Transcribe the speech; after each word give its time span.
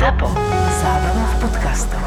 ZAPO. 0.00 0.32
Zábrná 0.80 1.24
v 1.28 1.34
podcastov. 1.44 2.00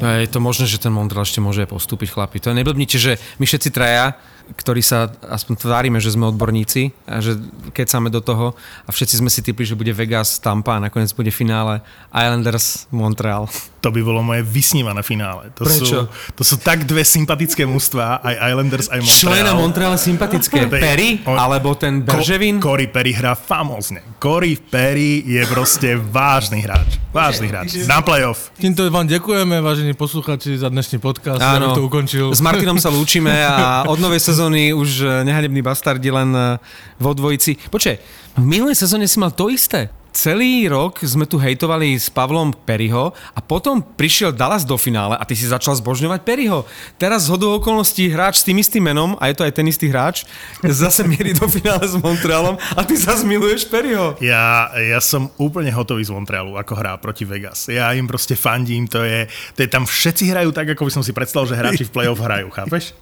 No 0.00 0.08
je 0.08 0.24
to 0.24 0.40
možné, 0.40 0.64
že 0.64 0.80
ten 0.80 0.88
Montreal 0.88 1.28
ešte 1.28 1.44
môže 1.44 1.68
postúpiť, 1.68 2.16
chlapi. 2.16 2.40
To 2.40 2.48
je 2.48 2.64
neblbnite, 2.64 2.96
že 2.96 3.20
my 3.36 3.44
všetci 3.44 3.76
traja, 3.76 4.16
ktorí 4.50 4.80
sa 4.80 4.98
aspoň 5.22 5.54
tvárime, 5.58 5.98
že 5.98 6.10
sme 6.10 6.24
odborníci 6.26 6.94
a 7.04 7.18
že 7.18 7.36
kecáme 7.70 8.08
do 8.08 8.18
toho 8.18 8.54
a 8.82 8.90
všetci 8.90 9.14
sme 9.16 9.28
si 9.28 9.40
typli, 9.40 9.62
že 9.62 9.72
bude 9.72 9.90
Vegas, 9.90 10.38
Tampa 10.38 10.76
a 10.76 10.82
nakoniec 10.82 11.10
bude 11.10 11.28
finále 11.28 11.82
Islanders, 12.08 12.88
Montreal. 12.88 13.50
To 13.78 13.88
by 13.88 14.00
bolo 14.00 14.20
moje 14.20 14.42
vysnívané 14.42 15.02
finále. 15.02 15.50
To 15.54 15.62
Prečo? 15.62 15.84
Sú, 15.86 15.98
to 16.34 16.42
sú 16.42 16.56
tak 16.56 16.82
dve 16.82 17.02
sympatické 17.02 17.62
mužstva, 17.62 18.20
aj 18.20 18.34
Islanders, 18.48 18.86
aj 18.88 18.98
Montreal. 18.98 19.20
Čo 19.20 19.30
je 19.30 19.42
na 19.42 19.54
Montreal 19.54 19.94
sympatické? 19.94 20.58
Je- 20.60 20.70
Perry? 20.70 21.08
on- 21.24 21.34
Alebo 21.34 21.74
ten 21.74 22.00
Berževin? 22.00 22.56
Ko- 22.56 22.68
Corey 22.70 22.86
Perry 22.86 23.10
hrá 23.12 23.34
famózne. 23.34 24.06
Corey 24.16 24.54
Perry 24.54 25.20
je 25.20 25.42
proste 25.46 25.94
vážny 25.94 26.60
hráč. 26.60 27.00
Vážny 27.08 27.46
hráč. 27.46 27.74
Na 27.84 27.98
playoff. 27.98 28.54
Týmto 28.54 28.86
vám 28.86 29.04
ďakujeme, 29.04 29.58
vážení 29.58 29.90
posluchači, 29.92 30.54
za 30.54 30.68
dnešný 30.68 30.98
podcast. 30.98 31.40
Ja 31.40 31.56
bych 31.56 31.74
to 31.74 31.82
ukončil. 31.82 32.30
S 32.30 32.38
Martinom 32.38 32.76
sa 32.76 32.86
lúčime 32.88 33.34
a 33.34 33.82
od 33.84 33.96
novej 33.96 34.22
sezóny 34.28 34.37
už 34.46 34.90
eh, 35.02 35.08
nehanební 35.26 35.60
bastardi 35.66 36.14
len 36.14 36.30
eh, 36.30 36.62
vo 37.02 37.10
dvojici. 37.10 37.58
Počkej, 37.66 37.96
v 38.38 38.44
minulej 38.46 38.78
sezóne 38.78 39.10
si 39.10 39.18
mal 39.18 39.34
to 39.34 39.50
isté. 39.50 39.90
Celý 40.08 40.66
rok 40.66 40.98
sme 41.04 41.28
tu 41.28 41.36
hejtovali 41.36 41.94
s 41.94 42.08
Pavlom 42.08 42.50
Perryho 42.50 43.12
a 43.12 43.40
potom 43.44 43.84
prišiel 43.84 44.32
Dallas 44.32 44.64
do 44.64 44.74
finále 44.80 45.14
a 45.14 45.22
ty 45.22 45.36
si 45.36 45.46
začal 45.46 45.76
zbožňovať 45.78 46.24
Perryho. 46.24 46.64
Teraz 46.96 47.28
z 47.28 47.36
hodou 47.36 47.54
okolností 47.60 48.08
hráč 48.08 48.40
s 48.40 48.46
tým 48.48 48.58
istým 48.58 48.82
menom, 48.82 49.14
a 49.20 49.30
je 49.30 49.36
to 49.36 49.46
aj 49.46 49.52
ten 49.54 49.68
istý 49.68 49.92
hráč, 49.92 50.24
zase 50.64 51.04
mierí 51.04 51.36
do 51.36 51.46
finále 51.46 51.84
s 51.84 51.94
Montrealom 51.94 52.56
a 52.56 52.80
ty 52.82 52.96
zase 52.96 53.22
miluješ 53.28 53.68
Perryho. 53.68 54.16
Ja, 54.18 54.72
ja 54.74 54.98
som 54.98 55.28
úplne 55.38 55.70
hotový 55.70 56.02
z 56.02 56.10
Montrealu, 56.10 56.56
ako 56.56 56.72
hrá 56.74 56.96
proti 56.98 57.28
Vegas. 57.28 57.68
Ja 57.68 57.92
im 57.94 58.08
proste 58.08 58.34
fandím, 58.34 58.88
to 58.88 59.04
je, 59.04 59.28
to 59.54 59.62
je 59.62 59.70
tam 59.70 59.86
všetci 59.86 60.34
hrajú 60.34 60.50
tak, 60.50 60.72
ako 60.72 60.88
by 60.88 60.92
som 60.98 61.04
si 61.04 61.12
predstavil, 61.14 61.52
že 61.52 61.54
hráči 61.54 61.84
v 61.86 61.94
play-off 61.94 62.18
hrajú, 62.18 62.48
chápeš? 62.50 62.96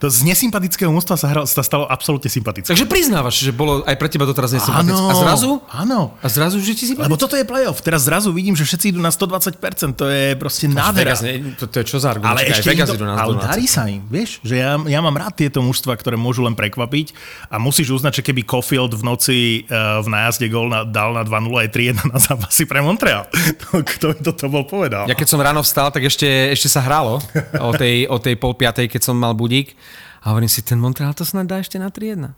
To 0.00 0.06
z 0.12 0.28
nesympatického 0.28 0.92
mústva 0.92 1.16
sa, 1.16 1.26
hral, 1.32 1.44
sa 1.48 1.62
stalo 1.64 1.88
absolútne 1.88 2.28
sympatické. 2.28 2.68
Takže 2.68 2.86
priznávaš, 2.88 3.40
že 3.40 3.52
bolo 3.52 3.80
aj 3.84 3.96
pre 3.96 4.08
teba 4.12 4.28
doteraz 4.28 4.52
nesympatické. 4.52 4.92
Áno, 4.92 5.10
A 5.10 5.14
zrazu? 5.16 5.50
Áno. 5.72 6.00
A 6.20 6.26
zrazu, 6.28 6.60
že 6.60 6.76
ti 6.76 6.84
si 6.88 6.94
Lebo 6.96 7.16
toto 7.16 7.34
je 7.34 7.44
playoff. 7.48 7.80
Teraz 7.80 8.04
zrazu 8.04 8.32
vidím, 8.32 8.52
že 8.52 8.68
všetci 8.68 8.96
idú 8.96 9.00
na 9.00 9.08
120%. 9.08 9.56
To 9.96 10.06
je 10.08 10.36
proste 10.36 10.68
nádhera. 10.68 11.16
Vegas, 11.16 11.20
ne, 11.24 11.56
to, 11.56 11.64
to 11.68 11.76
je 11.80 11.84
čo 11.88 11.96
za 11.96 12.12
argument? 12.12 12.36
Ale 12.36 12.50
ešte 12.52 12.68
Vegas 12.68 12.88
to, 12.92 12.96
idú 13.00 13.04
na 13.08 13.16
ale 13.16 13.34
12. 13.40 13.46
darí 13.48 13.66
sa 13.68 13.88
im, 13.88 14.02
vieš, 14.08 14.38
že 14.44 14.60
ja, 14.60 14.76
ja 14.76 15.00
mám 15.00 15.16
rád 15.16 15.36
tieto 15.38 15.64
mužstva, 15.64 15.96
ktoré 15.96 16.20
môžu 16.20 16.44
len 16.44 16.52
prekvapiť 16.52 17.16
a 17.48 17.56
musíš 17.56 17.96
uznať, 17.96 18.20
že 18.20 18.22
keby 18.26 18.44
Cofield 18.44 18.92
v 18.92 19.02
noci 19.04 19.38
uh, 19.68 20.00
v 20.04 20.08
nájazde 20.12 20.46
gól 20.52 20.68
na, 20.68 20.84
dal 20.84 21.16
na 21.16 21.22
2-0 21.24 21.66
aj 21.66 21.68
3-1 21.72 22.12
na 22.12 22.18
zápasy 22.20 22.68
pre 22.68 22.80
Montreal. 22.84 23.24
To, 23.66 23.80
kto 23.82 24.12
by 24.12 24.18
toto 24.20 24.46
bol 24.52 24.64
povedal? 24.68 25.08
Ja 25.08 25.16
keď 25.16 25.28
som 25.32 25.40
ráno 25.40 25.64
vstal, 25.64 25.88
tak 25.88 26.04
ešte, 26.04 26.26
ešte 26.52 26.68
sa 26.68 26.84
hralo 26.84 27.18
o 27.56 27.70
tej, 27.72 28.04
o 28.06 28.20
tej 28.20 28.36
pol 28.36 28.52
piatej, 28.52 28.86
keď 28.86 29.00
som 29.10 29.16
mal 29.16 29.32
budík. 29.32 29.72
A 30.26 30.34
hovorím 30.34 30.50
si, 30.50 30.58
ten 30.66 30.82
Montreal 30.82 31.14
to 31.14 31.22
snad 31.22 31.46
dá 31.46 31.62
ešte 31.62 31.78
na 31.78 31.86
3-1. 31.86 32.34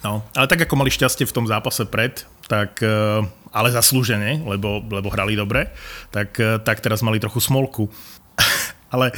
No, 0.00 0.24
ale 0.32 0.46
tak 0.48 0.64
ako 0.64 0.80
mali 0.80 0.88
šťastie 0.88 1.28
v 1.28 1.36
tom 1.36 1.44
zápase 1.44 1.84
pred, 1.84 2.24
tak, 2.48 2.80
eh, 2.80 3.20
ale 3.52 3.68
zaslúžene, 3.76 4.40
lebo, 4.40 4.80
lebo 4.80 5.12
hrali 5.12 5.36
dobre, 5.36 5.68
tak, 6.08 6.32
eh, 6.40 6.56
tak 6.64 6.80
teraz 6.80 7.04
mali 7.04 7.20
trochu 7.20 7.44
smolku. 7.44 7.92
ale 8.94 9.12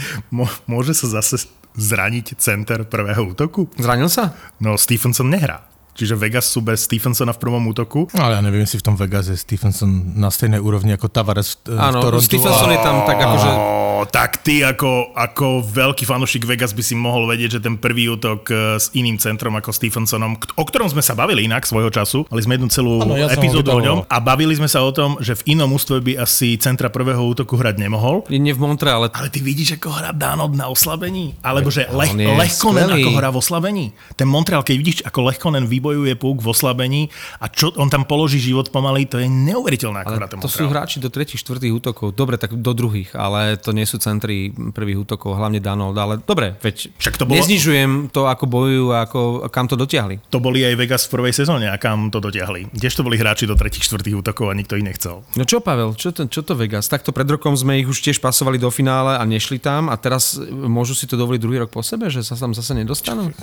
môže 0.67 0.99
sa 0.99 1.23
zase 1.23 1.47
zraniť 1.79 2.35
center 2.43 2.83
prvého 2.91 3.39
útoku? 3.39 3.71
Zranil 3.79 4.11
sa? 4.11 4.35
No, 4.59 4.75
Stephenson 4.75 5.31
nehrá. 5.31 5.63
Čiže 5.99 6.15
Vegas 6.15 6.47
sú 6.47 6.63
bez 6.63 6.87
Stephensona 6.87 7.35
v 7.35 7.43
prvom 7.43 7.67
útoku. 7.67 8.07
No, 8.15 8.23
ale 8.23 8.39
ja 8.39 8.43
neviem, 8.47 8.63
jestli 8.63 8.79
v 8.79 8.87
tom 8.87 8.95
Vegas 8.95 9.27
je 9.27 9.35
Stephenson 9.35 10.15
na 10.15 10.31
stejnej 10.31 10.63
úrovni 10.63 10.95
ako 10.95 11.11
Tavares 11.11 11.59
v, 11.67 11.75
v 11.75 11.83
Áno, 11.83 11.99
Torontu. 11.99 12.23
Stephenson 12.23 12.71
je 12.71 12.79
tam 12.79 13.03
tak 13.03 13.19
akože... 13.19 13.51
Tak 13.99 14.47
ty 14.47 14.63
ako, 14.63 15.11
ako 15.11 15.67
veľký 15.75 16.07
fanúšik 16.07 16.47
Vegas 16.47 16.71
by 16.71 16.87
si 16.87 16.95
mohol 16.95 17.27
vedieť, 17.27 17.59
že 17.59 17.61
ten 17.67 17.75
prvý 17.75 18.07
útok 18.07 18.47
eh, 18.47 18.79
s 18.79 18.95
iným 18.95 19.19
centrom 19.19 19.51
ako 19.59 19.75
Stephensonom, 19.75 20.39
o 20.39 20.63
ktorom 20.63 20.87
sme 20.87 21.03
sa 21.03 21.19
bavili 21.19 21.51
inak 21.51 21.67
svojho 21.67 21.91
času, 21.91 22.23
mali 22.31 22.39
sme 22.47 22.63
jednu 22.63 22.71
celú 22.71 23.03
Áno, 23.03 23.19
ja 23.19 23.27
epizódu 23.35 23.75
o 23.75 23.83
ňom 23.83 24.07
a 24.07 24.17
bavili 24.23 24.55
sme 24.55 24.71
sa 24.71 24.87
o 24.87 24.95
tom, 24.95 25.19
že 25.19 25.35
v 25.43 25.59
inom 25.59 25.75
ústve 25.75 25.99
by 25.99 26.23
asi 26.23 26.55
centra 26.63 26.95
prvého 26.95 27.19
útoku 27.19 27.59
hrať 27.59 27.83
nemohol. 27.83 28.23
Je 28.31 28.39
nie 28.39 28.55
v 28.55 28.63
Montreale. 28.63 29.11
Ale 29.11 29.35
ty 29.35 29.43
vidíš, 29.43 29.83
ako 29.83 29.91
hrá 29.91 30.15
Danot 30.15 30.55
na 30.55 30.71
oslabení? 30.71 31.35
Alebo 31.43 31.67
že 31.75 31.91
leh, 31.91 32.15
Lehkonen 32.15 32.87
ako 32.87 33.11
hrá 33.19 33.35
v 33.35 33.39
oslabení? 33.43 33.85
Ten 34.15 34.31
Montreal, 34.31 34.63
keď 34.63 34.77
vidíš, 34.79 34.99
ako 35.11 35.27
Lehkonen 35.27 35.67
vybojuje 35.89 36.15
púk 36.21 36.45
v 36.45 36.49
oslabení 36.53 37.03
a 37.41 37.49
čo 37.49 37.73
on 37.81 37.89
tam 37.89 38.05
položí 38.05 38.37
život 38.37 38.69
pomaly, 38.69 39.09
to 39.09 39.17
je 39.17 39.25
ten 39.25 40.05
Ale 40.05 40.29
to 40.45 40.49
sú 40.53 40.69
hráči 40.69 41.01
do 41.01 41.09
tretich, 41.09 41.41
štvrtých 41.41 41.73
útokov. 41.73 42.13
Dobre, 42.13 42.37
tak 42.37 42.53
do 42.53 42.73
druhých, 42.77 43.17
ale 43.17 43.57
to 43.57 43.73
nie 43.73 43.89
sú 43.89 43.97
centri 43.97 44.53
prvých 44.53 45.09
útokov, 45.09 45.37
hlavne 45.41 45.65
Danold. 45.65 45.97
Ale 45.97 46.21
dobre, 46.21 46.61
veď 46.61 46.93
Však 47.01 47.17
to 47.17 47.25
bolo- 47.25 47.41
neznižujem 47.41 48.13
to, 48.13 48.29
ako 48.29 48.45
bojujú 48.45 48.87
a 48.93 49.09
ako, 49.09 49.21
kam 49.49 49.65
to 49.65 49.81
dotiahli. 49.81 50.21
To 50.29 50.39
boli 50.43 50.61
aj 50.65 50.75
Vegas 50.77 51.03
v 51.09 51.19
prvej 51.19 51.33
sezóne 51.33 51.73
a 51.73 51.77
kam 51.81 52.13
to 52.13 52.21
dotiahli. 52.21 52.69
Kdežto 52.75 53.01
boli 53.01 53.17
hráči 53.17 53.49
do 53.49 53.57
tretich, 53.57 53.85
štvrtých 53.85 54.21
útokov 54.21 54.53
a 54.53 54.55
nikto 54.55 54.77
ich 54.77 54.85
nechcel. 54.85 55.25
No 55.37 55.45
čo, 55.49 55.65
Pavel, 55.65 55.97
čo 55.97 56.13
to, 56.13 56.29
čo 56.29 56.45
to 56.45 56.53
Vegas? 56.53 56.91
Takto 56.91 57.17
pred 57.17 57.29
rokom 57.29 57.57
sme 57.57 57.81
ich 57.81 57.89
už 57.89 58.05
tiež 58.05 58.21
pasovali 58.21 58.61
do 58.61 58.69
finále 58.69 59.17
a 59.17 59.23
nešli 59.25 59.57
tam 59.63 59.89
a 59.89 59.97
teraz 59.97 60.37
môžu 60.51 60.93
si 60.93 61.09
to 61.09 61.17
dovoliť 61.17 61.41
druhý 61.41 61.59
rok 61.65 61.71
po 61.73 61.81
sebe, 61.81 62.13
že 62.13 62.21
sa 62.21 62.37
tam 62.37 62.53
zase 62.53 62.77
nedostanú? 62.77 63.31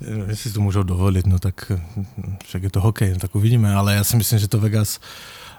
Jestli 0.00 0.50
si 0.50 0.52
to 0.52 0.60
můžou 0.60 0.82
dovolit, 0.82 1.26
no 1.26 1.38
tak 1.38 1.72
hm, 1.96 2.36
však 2.44 2.62
je 2.62 2.70
to 2.70 2.80
hokej, 2.80 3.12
no 3.12 3.18
tak 3.18 3.34
uvidíme, 3.34 3.74
ale 3.74 3.94
já 3.94 4.04
si 4.04 4.16
myslím, 4.16 4.38
že 4.38 4.48
to 4.48 4.60
Vegas 4.60 5.00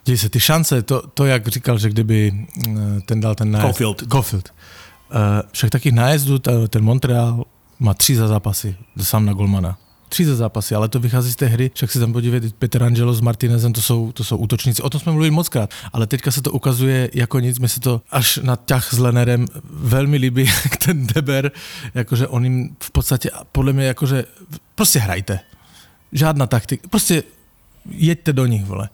Děj 0.06 0.18
se 0.18 0.30
ty 0.30 0.40
šance, 0.40 0.82
to, 0.82 1.08
to 1.08 1.26
jak 1.26 1.48
říkal, 1.48 1.78
že 1.78 1.90
kdyby 1.90 2.32
hm, 2.68 3.02
ten 3.06 3.20
dal 3.20 3.36
ten 3.36 3.52
nájezd. 3.52 3.66
Caulfield. 3.66 4.04
Caulfield. 4.12 4.54
Uh, 5.12 5.18
však 5.52 5.70
takých 5.70 5.94
nájezdů, 5.94 6.40
ten 6.68 6.84
Montreal 6.84 7.44
má 7.80 7.94
tři 7.94 8.16
za 8.16 8.28
zápasy, 8.28 8.76
sám 9.02 9.26
na 9.26 9.34
golmana. 9.34 9.78
Tři 10.10 10.26
za 10.26 10.36
zápasy, 10.36 10.76
ale 10.76 10.88
to 10.88 11.00
vychází 11.00 11.32
z 11.32 11.36
té 11.36 11.46
hry. 11.46 11.72
Však 11.74 11.92
si 11.92 12.00
tam 12.00 12.14
podívejte, 12.14 12.50
Peter 12.60 12.84
Angelo 12.84 13.14
s 13.14 13.22
Martinezem, 13.22 13.74
to 13.74 13.82
jsou, 13.82 14.12
to 14.12 14.24
jsou 14.24 14.38
útočníci. 14.38 14.82
O 14.82 14.90
tom 14.90 15.02
jsme 15.02 15.12
mluvili 15.12 15.32
moc 15.32 15.50
krát, 15.50 15.70
ale 15.94 16.08
teďka 16.08 16.32
se 16.32 16.42
to 16.42 16.52
ukazuje 16.52 17.10
jako 17.14 17.40
nic. 17.40 17.60
Mi 17.60 17.70
se 17.70 17.80
to 17.80 18.02
až 18.12 18.38
na 18.44 18.56
ťah 18.56 18.94
s 18.94 18.98
Lenerem 18.98 19.46
velmi 19.70 20.18
líbí, 20.18 20.50
ten 20.86 21.08
Deber, 21.08 21.52
jakože 21.94 22.28
on 22.28 22.44
jim 22.44 22.76
v 22.84 22.92
podstatě, 22.92 23.30
podle 23.52 23.74
mě, 23.74 23.86
jakože 23.86 24.26
prostě 24.76 25.00
hrajte. 25.00 25.40
Žádná 26.12 26.48
taktika, 26.48 26.88
prostě 26.88 27.24
jeďte 27.90 28.34
do 28.34 28.46
nich, 28.46 28.66
vole. 28.66 28.90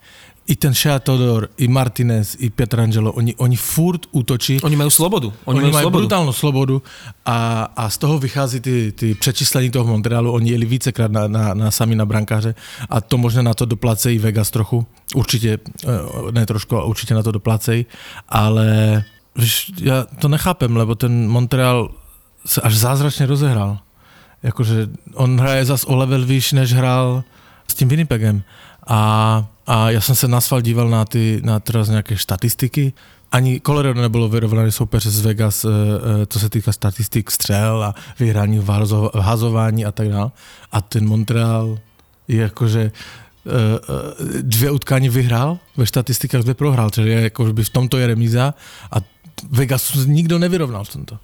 I 0.48 0.56
ten 0.56 0.74
Shea 0.74 1.00
Todor, 1.00 1.50
i 1.58 1.68
Martinez, 1.68 2.36
i 2.40 2.50
Pietrangelo, 2.50 3.12
oni, 3.12 3.36
oni 3.36 3.56
furt 3.56 4.12
útočí. 4.12 4.59
Oni 4.59 4.76
majú 4.76 4.92
slobodu. 4.92 5.31
Oni, 5.48 5.59
Oni, 5.59 5.59
majú 5.59 5.74
mají 5.74 5.84
slobodu. 5.84 6.02
brutálnu 6.04 6.34
slobodu 6.34 6.81
a, 7.26 7.64
a 7.76 7.90
z 7.90 7.98
toho 7.98 8.20
vychází 8.20 8.59
ty, 8.59 8.92
ty 8.92 9.16
přečíslení 9.16 9.72
toho 9.72 9.88
Montrealu. 9.88 10.31
Oni 10.31 10.52
jeli 10.52 10.66
vícekrát 10.66 11.12
na, 11.12 11.28
na, 11.28 11.54
na 11.54 11.72
sami 11.72 11.96
na 11.96 12.06
brankáře 12.06 12.56
a 12.90 13.02
to 13.02 13.18
možná 13.18 13.42
na 13.42 13.54
to 13.54 13.66
doplácejí 13.66 14.20
Vegas 14.20 14.52
trochu. 14.52 14.86
Určitě, 15.16 15.58
eh, 15.84 16.31
ne 16.31 16.46
trošku, 16.46 16.75
ale 16.75 16.86
určitě 16.86 17.14
na 17.14 17.24
to 17.24 17.31
doplácejí, 17.31 17.86
ale 18.30 19.04
víš, 19.36 19.72
já 19.81 20.04
to 20.20 20.28
nechápem, 20.28 20.75
lebo 20.78 20.96
ten 20.96 21.28
Montreal 21.28 21.92
se 22.46 22.62
až 22.62 22.75
zázračně 22.75 23.25
rozehrál. 23.25 23.80
Jakože 24.44 24.88
on 25.14 25.40
hraje 25.40 25.66
zas 25.66 25.84
o 25.84 25.96
level 25.96 26.25
výš, 26.25 26.52
než 26.52 26.74
hrál 26.74 27.24
s 27.68 27.74
tím 27.74 27.88
Winnipegem. 27.88 28.44
A, 28.88 29.48
a 29.68 29.90
já 29.90 30.01
jsem 30.01 30.16
se 30.16 30.28
na 30.28 30.41
sval 30.41 30.62
díval 30.62 30.90
na 30.90 31.06
ty, 31.06 31.41
na 31.44 31.59
teraz 31.59 31.90
nějaké 31.90 32.18
statistiky. 32.18 32.94
Ani 33.31 33.62
Colorado 33.66 34.01
nebylo 34.01 34.29
vyrovnaný 34.29 34.72
soupeř 34.72 35.06
z 35.07 35.22
Vegas, 35.22 35.66
eh, 35.66 35.69
eh, 35.69 36.25
co 36.25 36.40
se 36.40 36.50
týká 36.50 36.72
statistik 36.72 37.31
střel 37.31 37.83
a 37.83 37.95
vyhrání 38.19 38.60
v 38.60 38.68
hazo- 38.68 39.10
v 39.13 39.19
hazování 39.19 39.86
a 39.86 39.92
tak 39.92 40.10
dále. 40.10 40.31
A 40.71 40.81
ten 40.81 41.07
Montreal 41.07 41.80
je 42.27 42.42
jakože 42.42 42.92
eh, 43.45 44.42
dvě 44.42 44.71
utkání 44.71 45.10
vyhrál, 45.10 45.60
ve 45.77 45.86
štatistikách 45.86 46.42
dvě 46.42 46.54
prohrál, 46.54 46.89
čili 46.89 47.09
je, 47.09 47.21
jako 47.21 47.54
by 47.54 47.63
v 47.63 47.69
tomto 47.69 47.98
je 47.98 48.07
remíza 48.07 48.54
a 48.92 48.95
Vegas 49.50 49.94
nikdo 50.06 50.39
nevyrovnal 50.39 50.83
v 50.83 50.89
tomto. 50.89 51.18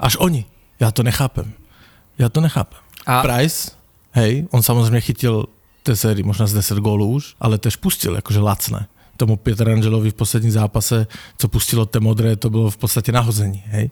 Až 0.00 0.16
oni. 0.20 0.44
Já 0.80 0.90
to 0.90 1.02
nechápem. 1.02 1.52
Já 2.18 2.28
to 2.28 2.40
nechápem. 2.40 2.78
A... 3.06 3.22
Price, 3.22 3.70
hej, 4.10 4.46
on 4.50 4.62
samozřejmě 4.62 5.00
chytil 5.00 5.46
té 5.82 5.96
sérii 5.96 6.22
možná 6.22 6.46
z 6.46 6.52
10 6.52 6.78
gólů 6.78 7.06
už, 7.06 7.34
ale 7.40 7.58
tež 7.58 7.76
pustil 7.76 8.14
jakože 8.14 8.40
lacné. 8.40 8.86
Tomu 9.16 9.36
Pietraangelovi 9.36 10.10
v 10.10 10.14
poslední 10.14 10.50
zápase, 10.50 11.06
co 11.38 11.48
pustilo 11.48 11.86
té 11.86 12.00
modré, 12.00 12.36
to 12.36 12.50
bylo 12.50 12.70
v 12.70 12.76
podstatě 12.76 13.12
nahození, 13.12 13.62
hej. 13.66 13.90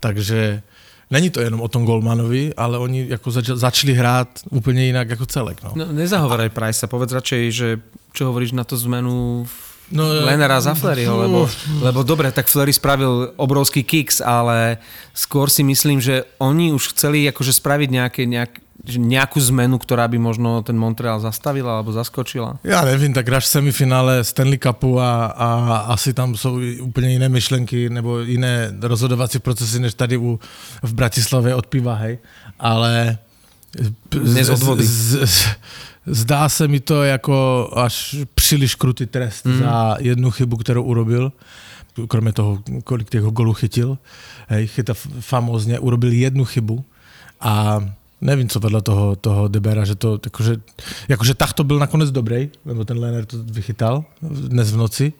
Takže 0.00 0.62
není 1.10 1.30
to 1.30 1.40
jenom 1.40 1.60
o 1.60 1.68
tom 1.68 1.84
Golmanovi, 1.84 2.54
ale 2.54 2.78
oni 2.78 3.06
jako 3.08 3.30
zač- 3.30 3.46
začali 3.54 3.94
hrát 3.94 4.28
úplně 4.50 4.84
jinak 4.84 5.10
jako 5.10 5.26
celek, 5.26 5.62
no. 5.62 5.72
No, 5.74 5.92
nezahovoraj 5.92 6.48
Price, 6.48 6.86
povedz 6.86 7.12
radšej, 7.12 7.52
že 7.52 7.68
čo 8.12 8.26
hovoríš 8.32 8.52
na 8.52 8.64
to 8.64 8.76
zmenu 8.76 9.44
v 9.44 9.72
No, 9.92 10.08
Lenera 10.08 10.56
za 10.60 10.72
Fleryho, 10.72 11.20
lebo, 11.20 11.44
lebo 11.84 12.00
dobre, 12.00 12.32
tak 12.32 12.48
Flery 12.48 12.72
spravil 12.72 13.36
obrovský 13.36 13.84
kicks, 13.84 14.24
ale 14.24 14.80
skôr 15.12 15.52
si 15.52 15.60
myslím, 15.60 16.00
že 16.00 16.24
oni 16.40 16.72
už 16.72 16.96
chceli 16.96 17.28
akože 17.28 17.52
spraviť 17.52 17.88
nejaké, 17.92 18.22
nejak, 18.24 18.52
nejakú 18.82 19.38
zmenu, 19.38 19.78
ktorá 19.78 20.10
by 20.10 20.18
možno 20.18 20.62
ten 20.66 20.74
Montreal 20.74 21.20
zastavila 21.22 21.78
alebo 21.78 21.92
zaskočila. 21.92 22.58
Já 22.64 22.84
nevím, 22.84 23.14
tak 23.14 23.28
hráš 23.28 23.44
v 23.44 23.48
semifinále 23.48 24.24
Stanley 24.24 24.58
Cupu 24.58 25.00
a, 25.00 25.26
a 25.26 25.76
asi 25.76 26.12
tam 26.12 26.34
jsou 26.36 26.60
i 26.60 26.80
úplně 26.80 27.10
jiné 27.10 27.28
myšlenky 27.28 27.90
nebo 27.90 28.20
jiné 28.20 28.74
rozhodovací 28.80 29.38
procesy, 29.38 29.80
než 29.80 29.94
tady 29.94 30.16
u, 30.16 30.40
v 30.82 30.94
Bratislavě 30.94 31.54
od 31.54 31.66
piva, 31.66 31.94
hej. 31.94 32.18
Ale 32.58 33.18
vody. 34.56 34.84
z, 34.84 35.28
z, 35.28 35.46
zdá 36.06 36.48
se 36.48 36.68
mi 36.68 36.80
to 36.80 37.02
jako 37.02 37.70
až 37.76 38.16
příliš 38.34 38.74
krutý 38.74 39.06
trest 39.06 39.46
mm. 39.46 39.58
za 39.58 39.96
jednu 40.00 40.30
chybu, 40.30 40.56
kterou 40.56 40.82
urobil. 40.82 41.32
Kromě 42.08 42.32
toho, 42.32 42.58
kolik 42.84 43.10
těch 43.10 43.22
golů 43.22 43.52
chytil. 43.52 43.98
Hej, 44.48 44.66
chyta 44.66 44.94
famózně, 45.20 45.78
urobil 45.78 46.12
jednu 46.12 46.44
chybu 46.44 46.84
a 47.40 47.80
nevím, 48.22 48.48
co 48.48 48.60
vedle 48.60 48.82
toho, 48.82 49.16
toho 49.16 49.48
Debera, 49.48 49.84
že 49.84 49.94
to, 49.94 50.18
jakože, 50.24 50.56
jakože 51.08 51.34
takto 51.34 51.64
byl 51.64 51.78
nakonec 51.78 52.10
dobrý, 52.10 52.50
nebo 52.64 52.84
ten 52.84 52.98
Lener 52.98 53.26
to 53.26 53.36
vychytal 53.42 54.04
dnes 54.22 54.72
v 54.72 54.76
noci, 54.76 55.12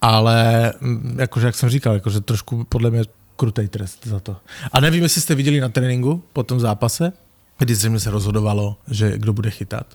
ale 0.00 0.72
jakože, 1.16 1.46
jak 1.46 1.54
jsem 1.54 1.68
říkal, 1.68 1.94
jakože 1.94 2.20
trošku 2.20 2.64
podle 2.64 2.90
mě 2.90 3.02
krutej 3.36 3.68
trest 3.68 4.06
za 4.06 4.20
to. 4.20 4.36
A 4.72 4.80
nevím, 4.80 5.02
jestli 5.02 5.20
jste 5.20 5.34
viděli 5.34 5.60
na 5.60 5.68
tréninku 5.68 6.22
po 6.32 6.42
tom 6.42 6.60
zápase, 6.60 7.12
kdy 7.58 7.74
zřejmě 7.74 8.00
se 8.00 8.10
rozhodovalo, 8.10 8.76
že 8.90 9.18
kdo 9.18 9.32
bude 9.32 9.50
chytat. 9.50 9.86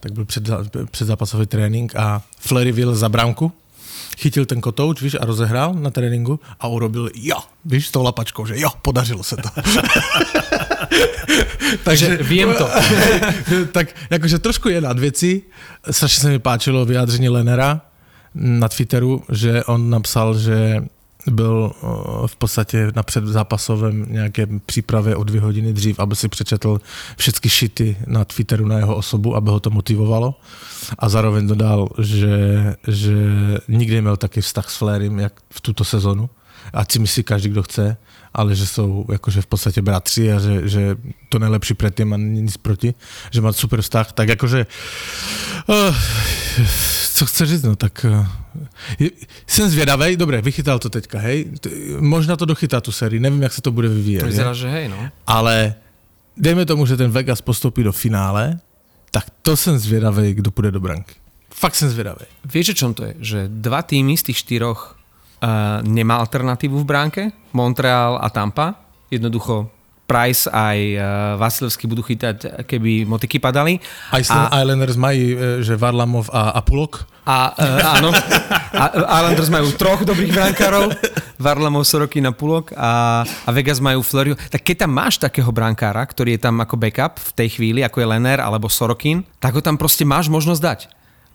Tak 0.00 0.12
byl 0.12 0.24
před, 0.24 0.44
předzápasový 0.90 1.46
trénink 1.46 1.96
a 1.96 2.22
Flery 2.38 2.72
vyjel 2.72 2.94
za 2.94 3.08
brámku, 3.08 3.52
chytil 4.18 4.46
ten 4.46 4.60
kotouč, 4.60 5.02
víš, 5.02 5.16
a 5.20 5.24
rozehrál 5.24 5.74
na 5.74 5.90
tréninku 5.90 6.40
a 6.60 6.66
urobil 6.66 7.10
jo, 7.14 7.38
víš, 7.64 7.88
s 7.88 7.90
tou 7.90 8.02
lapačkou, 8.02 8.46
že 8.46 8.60
jo, 8.60 8.70
podařilo 8.82 9.22
se 9.22 9.36
to. 9.36 9.48
Takže 11.84 12.16
viem 12.16 12.54
to. 12.54 12.68
tak 13.72 13.88
jakože 14.10 14.38
trošku 14.38 14.68
je 14.68 14.80
nad 14.80 14.98
věcí. 14.98 15.42
Strašně 15.90 16.20
se 16.20 16.28
mi 16.28 16.38
páčilo 16.38 16.84
vyjádření 16.84 17.28
Lenera 17.28 17.80
na 18.34 18.68
Twitteru, 18.68 19.22
že 19.32 19.64
on 19.64 19.90
napsal, 19.90 20.38
že 20.38 20.82
byl 21.30 21.72
eh, 21.72 21.86
v 22.26 22.36
podstatě 22.36 22.92
na 22.96 23.02
předzápasovém 23.02 24.06
nějaké 24.08 24.46
přípravě 24.66 25.16
o 25.16 25.24
dvě 25.24 25.40
hodiny 25.40 25.72
dřív, 25.72 26.00
aby 26.00 26.16
si 26.16 26.28
přečetl 26.28 26.80
všechny 27.16 27.50
šity 27.50 27.96
na 28.06 28.24
Twitteru 28.24 28.66
na 28.66 28.78
jeho 28.78 28.96
osobu, 28.96 29.36
aby 29.36 29.50
ho 29.50 29.60
to 29.60 29.70
motivovalo. 29.70 30.34
A 30.98 31.08
zároveň 31.08 31.46
dodal, 31.46 31.88
že, 31.98 32.36
že 32.88 33.14
nikdy 33.68 33.94
neměl 33.94 34.16
taký 34.16 34.40
vztah 34.40 34.70
s 34.70 34.76
Flérym, 34.76 35.18
jak 35.18 35.32
v 35.50 35.60
tuto 35.60 35.84
sezonu. 35.84 36.30
Ať 36.72 36.92
si 36.92 36.98
myslí 36.98 37.22
každý, 37.22 37.48
kdo 37.48 37.62
chce, 37.62 37.96
ale 38.34 38.54
že 38.54 38.66
jsou 38.66 39.06
jakože 39.12 39.42
v 39.42 39.46
podstatě 39.46 39.82
bratři 39.82 40.32
a 40.32 40.38
že, 40.38 40.68
že 40.68 40.96
to 41.28 41.38
nejlepší 41.38 41.74
předtím 41.74 42.12
a 42.12 42.16
nic 42.16 42.56
proti, 42.56 42.94
že 43.30 43.40
má 43.40 43.52
super 43.52 43.82
vztah, 43.82 44.12
tak 44.12 44.28
jakože 44.28 44.66
uh, 45.66 45.96
co 47.14 47.26
chce 47.26 47.46
říct, 47.46 47.62
no 47.62 47.76
tak 47.76 48.06
uh, 48.08 48.26
jsem 49.46 49.70
zvědavý, 49.70 50.16
dobré, 50.16 50.42
vychytal 50.42 50.78
to 50.78 50.90
teďka, 50.90 51.18
hej, 51.18 51.50
možná 52.00 52.36
to 52.36 52.44
dochytá 52.44 52.80
tu 52.80 52.92
sérii, 52.92 53.20
nevím, 53.20 53.42
jak 53.42 53.52
se 53.52 53.62
to 53.62 53.72
bude 53.72 53.88
vyvíjet, 53.88 54.24
Vyzerá, 54.24 54.48
je? 54.48 54.54
že 54.54 54.68
hej, 54.68 54.88
no. 54.88 55.10
ale 55.26 55.74
dejme 56.36 56.66
tomu, 56.66 56.86
že 56.86 56.96
ten 56.96 57.10
Vegas 57.10 57.40
postoupí 57.40 57.82
do 57.82 57.92
finále, 57.92 58.58
tak 59.10 59.24
to 59.42 59.56
jsem 59.56 59.78
zvědavý, 59.78 60.34
kdo 60.34 60.50
půjde 60.50 60.70
do 60.70 60.80
branky. 60.80 61.14
Fakt 61.54 61.74
jsem 61.74 61.90
zvědavý. 61.90 62.26
Vieš, 62.44 62.68
o 62.68 62.74
čom 62.74 62.94
to 62.94 63.04
je? 63.04 63.14
Že 63.18 63.48
dva 63.48 63.82
týmy 63.82 64.16
z 64.16 64.22
tých 64.22 64.38
štyroch 64.38 64.97
uh, 65.42 65.80
nemá 65.86 66.18
alternatívu 66.22 66.82
v 66.82 66.86
bránke, 66.86 67.22
Montreal 67.54 68.18
a 68.20 68.28
Tampa. 68.30 68.78
Jednoducho 69.08 69.78
Price 70.08 70.48
aj 70.48 70.78
uh, 70.96 71.02
Vasilevský 71.36 71.84
budú 71.84 72.00
chytať, 72.00 72.64
keby 72.64 73.04
motiky 73.04 73.36
padali. 73.36 73.76
Iceland 74.08 74.48
a, 74.48 74.64
Islanders 74.64 74.96
mají, 74.96 75.36
e, 75.36 75.60
že 75.60 75.76
Varlamov 75.76 76.32
a, 76.32 76.56
a 76.56 76.64
Pulok. 76.64 77.04
A 77.28 77.52
uh, 77.52 77.92
áno, 78.00 78.08
a, 78.72 78.84
Islanders 79.20 79.52
majú 79.52 79.68
troch 79.76 80.08
dobrých 80.08 80.32
brankárov, 80.32 80.96
Varlamov, 81.36 81.84
Sorokin 81.84 82.24
a 82.24 82.32
Pulok 82.32 82.72
a, 82.72 83.20
a 83.20 83.50
Vegas 83.52 83.84
majú 83.84 84.00
Floriu. 84.00 84.32
Tak 84.48 84.64
keď 84.64 84.88
tam 84.88 84.96
máš 84.96 85.20
takého 85.20 85.52
brankára, 85.52 86.00
ktorý 86.00 86.40
je 86.40 86.40
tam 86.40 86.56
ako 86.56 86.80
backup 86.80 87.20
v 87.20 87.30
tej 87.44 87.60
chvíli, 87.60 87.84
ako 87.84 88.00
je 88.00 88.08
Lener 88.08 88.40
alebo 88.40 88.72
Sorokin, 88.72 89.20
tak 89.36 89.60
ho 89.60 89.60
tam 89.60 89.76
proste 89.76 90.08
máš 90.08 90.32
možnosť 90.32 90.62
dať. 90.64 90.80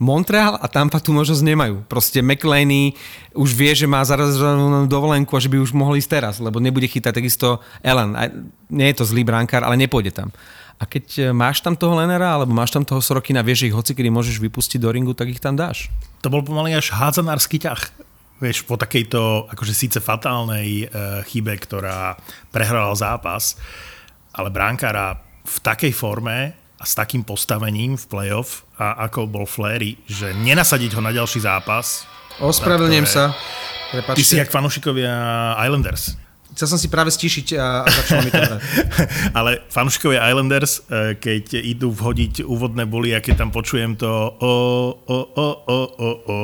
Montreal 0.01 0.57
a 0.57 0.65
Tampa 0.65 0.97
tu 0.97 1.13
možnosť 1.13 1.43
nemajú. 1.45 1.75
Proste 1.85 2.25
McLeany 2.25 2.97
už 3.37 3.53
vie, 3.53 3.71
že 3.77 3.85
má 3.85 4.01
zarazovanú 4.01 4.89
dovolenku 4.89 5.31
a 5.37 5.43
že 5.43 5.51
by 5.53 5.61
už 5.61 5.71
mohol 5.77 6.01
ísť 6.01 6.09
teraz, 6.09 6.35
lebo 6.41 6.57
nebude 6.57 6.89
chytať 6.89 7.13
takisto 7.13 7.61
Ellen. 7.85 8.17
A 8.17 8.27
nie 8.73 8.87
je 8.89 8.97
to 8.97 9.05
zlý 9.05 9.21
brankár, 9.21 9.61
ale 9.61 9.77
nepôjde 9.77 10.11
tam. 10.11 10.33
A 10.81 10.89
keď 10.89 11.05
e, 11.15 11.21
máš 11.31 11.61
tam 11.61 11.77
toho 11.77 11.93
Lenera, 11.93 12.33
alebo 12.33 12.51
máš 12.51 12.73
tam 12.73 12.83
toho 12.83 12.99
Sorokina, 12.99 13.45
vieš, 13.45 13.63
že 13.63 13.67
ich 13.69 13.77
hoci 13.77 13.93
kedy 13.93 14.09
môžeš 14.09 14.41
vypustiť 14.41 14.81
do 14.81 14.89
ringu, 14.89 15.13
tak 15.13 15.29
ich 15.29 15.39
tam 15.39 15.53
dáš. 15.53 15.87
To 16.25 16.33
bol 16.33 16.41
pomaly 16.41 16.73
až 16.73 16.91
hádzanársky 16.91 17.61
ťah. 17.61 17.81
Vieš, 18.41 18.67
po 18.67 18.75
takejto, 18.75 19.47
akože 19.53 19.71
síce 19.71 20.01
fatálnej 20.01 20.83
e, 20.83 20.85
chybe, 21.29 21.55
ktorá 21.61 22.17
prehrala 22.49 22.91
zápas, 22.97 23.55
ale 24.33 24.49
bránkára 24.49 25.21
v 25.45 25.57
takej 25.61 25.93
forme 25.93 26.62
a 26.83 26.85
s 26.85 26.99
takým 26.99 27.23
postavením 27.23 27.95
v 27.95 28.05
playoff, 28.11 28.67
a 28.75 29.07
ako 29.07 29.23
bol 29.31 29.47
Flery, 29.47 29.95
že 30.03 30.35
nenasadiť 30.35 30.99
ho 30.99 31.01
na 31.01 31.15
ďalší 31.15 31.39
zápas. 31.39 32.03
Ospravedlňujem 32.43 33.07
sa. 33.07 33.31
Ty 33.31 33.95
si 33.95 34.03
Prepačte. 34.03 34.35
jak 34.43 34.49
fanúšikovia 34.51 35.13
Islanders. 35.63 36.19
Chcel 36.53 36.67
som 36.69 36.77
si 36.77 36.85
práve 36.85 37.09
stíšiť 37.09 37.57
a, 37.57 37.81
a 37.81 37.89
začalo 37.89 38.21
mi 38.21 38.29
to 38.29 38.37
hrať. 38.37 38.61
Ale 39.37 39.65
fanúšikovia 39.73 40.29
Islanders, 40.29 40.85
e, 40.85 41.17
keď 41.17 41.57
idú 41.65 41.89
vhodiť 41.89 42.45
úvodné 42.45 42.85
boly 42.85 43.17
a 43.17 43.19
keď 43.25 43.41
tam 43.41 43.49
počujem 43.49 43.97
to 43.97 44.05
o, 44.07 44.53
o, 44.93 45.17
o, 45.33 45.47
o, 45.65 45.79
o, 45.97 46.09
o, 46.29 46.37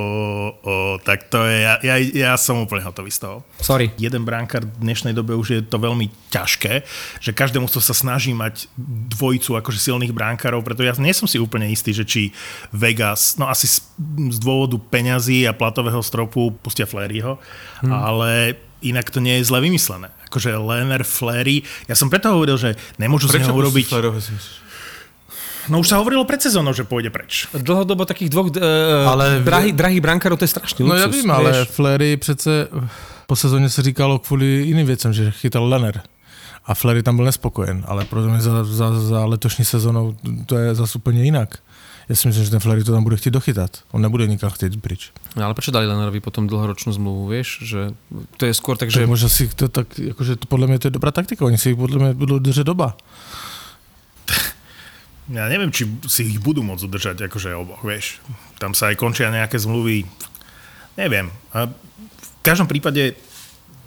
o, 0.65 0.73
tak 1.05 1.29
to 1.29 1.45
je, 1.45 1.61
ja, 1.61 1.73
ja, 1.85 1.95
ja 2.01 2.33
som 2.41 2.65
úplne 2.65 2.81
hotový 2.81 3.13
z 3.13 3.29
toho. 3.29 3.45
Sorry. 3.61 3.93
Jeden 4.01 4.25
bránkár 4.25 4.65
v 4.65 4.81
dnešnej 4.81 5.13
dobe 5.13 5.37
už 5.37 5.47
je 5.53 5.61
to 5.61 5.77
veľmi 5.77 6.09
ťažké, 6.33 6.81
že 7.21 7.29
každé 7.29 7.61
mužstvo 7.61 7.77
sa 7.77 7.93
snaží 7.93 8.33
mať 8.33 8.65
dvojicu 9.13 9.61
akože 9.61 9.77
silných 9.77 10.13
bránkárov, 10.13 10.65
preto 10.65 10.81
ja 10.81 10.97
nie 10.97 11.13
som 11.13 11.29
si 11.29 11.37
úplne 11.37 11.69
istý, 11.69 11.93
že 11.93 12.03
či 12.03 12.33
Vegas, 12.73 13.37
no 13.37 13.45
asi 13.45 13.69
z, 13.69 13.85
z 14.33 14.37
dôvodu 14.41 14.81
peňazí 14.89 15.45
a 15.45 15.53
platového 15.53 16.01
stropu 16.01 16.49
pustia 16.65 16.89
Fleryho, 16.89 17.37
hmm. 17.85 17.93
ale 17.93 18.29
inak 18.81 19.11
to 19.11 19.19
nie 19.19 19.37
je 19.39 19.43
zle 19.45 19.61
vymyslené. 19.61 20.09
Akože 20.29 20.55
Leonard 20.57 21.07
Flery, 21.07 21.63
ja 21.87 21.95
som 21.95 22.09
preto 22.09 22.31
hovoril, 22.31 22.57
že 22.57 22.75
nemôžu 23.01 23.27
z 23.27 23.39
neho 23.43 23.51
urobiť... 23.55 23.87
No 25.69 25.85
už 25.85 25.87
sa 25.93 26.01
hovorilo 26.01 26.25
pred 26.25 26.41
sezónou, 26.41 26.73
že 26.73 26.81
pôjde 26.81 27.13
preč. 27.13 27.45
Dlhodobo 27.53 28.01
takých 28.05 28.33
dvoch 28.33 28.49
Ale- 29.05 29.45
drahý, 29.45 29.69
drahých 29.69 30.01
brankárov, 30.01 30.37
to 30.41 30.45
je 30.49 30.53
strašný 30.57 30.81
No 30.81 30.95
luxus. 30.97 31.01
já 31.01 31.07
vím, 31.07 31.31
ale 31.31 31.51
vieš. 31.51 31.67
Flery 31.69 32.17
přece 32.17 32.67
po 33.27 33.35
sezóně 33.35 33.69
se 33.69 33.81
říkalo 33.81 34.19
kvůli 34.19 34.45
jiným 34.45 34.87
věcem, 34.87 35.13
že 35.13 35.31
chytal 35.31 35.67
Lenner. 35.69 36.01
A 36.65 36.73
Flery 36.73 37.03
tam 37.03 37.15
byl 37.15 37.25
nespokojen, 37.25 37.83
ale 37.87 38.05
pro 38.05 38.21
mě 38.21 38.41
za, 38.41 38.63
za, 38.63 38.99
za 38.99 39.25
letošní 39.25 39.65
sezónou 39.65 40.15
to 40.45 40.57
je 40.57 40.75
zase 40.75 40.97
úplně 40.97 41.23
jinak. 41.23 41.57
Já 42.09 42.15
si 42.15 42.27
myslím, 42.27 42.45
že 42.45 42.51
ten 42.51 42.59
Flery 42.59 42.83
to 42.83 42.91
tam 42.91 43.03
bude 43.03 43.17
chtít 43.17 43.31
dochytat. 43.31 43.83
On 43.91 44.01
nebude 44.01 44.27
nikam 44.27 44.49
chtít 44.49 44.81
pryč. 44.81 45.11
No, 45.35 45.45
ale 45.45 45.53
prečo 45.53 45.71
dali 45.71 45.85
Lenerovi 45.85 46.19
potom 46.19 46.49
dlhoročnú 46.49 46.89
zmluvu, 46.97 47.29
vieš? 47.29 47.61
Že 47.61 47.93
to 48.37 48.49
je 48.49 48.53
skôr 48.57 48.81
tak, 48.81 48.89
Že 48.89 48.99
že... 48.99 49.07
možná 49.07 49.29
si 49.29 49.45
to 49.47 49.69
tak, 49.69 49.93
jakože 49.93 50.35
to 50.35 50.45
podle 50.49 50.67
mě 50.67 50.79
to 50.79 50.87
je 50.87 50.91
dobrá 50.91 51.11
taktika, 51.11 51.45
oni 51.45 51.57
si 51.57 51.69
ich 51.69 51.77
podle 51.77 51.99
mě 51.99 52.13
budou 52.13 52.39
držet 52.39 52.65
doba. 52.65 52.97
Ja 55.29 55.45
neviem, 55.45 55.69
či 55.69 55.85
si 56.09 56.25
ich 56.25 56.41
budú 56.41 56.65
môcť 56.65 56.89
udržať, 56.89 57.17
akože 57.29 57.53
oboch, 57.53 57.85
vieš. 57.85 58.17
Tam 58.57 58.73
sa 58.73 58.89
aj 58.89 58.97
končia 58.97 59.29
nejaké 59.29 59.61
zmluvy. 59.61 60.01
Neviem. 60.97 61.29
A 61.53 61.69
v 61.69 62.29
každom 62.41 62.65
prípade 62.65 63.13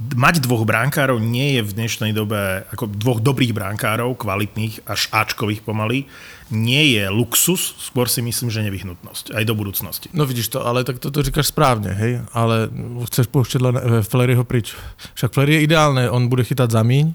mať 0.01 0.43
dvoch 0.43 0.67
bránkárov 0.67 1.23
nie 1.23 1.59
je 1.59 1.63
v 1.63 1.75
dnešnej 1.75 2.13
dobe, 2.13 2.67
ako 2.75 2.91
dvoch 2.91 3.21
dobrých 3.23 3.55
bránkárov, 3.55 4.19
kvalitných, 4.19 4.83
až 4.87 5.07
Ačkových 5.13 5.63
pomaly, 5.63 6.11
nie 6.51 6.99
je 6.99 7.09
luxus, 7.09 7.75
skôr 7.81 8.11
si 8.11 8.21
myslím, 8.21 8.51
že 8.53 8.67
nevyhnutnosť, 8.67 9.33
aj 9.33 9.45
do 9.47 9.55
budúcnosti. 9.55 10.07
No 10.13 10.27
vidíš 10.27 10.53
to, 10.53 10.67
ale 10.67 10.85
tak 10.85 10.99
to, 10.99 11.11
to 11.11 11.23
říkáš 11.23 11.47
správně, 11.47 11.91
hej, 11.91 12.21
ale 12.33 12.69
chceš 13.07 13.27
pouštět 13.27 13.63
Fleryho 14.03 14.45
pryč. 14.45 14.75
Však 15.15 15.33
Flery 15.33 15.55
je 15.55 15.61
ideálne, 15.61 16.11
on 16.11 16.29
bude 16.29 16.45
chytat 16.45 16.71
za 16.71 16.83
míň, 16.83 17.15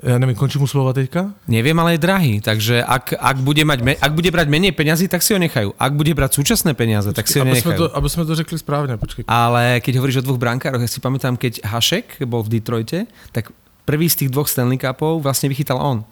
ja 0.00 0.16
neviem, 0.16 0.32
končí 0.32 0.56
mu 0.56 0.64
slova 0.64 0.96
teďka? 0.96 1.36
Neviem, 1.44 1.76
ale 1.76 1.94
je 1.94 2.00
drahý, 2.00 2.34
takže 2.40 2.80
ak, 2.80 3.12
ak, 3.12 3.36
bude 3.44 3.62
mať, 3.62 3.78
me- 3.84 4.00
ak 4.00 4.12
bude 4.16 4.32
brať 4.32 4.48
menej 4.48 4.72
peňazí, 4.72 5.06
tak 5.06 5.20
si 5.20 5.36
ho 5.36 5.38
nechajú. 5.38 5.76
Ak 5.76 5.92
bude 5.92 6.16
brať 6.16 6.40
súčasné 6.40 6.72
peniaze, 6.72 7.12
tak 7.12 7.28
si 7.28 7.36
ho 7.38 7.44
aby, 7.44 7.60
sme 7.60 7.76
nechajú. 7.76 7.80
to, 7.80 7.86
aby 7.92 8.08
sme 8.08 8.22
to 8.24 8.32
řekli 8.32 8.56
správne, 8.56 8.94
počkej. 8.96 9.28
Ale 9.28 9.84
keď 9.84 9.92
hovoríš 10.00 10.24
o 10.24 10.26
dvoch 10.26 10.40
brankároch, 10.40 10.80
ja 10.80 10.88
si 10.88 10.98
pamätám, 10.98 11.36
keď 11.36 11.60
Hašek 11.62 12.24
bol 12.24 12.40
v 12.42 12.58
Detroite, 12.58 12.98
tak 13.30 13.52
prvý 13.84 14.08
z 14.08 14.24
tých 14.24 14.30
dvoch 14.32 14.48
Stanley 14.48 14.80
Cupov 14.80 15.20
vlastne 15.20 15.52
vychytal 15.52 15.76
on. 15.76 16.02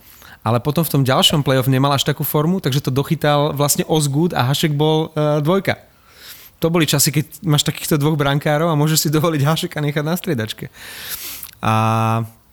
Ale 0.40 0.60
potom 0.60 0.80
v 0.80 0.92
tom 0.94 1.02
ďalšom 1.04 1.44
playoff 1.44 1.68
nemal 1.68 1.92
až 1.92 2.04
takú 2.04 2.24
formu, 2.24 2.64
takže 2.64 2.80
to 2.80 2.94
dochytal 2.94 3.52
vlastne 3.52 3.84
Osgood 3.84 4.32
a 4.32 4.48
Hašek 4.48 4.72
bol 4.72 5.12
uh, 5.12 5.40
dvojka. 5.44 5.76
To 6.60 6.68
boli 6.68 6.84
časy, 6.84 7.12
keď 7.12 7.40
máš 7.44 7.64
takýchto 7.64 7.96
dvoch 7.96 8.16
brankárov 8.16 8.68
a 8.68 8.76
môžeš 8.76 9.08
si 9.08 9.08
dovoliť 9.08 9.40
Hašeka 9.44 9.80
nechať 9.80 10.04
na 10.04 10.14
striedačke. 10.16 10.68
A 11.60 11.72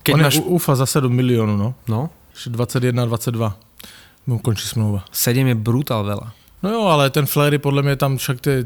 keď 0.08 0.14
On 0.16 0.24
máš... 0.24 0.40
je 0.40 0.48
UFA 0.48 0.74
za 0.80 0.88
7 0.88 1.12
miliónov, 1.12 1.60
no. 1.60 1.70
No, 1.92 2.08
Ešte 2.32 2.56
21, 2.56 2.96
22 2.96 4.32
mu 4.32 4.40
končí 4.40 4.64
smlouva. 4.64 5.04
7 5.12 5.52
je 5.52 5.56
brutál 5.60 6.08
veľa. 6.08 6.32
No 6.64 6.74
jo, 6.74 6.82
ale 6.90 7.10
ten 7.10 7.26
Flery 7.26 7.58
podle 7.58 7.84
mě 7.84 7.96
tam 7.96 8.18
však 8.18 8.46
je, 8.46 8.66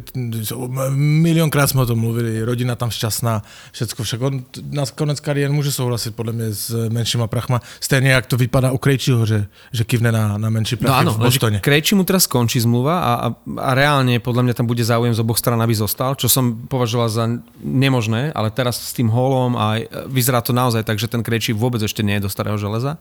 milionkrát 0.95 1.69
jsme 1.69 1.81
o 1.81 1.86
tom 1.86 2.00
mluvili, 2.00 2.43
rodina 2.43 2.75
tam 2.75 2.88
šťastná, 2.88 3.43
všecko, 3.71 4.03
však 4.03 4.21
on 4.21 4.43
na 4.71 4.83
konec 4.95 5.19
kariéry 5.19 5.53
může 5.53 5.71
souhlasit 5.71 6.15
podle 6.15 6.33
mě 6.33 6.53
s 6.53 6.89
menšíma 6.89 7.27
prachma, 7.27 7.60
stejně 7.79 8.12
jak 8.12 8.25
to 8.25 8.38
vypadá 8.38 8.71
u 8.71 8.77
Krejčího, 8.77 9.25
že, 9.25 9.45
že 9.75 9.83
kivne 9.83 10.12
na, 10.12 10.38
na 10.38 10.50
menší 10.50 10.79
No 10.79 10.88
prachy 10.88 11.03
áno, 11.03 11.12
v 11.13 11.17
Bostone. 11.19 11.60
Krejči 11.60 11.95
mu 11.95 12.07
teraz 12.07 12.31
skončí 12.31 12.63
zmluva 12.63 12.95
a, 13.03 13.12
a, 13.12 13.27
a 13.60 13.69
reálne 13.75 14.24
podľa 14.24 14.43
mňa 14.48 14.53
tam 14.55 14.71
bude 14.71 14.88
záujem 14.88 15.12
z 15.12 15.19
oboch 15.19 15.36
stran, 15.36 15.60
aby 15.60 15.75
zostal, 15.75 16.15
čo 16.15 16.31
som 16.31 16.63
považoval 16.71 17.12
za 17.12 17.27
nemožné, 17.60 18.31
ale 18.31 18.55
teraz 18.55 18.79
s 18.79 18.95
tým 18.95 19.12
holom 19.12 19.60
a 19.60 19.83
vyzerá 20.07 20.39
to 20.39 20.55
naozaj 20.55 20.88
tak, 20.88 20.95
že 20.95 21.12
ten 21.12 21.19
Krejči 21.19 21.51
vôbec 21.51 21.83
ešte 21.83 22.07
nie 22.07 22.15
je 22.15 22.24
do 22.24 22.31
starého 22.31 22.55
železa. 22.55 22.95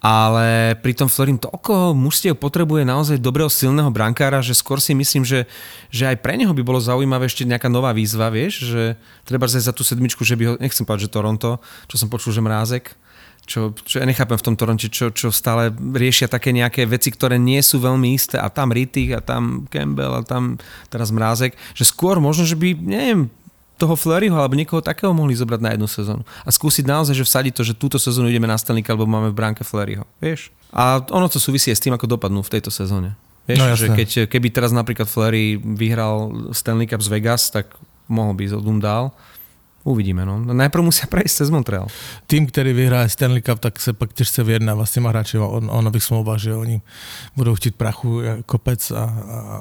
Ale 0.00 0.80
pri 0.80 0.96
tom 0.96 1.12
Florim 1.12 1.36
toľko 1.36 1.92
mužstiev 1.92 2.40
potrebuje 2.40 2.88
naozaj 2.88 3.20
dobrého 3.20 3.52
silného 3.52 3.92
brankára, 3.92 4.40
že 4.40 4.56
skôr 4.56 4.80
si 4.80 4.96
myslím, 4.96 5.28
že, 5.28 5.44
že 5.92 6.08
aj 6.08 6.24
pre 6.24 6.40
neho 6.40 6.56
by 6.56 6.64
bolo 6.64 6.80
zaujímavé 6.80 7.28
ešte 7.28 7.44
nejaká 7.44 7.68
nová 7.68 7.92
výzva, 7.92 8.32
vieš, 8.32 8.64
že 8.64 8.82
treba 9.28 9.44
za 9.44 9.76
tú 9.76 9.84
sedmičku, 9.84 10.24
že 10.24 10.40
by 10.40 10.44
ho, 10.48 10.52
nechcem 10.56 10.88
povedať, 10.88 11.04
že 11.04 11.12
Toronto, 11.12 11.60
čo 11.84 12.00
som 12.00 12.08
počul, 12.08 12.32
že 12.32 12.40
Mrázek, 12.40 12.96
čo, 13.44 13.76
čo 13.84 14.00
ja 14.00 14.08
nechápem 14.08 14.40
v 14.40 14.46
tom 14.46 14.56
Toronte, 14.56 14.88
čo, 14.88 15.12
čo 15.12 15.28
stále 15.28 15.74
riešia 15.74 16.32
také 16.32 16.54
nejaké 16.54 16.88
veci, 16.88 17.12
ktoré 17.12 17.36
nie 17.36 17.60
sú 17.60 17.82
veľmi 17.82 18.14
isté. 18.14 18.38
A 18.38 18.46
tam 18.46 18.70
Rittich 18.70 19.10
a 19.12 19.20
tam 19.20 19.66
Campbell 19.68 20.16
a 20.16 20.24
tam 20.24 20.56
teraz 20.86 21.12
Mrázek, 21.12 21.58
že 21.74 21.84
skôr 21.84 22.22
možno, 22.22 22.46
že 22.46 22.56
by, 22.56 22.78
neviem, 22.78 23.26
toho 23.80 23.96
Fleuryho 23.96 24.36
alebo 24.36 24.52
niekoho 24.52 24.84
takého 24.84 25.16
mohli 25.16 25.32
zobrať 25.32 25.60
na 25.64 25.70
jednu 25.72 25.88
sezónu 25.88 26.22
a 26.44 26.50
skúsiť 26.52 26.84
naozaj, 26.84 27.16
že 27.16 27.24
vsadiť 27.24 27.52
to, 27.56 27.62
že 27.64 27.72
túto 27.72 27.96
sezónu 27.96 28.28
ideme 28.28 28.44
na 28.44 28.60
Stanley 28.60 28.84
Cup, 28.84 29.00
lebo 29.00 29.08
máme 29.08 29.32
v 29.32 29.36
bránke 29.40 29.64
Fleuryho, 29.64 30.04
vieš? 30.20 30.52
A 30.68 31.00
ono 31.08 31.26
to 31.32 31.40
súvisí 31.40 31.72
aj 31.72 31.80
s 31.80 31.84
tým, 31.88 31.96
ako 31.96 32.04
dopadnú 32.04 32.44
v 32.44 32.52
tejto 32.52 32.68
sezóne. 32.68 33.16
Vieš, 33.48 33.58
No 33.58 33.66
že 33.72 33.88
keď, 33.90 34.10
keby 34.28 34.48
teraz 34.52 34.70
napríklad 34.70 35.08
Fleury 35.08 35.56
vyhral 35.56 36.52
Stanley 36.52 36.86
Cup 36.86 37.00
z 37.00 37.08
Vegas, 37.08 37.48
tak 37.48 37.72
mohol 38.06 38.36
by 38.36 38.46
ísť 38.46 38.56
odum 38.60 38.78
dál. 38.78 39.10
Uvidíme, 39.80 40.28
no. 40.28 40.36
Najprv 40.36 40.92
musia 40.92 41.08
prejsť 41.08 41.34
cez 41.40 41.48
Montreal. 41.48 41.88
Tým, 42.28 42.44
který 42.44 42.72
vyhraje 42.72 43.08
Stanley 43.08 43.40
Cup, 43.40 43.58
tak 43.58 43.80
se 43.80 43.92
pak 43.92 44.12
těžce 44.12 44.44
vyjednává 44.44 44.86
s 44.86 44.92
těma 44.92 45.08
hráči 45.08 45.38
o, 45.38 45.48
o 45.48 45.82
nových 45.82 46.04
smlouvách, 46.04 46.38
že 46.38 46.54
oni 46.54 46.80
budou 47.36 47.54
chtít 47.54 47.74
prachu 47.74 48.20
jak 48.20 48.46
kopec 48.46 48.90
a, 48.90 49.04
a, 49.04 49.08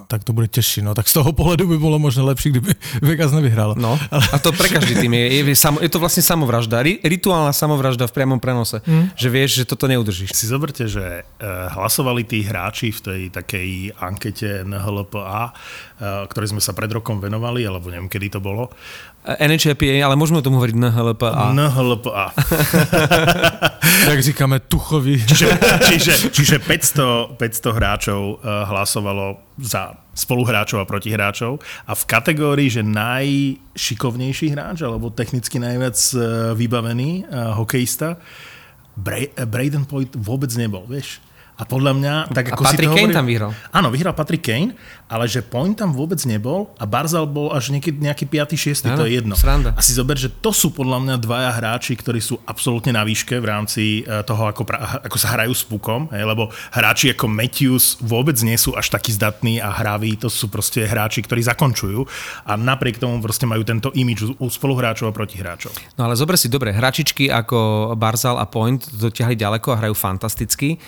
tak 0.08 0.24
to 0.24 0.34
bude 0.34 0.48
těžší. 0.48 0.82
No, 0.82 0.96
tak 0.96 1.08
z 1.08 1.14
toho 1.14 1.32
pohledu 1.32 1.68
by 1.68 1.78
bylo 1.78 2.00
možná 2.00 2.24
lepší, 2.24 2.50
kdyby 2.50 2.74
Vegas 3.02 3.32
nevyhrál. 3.32 3.76
No, 3.80 4.00
a 4.12 4.38
to 4.40 4.52
pre 4.52 4.68
každý 4.68 4.96
tým 4.96 5.14
je, 5.14 5.26
je, 5.34 5.42
je, 5.48 5.56
samo, 5.56 5.80
je 5.80 5.90
to 5.90 6.04
vlastne 6.04 6.20
samovražda, 6.20 6.84
ri, 6.84 7.00
rituálna 7.00 7.56
samovražda 7.56 8.04
v 8.08 8.12
priamom 8.12 8.44
prenose, 8.44 8.84
mm. 8.84 9.16
že 9.16 9.28
vieš, 9.32 9.64
že 9.64 9.72
toto 9.72 9.88
neudržíš. 9.88 10.36
Si 10.36 10.52
zoberte, 10.52 10.84
že 10.92 11.24
eh, 11.24 11.48
hlasovali 11.72 12.28
tí 12.28 12.44
hráči 12.44 12.92
v 12.92 13.00
tej 13.00 13.22
takej 13.32 13.96
ankete 13.96 14.68
NHLPA, 14.68 15.44
eh, 15.48 16.28
ktorej 16.28 16.52
sme 16.52 16.62
sa 16.62 16.76
pred 16.76 16.92
rokom 16.92 17.24
venovali, 17.24 17.64
alebo 17.64 17.88
neviem, 17.88 18.12
kedy 18.12 18.36
to 18.36 18.44
bolo. 18.44 18.68
NHLPA, 19.20 20.00
ale 20.00 20.16
môžeme 20.16 20.40
o 20.40 20.46
tom 20.46 20.56
hovoriť 20.56 20.76
NHLPA. 20.80 21.52
NHLPA. 21.52 22.26
Jak 24.10 24.20
říkáme, 24.24 24.60
Tuchovi. 24.64 25.20
Čiže, 25.20 25.48
čiže, 25.92 26.14
čiže 26.32 26.56
500, 26.64 27.36
500 27.36 27.78
hráčov 27.78 28.20
eh, 28.40 28.66
hlasovalo 28.72 29.44
za 29.60 29.92
spoluhráčov 30.16 30.84
a 30.84 30.86
protihráčov 30.88 31.60
a 31.88 31.94
v 31.96 32.04
kategórii, 32.08 32.72
že 32.72 32.80
najšikovnejší 32.84 34.56
hráč 34.56 34.88
alebo 34.88 35.12
technicky 35.12 35.60
najviac 35.60 36.00
eh, 36.16 36.20
vybavený 36.56 37.10
eh, 37.24 37.54
hokejista, 37.60 38.16
Bra- 38.96 39.32
Braden 39.48 39.84
Point 39.84 40.16
vôbec 40.16 40.52
nebol, 40.56 40.84
vieš. 40.88 41.20
A 41.60 41.68
podľa 41.68 41.92
mňa, 41.92 42.13
tak 42.32 42.50
A 42.50 42.56
ako 42.56 42.63
si 42.63 42.68
Patrick 42.72 42.88
to 42.88 42.96
Kane 42.96 43.04
hovoril- 43.12 43.20
tam 43.20 43.28
vyhral. 43.28 43.51
Áno, 43.75 43.88
vyhral 43.92 44.16
Patrick 44.16 44.39
Kane, 44.39 44.72
ale 45.12 45.28
že 45.28 45.44
Point 45.44 45.75
tam 45.75 45.92
vôbec 45.92 46.16
nebol 46.24 46.72
a 46.80 46.88
Barzal 46.88 47.28
bol 47.28 47.51
až 47.51 47.75
nejaký, 47.75 48.00
nejaký 48.00 48.25
5. 48.25 48.56
6. 48.56 48.88
Áno, 48.88 49.04
to 49.04 49.04
je 49.04 49.20
jedno. 49.20 49.36
sranda. 49.36 49.75
A 49.75 49.84
si 49.84 49.92
zober, 49.92 50.16
že 50.16 50.32
to 50.32 50.56
sú 50.56 50.72
podľa 50.72 51.04
mňa 51.04 51.16
dvaja 51.20 51.51
hráči, 51.51 52.00
ktorí 52.00 52.24
sú 52.24 52.39
absolútne 52.48 52.96
na 52.96 53.04
výške 53.04 53.36
v 53.38 53.46
rámci 53.46 53.84
eh, 54.08 54.24
toho, 54.24 54.48
ako, 54.48 54.63
pra, 54.63 55.04
ako 55.04 55.18
sa 55.20 55.36
hrajú 55.36 55.51
s 55.51 55.68
pukom, 55.68 56.08
hej, 56.16 56.24
lebo 56.24 56.48
hráči 56.72 57.12
ako 57.12 57.28
Matthews 57.28 58.00
vôbec 58.00 58.39
nie 58.39 58.56
sú 58.56 58.80
až 58.80 58.88
takí 58.89 59.12
zdatní 59.12 59.60
a 59.60 59.68
hraví, 59.68 60.16
to 60.16 60.32
sú 60.32 60.48
proste 60.48 60.88
hráči, 60.88 61.20
ktorí 61.20 61.44
zakončujú 61.44 62.08
a 62.48 62.56
napriek 62.56 63.04
tomu 63.04 63.20
proste 63.20 63.44
majú 63.44 63.68
tento 63.68 63.92
imič 63.92 64.32
u 64.39 64.48
spoluhráčov 64.48 65.10
a 65.10 65.13
protihráčov. 65.13 65.75
No 66.00 66.08
ale 66.08 66.16
zober 66.16 66.39
si, 66.39 66.48
dobre, 66.48 66.72
hračičky 66.72 67.28
ako 67.28 67.92
Barzal 68.00 68.39
a 68.39 68.48
Point 68.48 68.88
dotiahli 68.96 69.36
ďaleko 69.36 69.75
a 69.75 69.80
hrajú 69.84 69.96
fantasticky, 69.98 70.80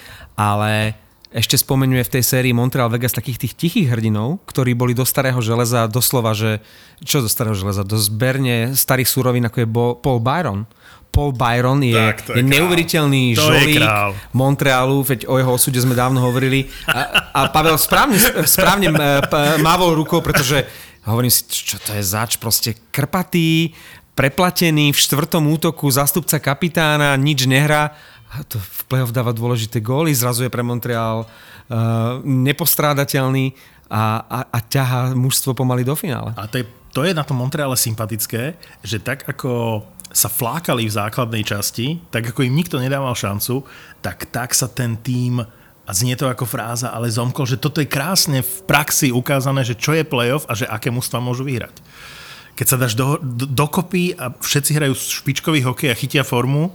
ale 0.41 0.97
ešte 1.31 1.55
spomeňuje 1.55 2.03
v 2.03 2.13
tej 2.13 2.23
sérii 2.25 2.51
Montreal 2.51 2.89
Vegas 2.89 3.13
takých 3.13 3.39
tých 3.39 3.53
tichých 3.55 3.87
hrdinov, 3.87 4.43
ktorí 4.43 4.73
boli 4.73 4.91
do 4.91 5.05
starého 5.05 5.39
železa 5.39 5.87
doslova, 5.87 6.33
že 6.33 6.59
čo 6.99 7.21
do 7.21 7.29
starého 7.29 7.53
železa? 7.53 7.85
Do 7.85 7.95
zberne 7.95 8.73
starých 8.73 9.07
surovín, 9.07 9.45
ako 9.45 9.57
je 9.57 9.67
Bo- 9.69 9.95
Paul 9.95 10.19
Byron. 10.19 10.67
Paul 11.07 11.31
Byron 11.31 11.79
je, 11.81 11.91
Tak, 11.93 12.19
to 12.21 12.31
je 12.31 12.35
je 12.35 12.41
král. 12.41 12.51
neuveriteľný 12.51 13.23
To 13.31 13.39
je 13.39 13.43
žolík 13.43 13.79
král. 13.79 14.11
Montrealu, 14.31 14.97
veď 15.05 15.19
o 15.25 15.35
jeho 15.35 15.51
osude 15.51 15.75
sme 15.77 15.91
dávno 15.93 16.19
hovorili. 16.19 16.67
A, 16.85 16.99
a 17.31 17.39
Pavel 17.47 17.75
správne, 17.75 18.15
správne 18.45 18.91
p- 18.91 19.11
mávol 19.59 19.91
rukou, 19.93 20.19
pretože 20.19 20.63
hovorím 21.03 21.27
si, 21.27 21.43
čo 21.47 21.79
to 21.79 21.91
je 21.91 22.03
zač, 22.05 22.35
proste 22.35 22.75
krpatý, 22.91 23.71
preplatený 24.11 24.91
v 24.91 24.99
štvrtom 24.99 25.47
útoku, 25.49 25.87
zastupca 25.87 26.37
kapitána, 26.37 27.15
nič 27.15 27.43
nehrá. 27.43 27.95
To 28.31 28.57
v 28.57 28.81
play-off 28.87 29.11
dáva 29.11 29.35
dôležité 29.35 29.83
góly, 29.83 30.15
zrazu 30.15 30.47
je 30.47 30.51
pre 30.51 30.63
Montreal 30.63 31.27
uh, 31.27 32.23
nepostrádateľný 32.23 33.51
a, 33.91 34.23
a, 34.23 34.39
a 34.47 34.57
ťaha 34.63 35.11
mužstvo 35.19 35.51
pomaly 35.51 35.83
do 35.83 35.99
finále. 35.99 36.31
A 36.39 36.47
to 36.47 36.63
je, 36.63 36.65
to 36.95 37.03
je 37.03 37.11
na 37.11 37.27
tom 37.27 37.43
Montreale 37.43 37.75
sympatické, 37.75 38.55
že 38.87 39.03
tak 39.03 39.27
ako 39.27 39.83
sa 40.11 40.31
flákali 40.31 40.87
v 40.87 40.95
základnej 40.95 41.43
časti, 41.43 41.99
tak 42.11 42.31
ako 42.31 42.47
im 42.47 42.55
nikto 42.55 42.79
nedával 42.79 43.15
šancu, 43.15 43.67
tak 43.99 44.31
tak 44.31 44.55
sa 44.55 44.71
ten 44.71 44.95
tým 44.99 45.43
a 45.87 45.91
znie 45.91 46.15
to 46.15 46.31
ako 46.31 46.47
fráza, 46.47 46.91
ale 46.91 47.11
zomkol, 47.11 47.43
že 47.43 47.59
toto 47.59 47.83
je 47.83 47.89
krásne 47.89 48.39
v 48.39 48.53
praxi 48.63 49.11
ukázané, 49.11 49.67
že 49.67 49.75
čo 49.75 49.91
je 49.91 50.07
playoff 50.07 50.47
a 50.47 50.55
že 50.55 50.67
aké 50.67 50.87
mužstva 50.87 51.19
môžu 51.19 51.43
vyhrať. 51.43 51.73
Keď 52.55 52.67
sa 52.67 52.79
dáš 52.79 52.95
do, 52.95 53.19
do, 53.19 53.43
dokopy 53.43 54.15
a 54.15 54.31
všetci 54.31 54.71
hrajú 54.75 54.93
špičkový 54.95 55.63
hokej 55.67 55.91
a 55.91 55.99
chytia 55.99 56.23
formu, 56.23 56.71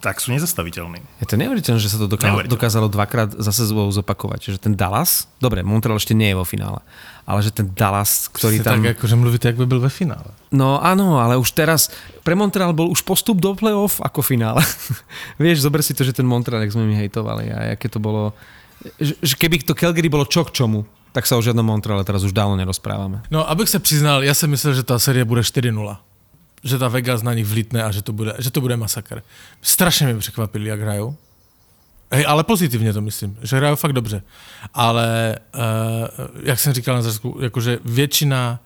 tak 0.00 0.16
sú 0.16 0.32
nezastaviteľní. 0.32 1.00
Je 1.20 1.28
to 1.28 1.36
neuveriteľné, 1.36 1.76
že 1.76 1.92
sa 1.92 2.00
to 2.00 2.08
doká- 2.08 2.32
Neuveriteľné. 2.32 2.56
dokázalo 2.56 2.88
dvakrát 2.88 3.36
za 3.36 3.52
sebou 3.52 3.84
zopakovať. 3.92 4.56
Že 4.56 4.58
ten 4.58 4.74
Dallas, 4.74 5.28
dobre, 5.36 5.60
Montreal 5.60 6.00
ešte 6.00 6.16
nie 6.16 6.32
je 6.32 6.40
vo 6.40 6.44
finále, 6.48 6.80
ale 7.28 7.44
že 7.44 7.52
ten 7.52 7.68
Dallas, 7.68 8.32
ktorý 8.32 8.58
Ktorý 8.58 8.64
tam... 8.64 8.80
tak 8.80 8.96
akože 8.96 9.16
mluvíte, 9.16 9.48
jak 9.48 9.60
by 9.60 9.66
byl 9.68 9.80
ve 9.80 9.92
finále. 9.92 10.32
No 10.50 10.80
áno, 10.80 11.20
ale 11.20 11.36
už 11.36 11.52
teraz, 11.52 11.92
pre 12.24 12.32
Montreal 12.32 12.72
bol 12.72 12.88
už 12.88 13.04
postup 13.04 13.44
do 13.44 13.52
play-off 13.52 14.00
ako 14.00 14.24
finále. 14.24 14.64
Vieš, 15.38 15.60
zober 15.62 15.84
si 15.84 15.92
to, 15.92 16.00
že 16.00 16.16
ten 16.16 16.24
Montreal, 16.24 16.64
jak 16.64 16.72
sme 16.72 16.88
mi 16.88 16.96
hejtovali 16.96 17.52
a 17.52 17.76
aké 17.76 17.92
to 17.92 18.00
bolo... 18.00 18.32
Že, 18.96 19.36
keby 19.36 19.60
to 19.60 19.76
Calgary 19.76 20.08
bolo 20.08 20.24
čo 20.24 20.40
k 20.48 20.56
čomu, 20.56 20.88
tak 21.12 21.28
sa 21.28 21.36
o 21.36 21.44
žiadnom 21.44 21.66
Montreale 21.66 22.00
teraz 22.08 22.24
už 22.24 22.32
dávno 22.32 22.56
nerozprávame. 22.56 23.20
No, 23.28 23.44
abych 23.44 23.68
se 23.68 23.78
přiznal, 23.78 24.24
já 24.24 24.34
jsem 24.34 24.50
myslel, 24.50 24.74
že 24.74 24.82
ta 24.82 24.98
série 24.98 25.24
bude 25.24 25.40
4-0. 25.44 25.76
Že 26.64 26.78
ta 26.78 26.88
Vegas 26.88 27.22
na 27.22 27.34
nich 27.34 27.46
vlítne 27.46 27.84
a 27.84 27.88
že 27.88 28.02
to 28.02 28.12
bude, 28.12 28.36
že 28.38 28.50
to 28.50 28.60
bude 28.60 28.76
masakr. 28.76 29.22
Strašně 29.62 30.06
mě 30.06 30.20
překvapili, 30.20 30.68
jak 30.68 30.80
hrajou. 30.80 31.16
Hej, 32.12 32.24
ale 32.28 32.44
pozitivně 32.44 32.92
to 32.92 33.00
myslím, 33.00 33.38
že 33.42 33.56
hrajou 33.56 33.76
fakt 33.76 33.92
dobře. 33.92 34.22
Ale, 34.74 35.38
uh, 35.54 35.60
jak 36.44 36.60
jsem 36.60 36.72
říkal 36.72 36.94
na 36.94 37.02
začátku, 37.02 37.38
jakože 37.42 37.78
většina 37.84 38.60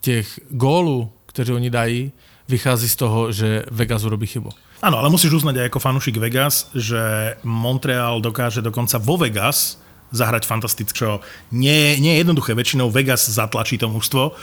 těch 0.00 0.40
gólů, 0.50 1.12
které 1.26 1.54
oni 1.54 1.70
dají, 1.70 2.12
vychází 2.48 2.88
z 2.88 2.96
toho, 2.96 3.32
že 3.32 3.64
Vegas 3.70 4.04
urobí 4.04 4.26
chybu. 4.26 4.50
Áno, 4.84 5.00
ale 5.00 5.08
musíš 5.08 5.32
uznať 5.32 5.56
aj 5.56 5.66
ako 5.72 5.80
fanúšik 5.80 6.20
Vegas, 6.20 6.68
že 6.76 7.00
Montreal 7.48 8.20
dokáže 8.20 8.60
dokonca 8.60 9.00
vo 9.00 9.16
Vegas 9.16 9.80
zahrať 10.12 10.46
fantasticky, 10.46 10.94
čo 10.94 11.20
nie, 11.50 11.98
nie 11.98 12.16
je 12.16 12.20
jednoduché. 12.22 12.54
Väčšinou 12.54 12.90
Vegas 12.90 13.26
zatlačí 13.26 13.78
to 13.78 13.90
mužstvo 13.90 14.34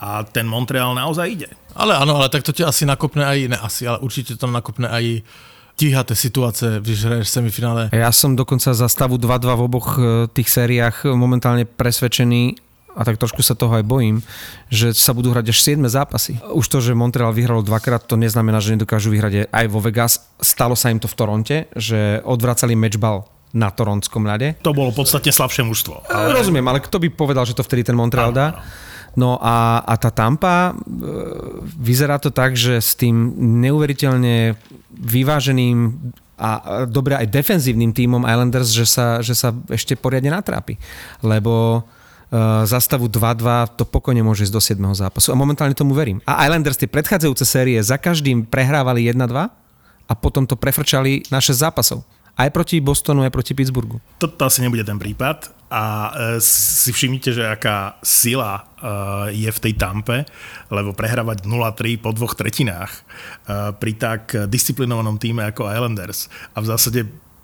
a 0.00 0.24
ten 0.24 0.48
Montreal 0.48 0.96
naozaj 0.96 1.26
ide. 1.28 1.48
Ale 1.76 1.96
ano, 1.96 2.16
ale 2.16 2.28
tak 2.28 2.42
to 2.42 2.52
tě 2.52 2.64
asi 2.64 2.86
nakopne 2.86 3.26
aj, 3.26 3.38
ne 3.48 3.58
asi, 3.58 3.86
ale 3.86 3.98
určitě 3.98 4.36
to 4.36 4.46
nakopne 4.46 4.88
aj 4.88 5.22
tíhaté 5.76 6.12
situace, 6.12 6.80
když 6.84 7.04
hraješ 7.04 7.28
semifinále. 7.28 7.88
Ja 7.92 8.12
som 8.12 8.36
dokonca 8.36 8.76
za 8.76 8.84
stavu 8.84 9.16
2-2 9.16 9.56
v 9.56 9.62
oboch 9.64 9.88
e, 9.96 10.28
tých 10.28 10.52
sériách 10.52 11.08
momentálne 11.16 11.64
presvedčený 11.64 12.60
a 12.92 13.00
tak 13.00 13.16
trošku 13.16 13.40
sa 13.40 13.56
toho 13.56 13.80
aj 13.80 13.88
bojím, 13.88 14.20
že 14.68 14.92
sa 14.92 15.16
budú 15.16 15.32
hrať 15.32 15.56
až 15.56 15.58
7 15.64 15.80
zápasy. 15.88 16.36
Už 16.52 16.68
to, 16.68 16.84
že 16.84 16.92
Montreal 16.92 17.32
vyhralo 17.32 17.64
dvakrát, 17.64 18.04
to 18.04 18.20
neznamená, 18.20 18.60
že 18.60 18.76
nedokážu 18.76 19.08
vyhrať 19.08 19.48
aj 19.48 19.66
vo 19.72 19.80
Vegas. 19.80 20.20
Stalo 20.36 20.76
sa 20.76 20.92
im 20.92 21.00
to 21.00 21.08
v 21.08 21.16
Toronte, 21.16 21.56
že 21.72 22.20
odvracali 22.28 22.76
matchball 22.76 23.24
na 23.50 23.68
torontskom 23.70 24.22
ľade. 24.22 24.62
To 24.62 24.70
bolo 24.70 24.94
podstatne 24.94 25.34
slabšie 25.34 25.66
mužstvo. 25.66 26.06
Ale... 26.06 26.38
Rozumiem, 26.38 26.66
ale 26.70 26.78
kto 26.78 27.02
by 27.02 27.08
povedal, 27.10 27.42
že 27.42 27.58
to 27.58 27.66
vtedy 27.66 27.82
ten 27.82 27.98
Montreal 27.98 28.30
dá? 28.30 28.62
No 29.18 29.42
a, 29.42 29.82
a 29.82 29.94
tá 29.98 30.14
Tampa, 30.14 30.70
e, 30.70 30.72
vyzerá 31.82 32.22
to 32.22 32.30
tak, 32.30 32.54
že 32.54 32.78
s 32.78 32.94
tým 32.94 33.34
neuveriteľne 33.58 34.54
vyváženým 34.94 35.78
a 36.40 36.50
dobre 36.88 37.12
aj 37.20 37.28
defenzívnym 37.28 37.92
tímom 37.92 38.24
Islanders, 38.24 38.72
že 38.72 38.88
sa, 38.88 39.20
že 39.20 39.36
sa 39.36 39.52
ešte 39.68 39.92
poriadne 39.92 40.32
natrápi. 40.32 40.80
Lebo 41.20 41.84
uh, 41.84 42.64
za 42.64 42.80
stavu 42.80 43.12
2-2 43.12 43.76
to 43.76 43.84
pokojne 43.84 44.24
môže 44.24 44.48
ísť 44.48 44.54
do 44.56 44.62
7. 44.64 44.80
zápasu. 44.96 45.36
A 45.36 45.36
momentálne 45.36 45.76
tomu 45.76 45.92
verím. 45.92 46.24
A 46.24 46.48
Islanders 46.48 46.80
tie 46.80 46.88
predchádzajúce 46.88 47.44
série 47.44 47.76
za 47.84 48.00
každým 48.00 48.48
prehrávali 48.48 49.04
1-2 49.12 49.20
a 50.08 50.12
potom 50.16 50.48
to 50.48 50.56
prefrčali 50.56 51.28
na 51.28 51.44
6 51.44 51.60
zápasov. 51.60 52.08
Aj 52.40 52.48
proti 52.48 52.80
Bostonu, 52.80 53.20
aj 53.20 53.32
proti 53.36 53.52
Pittsburghu. 53.52 54.00
Toto 54.16 54.48
asi 54.48 54.64
nebude 54.64 54.80
ten 54.80 54.96
prípad 54.96 55.52
a 55.68 55.84
e, 55.84 56.10
si 56.40 56.88
všimnite, 56.88 57.36
že 57.36 57.44
aká 57.44 58.00
sila 58.00 58.64
e, 58.80 59.44
je 59.44 59.50
v 59.52 59.58
tej 59.60 59.76
tampe, 59.76 60.24
lebo 60.72 60.96
prehrávať 60.96 61.44
0-3 61.44 62.00
po 62.00 62.16
dvoch 62.16 62.32
tretinách 62.32 62.90
e, 62.96 63.00
pri 63.76 63.92
tak 64.00 64.22
disciplinovanom 64.48 65.20
týme 65.20 65.44
ako 65.52 65.68
Islanders 65.68 66.32
a 66.56 66.64
v 66.64 66.66
zásade 66.72 67.00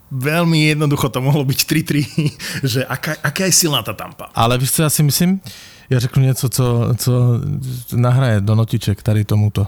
veľmi 0.09 0.73
jednoducho 0.73 1.12
to 1.12 1.21
mohlo 1.21 1.45
byť 1.45 1.61
3-3, 2.65 2.65
že 2.73 2.81
aká, 2.88 3.21
aká 3.21 3.45
je 3.47 3.53
silná 3.53 3.85
tá 3.85 3.93
tampa. 3.93 4.33
Ale 4.33 4.57
víš 4.57 4.73
co, 4.73 4.83
já 4.83 4.91
si 4.91 5.03
myslím, 5.03 5.41
já 5.90 5.99
řeknu 6.00 6.23
něco, 6.23 6.49
co, 6.49 6.95
co 6.97 7.12
nahraje 7.97 8.40
do 8.40 8.55
notiček 8.55 9.02
tady 9.02 9.25
tomuto 9.25 9.66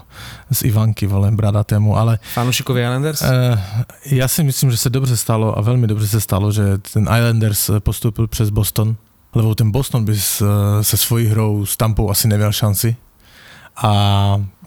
z 0.51 0.61
Ivanky, 0.63 1.07
vole, 1.07 1.31
bradatému, 1.31 1.97
ale 1.97 2.19
Fanúšikovia 2.33 2.89
Islanders? 2.89 3.21
eh, 3.21 3.63
já 4.05 4.27
si 4.27 4.43
myslím, 4.43 4.71
že 4.71 4.77
se 4.77 4.89
dobře 4.89 5.17
stalo 5.17 5.57
a 5.57 5.61
velmi 5.61 5.87
dobře 5.87 6.07
se 6.07 6.21
stalo, 6.21 6.51
že 6.51 6.77
ten 6.93 7.03
Islanders 7.03 7.69
postoupil 7.79 8.27
přes 8.27 8.49
Boston, 8.49 8.95
lebo 9.35 9.55
ten 9.55 9.71
Boston 9.71 10.05
by 10.05 10.19
s, 10.19 10.43
se 10.81 10.97
svojí 10.97 11.27
hrou 11.27 11.65
s 11.65 11.77
Tampou 11.77 12.09
asi 12.09 12.27
neměl 12.27 12.51
šanci. 12.51 12.95
A 13.81 13.91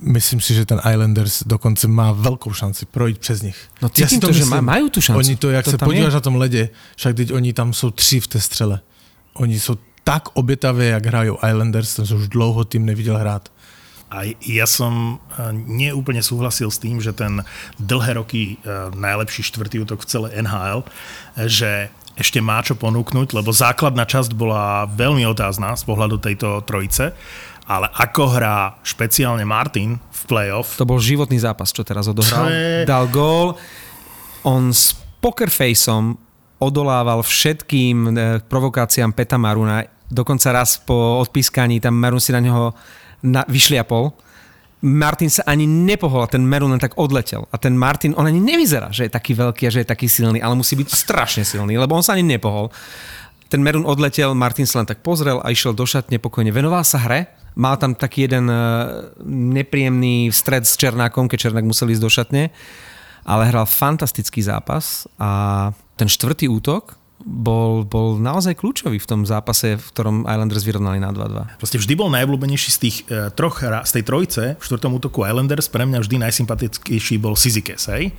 myslím 0.01 0.41
si, 0.41 0.55
že 0.55 0.67
ten 0.67 0.81
Islanders 0.91 1.43
dokonce 1.47 1.89
má 1.89 2.13
velkou 2.13 2.53
šanci 2.53 2.87
projít 2.87 3.19
přes 3.19 3.43
nich. 3.43 3.57
No 3.83 3.91
Ja 3.93 4.09
si 4.09 4.17
to, 4.19 4.33
že 4.33 4.49
ma- 4.49 4.65
majú 4.65 4.89
tú 4.89 5.05
šancu. 5.05 5.19
Oni 5.21 5.37
to, 5.37 5.51
jak 5.53 5.65
To 5.69 5.71
se 5.71 5.77
tam 5.77 5.85
podíváš 5.89 6.13
je. 6.13 6.17
na 6.17 6.21
tom 6.25 6.37
ledě, 6.41 6.69
však 6.97 7.17
teď 7.17 7.33
oni 7.33 7.53
tam 7.53 7.73
jsou 7.77 7.91
tři 7.93 8.21
v 8.21 8.27
té 8.27 8.41
střele. 8.41 8.81
Oni 9.37 9.61
jsou 9.61 9.77
tak 10.05 10.29
obětavé, 10.35 10.85
jak 10.85 11.07
hrajou 11.07 11.39
Islanders, 11.49 11.95
jsem 11.95 12.17
už 12.17 12.29
dlouho 12.29 12.65
tým 12.65 12.87
neviděl 12.87 13.19
hrát. 13.19 13.49
A 14.13 14.29
ja 14.45 14.69
som 14.69 15.17
eh, 15.17 15.57
neúplne 15.57 16.21
súhlasil 16.21 16.69
s 16.69 16.77
tým, 16.77 17.01
že 17.01 17.17
ten 17.17 17.41
dlhé 17.81 18.21
roky 18.21 18.61
eh, 18.61 18.93
najlepší 18.93 19.41
štvrtý 19.41 19.81
útok 19.89 20.05
v 20.05 20.09
celej 20.13 20.31
NHL, 20.37 20.85
eh, 20.85 21.49
že 21.49 21.71
ešte 22.13 22.45
má 22.45 22.61
čo 22.61 22.77
ponúknuť, 22.77 23.33
lebo 23.33 23.57
základná 23.57 24.05
časť 24.05 24.37
bola 24.37 24.85
veľmi 24.85 25.25
otázna 25.25 25.73
z 25.81 25.89
pohľadu 25.89 26.21
tejto 26.21 26.61
trojice, 26.69 27.17
ale 27.65 27.89
ako 27.89 28.37
hrá 28.37 28.77
špeciálne 28.85 29.49
Martin 29.49 29.97
v 29.97 30.23
playoff, 30.29 30.77
To 30.77 30.85
bol 30.85 31.01
životný 31.01 31.41
zápas, 31.41 31.73
čo 31.73 31.81
teraz 31.81 32.05
odohral. 32.05 32.53
Dal 32.85 33.09
gól, 33.09 33.57
on 34.45 34.77
s 34.77 34.93
pokerfaceom 35.25 36.21
odolával 36.63 37.27
všetkým 37.27 37.97
e, 38.07 38.11
provokáciám 38.47 39.11
Peta 39.11 39.35
Maruna. 39.35 39.83
Dokonca 40.07 40.55
raz 40.55 40.79
po 40.79 41.19
odpískaní 41.19 41.83
tam 41.83 41.99
Marun 41.99 42.23
si 42.23 42.31
na 42.31 42.39
neho 42.39 42.71
na, 43.27 43.43
vyšliapol. 43.51 44.15
Martin 44.83 45.31
sa 45.31 45.47
ani 45.47 45.63
nepohol 45.67 46.27
a 46.27 46.31
ten 46.31 46.43
Merun 46.43 46.75
len 46.75 46.83
tak 46.83 46.99
odletel. 46.99 47.47
A 47.51 47.57
ten 47.59 47.75
Martin, 47.75 48.15
on 48.19 48.27
ani 48.27 48.43
nevyzerá, 48.43 48.91
že 48.91 49.07
je 49.07 49.15
taký 49.15 49.35
veľký 49.35 49.67
a 49.67 49.73
že 49.75 49.87
je 49.87 49.89
taký 49.91 50.11
silný, 50.11 50.43
ale 50.43 50.59
musí 50.59 50.75
byť 50.75 50.91
strašne 50.91 51.47
silný, 51.47 51.79
lebo 51.79 51.95
on 51.95 52.03
sa 52.03 52.19
ani 52.19 52.27
nepohol. 52.27 52.71
Ten 53.47 53.63
Merun 53.63 53.87
odletel, 53.87 54.35
Martin 54.35 54.67
sa 54.67 54.83
len 54.83 54.91
tak 54.91 55.07
pozrel 55.07 55.39
a 55.39 55.55
išiel 55.55 55.71
do 55.71 55.87
šatne 55.87 56.19
pokojne. 56.19 56.51
Venoval 56.51 56.83
sa 56.83 56.99
hre, 56.99 57.31
mal 57.55 57.79
tam 57.79 57.95
taký 57.95 58.27
jeden 58.27 58.51
e, 58.51 58.59
nepríjemný 59.29 60.35
stred 60.35 60.67
s 60.67 60.75
Černákom, 60.75 61.31
keď 61.31 61.49
Černák 61.49 61.67
musel 61.69 61.93
ísť 61.95 62.03
do 62.03 62.11
šatne, 62.11 62.43
ale 63.23 63.49
hral 63.49 63.67
fantastický 63.67 64.43
zápas 64.43 65.07
a 65.19 65.71
ten 65.97 66.11
štvrtý 66.11 66.51
útok 66.51 66.99
bol, 67.23 67.87
bol 67.87 68.19
naozaj 68.19 68.59
kľúčový 68.59 68.99
v 68.99 69.07
tom 69.07 69.23
zápase, 69.23 69.79
v 69.79 69.87
ktorom 69.95 70.27
Islanders 70.27 70.67
vyrovnali 70.67 70.99
na 70.99 71.15
2-2. 71.15 71.63
Proste 71.63 71.79
vždy 71.79 71.95
bol 71.95 72.11
najobľúbenejší 72.11 72.71
z 72.75 72.79
tých 72.83 72.97
e, 73.07 73.31
troch 73.31 73.63
z 73.63 73.91
tej 73.95 74.03
trojice 74.03 74.43
v 74.59 74.63
štvrtom 74.63 74.99
útoku 74.99 75.23
Islanders, 75.23 75.71
pre 75.71 75.87
mňa 75.87 76.03
vždy 76.03 76.17
najsympatickejší 76.19 77.23
bol 77.23 77.39
Sizikes, 77.39 77.87
hej? 77.95 78.11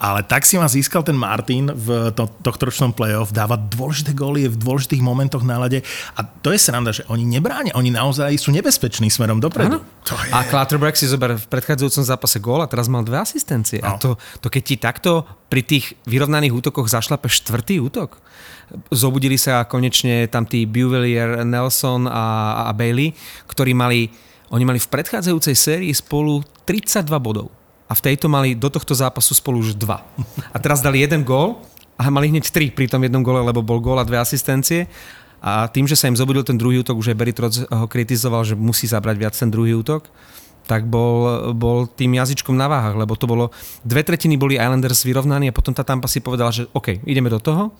Ale 0.00 0.24
tak 0.24 0.48
si 0.48 0.56
ma 0.56 0.64
získal 0.64 1.04
ten 1.04 1.12
Martin 1.12 1.68
v 1.76 2.08
to, 2.16 2.24
tohto 2.40 2.72
ročnom 2.72 2.88
playoff, 2.88 3.36
dáva 3.36 3.60
dôležité 3.60 4.16
góly 4.16 4.48
v 4.48 4.56
dôležitých 4.56 5.04
momentoch 5.04 5.44
na 5.44 5.60
lade 5.60 5.84
a 6.16 6.24
to 6.24 6.50
je 6.50 6.58
sranda, 6.58 6.88
že 6.88 7.04
oni 7.12 7.28
nebránia, 7.28 7.76
oni 7.76 7.92
naozaj 7.92 8.32
sú 8.40 8.48
nebezpeční 8.48 9.12
smerom 9.12 9.44
dopredu. 9.44 9.84
To 10.08 10.16
je... 10.16 10.32
A 10.32 10.48
Clutterberg 10.48 10.96
si 10.96 11.04
zober 11.04 11.36
v 11.36 11.44
predchádzajúcom 11.52 12.04
zápase 12.08 12.40
gól 12.40 12.64
a 12.64 12.66
teraz 12.66 12.88
mal 12.88 13.04
dve 13.04 13.20
asistencie. 13.20 13.84
A 13.84 13.94
No. 13.94 14.00
to, 14.00 14.10
to 14.40 14.48
keď 14.48 14.62
ti 14.64 14.76
takto 14.80 15.10
pri 15.52 15.60
tých 15.68 15.92
vyrovnaných 16.08 16.56
útokoch 16.56 16.88
zašlape 16.88 17.28
štvrtý 17.28 17.84
útok, 17.84 18.16
zobudili 18.88 19.36
sa 19.36 19.68
konečne 19.68 20.30
tam 20.32 20.48
tí 20.48 20.64
Buvelier, 20.64 21.44
Nelson 21.44 22.08
a, 22.08 22.54
a 22.66 22.72
Bailey, 22.72 23.12
ktorí 23.50 23.76
mali, 23.76 24.08
oni 24.48 24.64
mali 24.64 24.80
v 24.80 24.88
predchádzajúcej 24.88 25.54
sérii 25.58 25.92
spolu 25.92 26.40
32 26.64 27.04
bodov. 27.20 27.52
A 27.90 27.92
v 27.98 28.04
tejto 28.06 28.30
mali 28.30 28.54
do 28.54 28.70
tohto 28.70 28.94
zápasu 28.94 29.34
spolu 29.34 29.58
už 29.58 29.74
dva. 29.74 30.06
A 30.54 30.56
teraz 30.62 30.78
dali 30.78 31.02
jeden 31.02 31.26
gól 31.26 31.58
a 31.98 32.06
mali 32.06 32.30
hneď 32.30 32.46
tri 32.54 32.70
pri 32.70 32.86
tom 32.86 33.02
jednom 33.02 33.26
gole, 33.26 33.42
lebo 33.42 33.66
bol 33.66 33.82
gól 33.82 33.98
a 33.98 34.06
dve 34.06 34.22
asistencie. 34.22 34.86
A 35.42 35.66
tým, 35.66 35.90
že 35.90 35.98
sa 35.98 36.06
im 36.06 36.14
zobudil 36.14 36.46
ten 36.46 36.54
druhý 36.54 36.84
útok, 36.84 37.00
už 37.00 37.12
aj 37.12 37.18
Barry 37.18 37.34
Trotz 37.34 37.64
ho 37.66 37.86
kritizoval, 37.90 38.46
že 38.46 38.54
musí 38.54 38.86
zabrať 38.86 39.16
viac 39.18 39.34
ten 39.34 39.48
druhý 39.48 39.72
útok, 39.72 40.06
tak 40.68 40.86
bol, 40.86 41.50
bol 41.56 41.88
tým 41.88 42.14
jazyčkom 42.14 42.54
na 42.54 42.70
váhach, 42.70 42.94
lebo 42.94 43.16
to 43.16 43.26
bolo, 43.26 43.48
dve 43.82 44.04
tretiny 44.04 44.36
boli 44.36 44.60
Islanders 44.60 45.02
vyrovnaní 45.02 45.50
a 45.50 45.56
potom 45.56 45.72
tá 45.72 45.82
Tampa 45.82 46.06
si 46.06 46.22
povedala, 46.22 46.52
že 46.54 46.68
OK, 46.76 47.02
ideme 47.08 47.32
do 47.32 47.40
toho. 47.40 47.74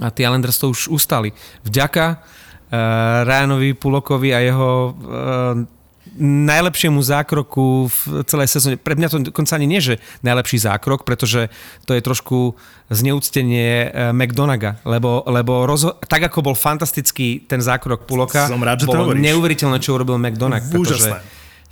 A 0.00 0.08
tí 0.08 0.24
Islanders 0.24 0.56
to 0.56 0.72
už 0.72 0.88
ustali. 0.88 1.36
Vďaka 1.62 2.04
uh, 2.16 3.28
Ryanovi 3.28 3.76
Pulokovi 3.76 4.32
a 4.32 4.40
jeho 4.40 4.96
uh, 4.96 5.81
najlepšiemu 6.18 7.00
zákroku 7.00 7.88
v 7.88 8.00
celej 8.24 8.48
sezóne. 8.48 8.76
Pre 8.76 8.92
mňa 8.92 9.08
to 9.08 9.18
dokonca 9.28 9.56
ani 9.56 9.64
nie, 9.64 9.80
že 9.80 9.96
najlepší 10.20 10.60
zákrok, 10.60 11.02
pretože 11.02 11.48
to 11.84 11.92
je 11.92 12.00
trošku 12.00 12.52
zneúctenie 12.88 13.68
eh, 13.86 14.12
McDonaga, 14.12 14.78
lebo, 14.84 15.24
lebo 15.24 15.64
rozho- 15.64 15.96
tak 16.04 16.28
ako 16.28 16.52
bol 16.52 16.56
fantastický 16.56 17.42
ten 17.44 17.60
zákrok 17.60 18.04
Puloka, 18.04 18.46
Som 18.46 18.60
rád, 18.60 18.84
že 18.84 18.86
to 18.86 18.94
bolo 18.94 19.12
hovoríš. 19.12 19.24
neuveriteľné, 19.24 19.78
čo 19.80 19.96
urobil 19.96 20.20
McDonagh, 20.20 20.68
pretože 20.68 21.10
Úžasné. 21.10 21.18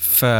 v 0.00 0.18
eh, 0.24 0.32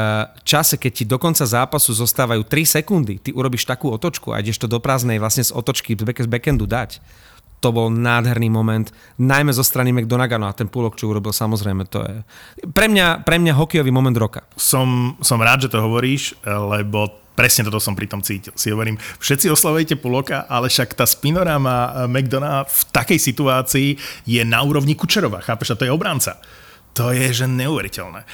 čase, 0.42 0.74
keď 0.80 0.92
ti 0.92 1.04
do 1.04 1.20
konca 1.20 1.44
zápasu 1.44 1.92
zostávajú 1.92 2.42
3 2.48 2.80
sekundy, 2.80 3.20
ty 3.20 3.30
urobíš 3.30 3.68
takú 3.68 3.92
otočku 3.92 4.32
a 4.32 4.40
ideš 4.40 4.56
to 4.58 4.66
do 4.66 4.80
prázdnej 4.80 5.20
vlastne 5.20 5.44
z 5.44 5.52
otočky 5.52 5.92
z 5.94 6.28
backendu 6.28 6.64
dať, 6.64 7.00
to 7.60 7.68
bol 7.70 7.92
nádherný 7.92 8.48
moment, 8.48 8.88
najmä 9.20 9.52
zo 9.52 9.60
strany 9.60 9.92
McDonaga, 9.92 10.40
no 10.40 10.48
a 10.48 10.56
ten 10.56 10.66
púlok, 10.66 10.96
čo 10.96 11.12
urobil, 11.12 11.30
samozrejme, 11.30 11.84
to 11.92 12.00
je 12.02 12.16
pre 12.72 12.88
mňa, 12.88 13.22
pre 13.22 13.36
mňa 13.36 13.52
hokejový 13.52 13.92
moment 13.92 14.16
roka. 14.16 14.48
Som, 14.56 15.20
som 15.20 15.36
rád, 15.36 15.68
že 15.68 15.72
to 15.72 15.84
hovoríš, 15.84 16.40
lebo 16.44 17.20
presne 17.36 17.64
toto 17.68 17.80
som 17.80 17.96
pri 17.96 18.04
tom 18.04 18.20
cítil. 18.20 18.52
Si 18.56 18.68
hovorím, 18.68 19.00
všetci 19.00 19.48
oslavujete 19.48 19.96
Puloka, 19.96 20.44
ale 20.44 20.68
však 20.68 20.92
tá 20.92 21.08
spinorama 21.08 22.04
McDona 22.04 22.68
v 22.68 22.80
takej 22.92 23.16
situácii 23.16 23.88
je 24.28 24.42
na 24.44 24.60
úrovni 24.60 24.92
Kučerova, 24.92 25.40
chápeš? 25.40 25.72
A 25.72 25.78
to 25.80 25.88
je 25.88 25.92
obranca. 25.92 26.36
To 26.98 27.14
je, 27.14 27.32
že 27.32 27.46
neuveriteľné. 27.48 28.26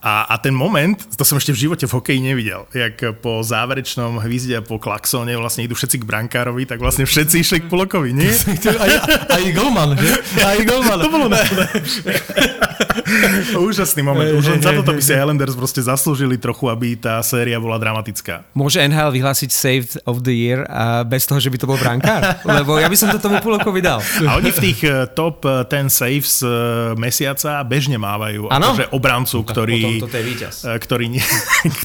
A, 0.00 0.28
a 0.28 0.34
ten 0.40 0.52
moment, 0.52 0.96
to 1.16 1.24
som 1.24 1.40
ešte 1.40 1.52
v 1.52 1.68
živote 1.68 1.84
v 1.88 1.92
hokeji 1.96 2.20
nevidel, 2.20 2.68
jak 2.72 3.00
po 3.20 3.40
záverečnom 3.40 4.20
hvizde 4.22 4.60
a 4.60 4.62
po 4.62 4.76
klaxóne 4.76 5.34
vlastne 5.36 5.64
idú 5.64 5.74
všetci 5.74 6.02
k 6.02 6.08
brankárovi, 6.08 6.68
tak 6.68 6.80
vlastne 6.80 7.08
všetci 7.08 7.36
išli 7.42 7.58
k 7.64 7.70
Pulokovi, 7.70 8.12
nie? 8.12 8.30
Aj, 8.30 8.92
aj 9.32 9.42
golman, 9.56 9.96
že? 9.96 10.12
Aj 10.42 10.58
golman. 10.62 10.98
To 11.06 11.12
bolo 11.12 11.28
Úžasný 13.68 14.02
moment. 14.02 14.28
Už 14.32 14.46
len 14.48 14.60
za 14.60 14.72
toto 14.72 14.92
by 14.92 15.02
si 15.02 15.12
Islanders 15.20 15.54
proste 15.54 15.80
zaslúžili 15.80 16.36
trochu, 16.36 16.68
aby 16.68 16.96
tá 16.96 17.20
séria 17.20 17.56
bola 17.56 17.76
dramatická. 17.76 18.44
Môže 18.52 18.80
NHL 18.80 19.12
vyhlásiť 19.12 19.50
Saved 19.50 19.92
of 20.04 20.22
the 20.22 20.32
Year 20.32 20.64
a 20.66 21.02
bez 21.02 21.24
toho, 21.24 21.38
že 21.38 21.52
by 21.52 21.58
to 21.58 21.66
bol 21.66 21.78
brankár? 21.78 22.22
Lebo 22.58 22.78
ja 22.78 22.88
by 22.88 22.96
som 22.96 23.08
to 23.12 23.18
tomu 23.18 23.38
Pulokovi 23.40 23.80
dal. 23.80 24.00
A 24.24 24.38
oni 24.38 24.50
v 24.50 24.60
tých 24.72 24.80
eh, 24.86 25.06
top 25.12 25.44
eh, 25.44 25.66
10 25.68 25.88
saves 25.88 26.40
eh, 26.40 26.50
mesiaca 26.96 27.60
bežne 27.62 28.00
mávajú 28.00 28.48
Áno. 28.48 28.72
akože 28.72 28.86
obrancu, 28.92 29.44
ktorý, 29.44 30.00
je 30.00 30.22
víťaz. 30.24 30.54
eh, 30.64 30.78
ktorý, 30.78 31.06
nie, 31.12 31.24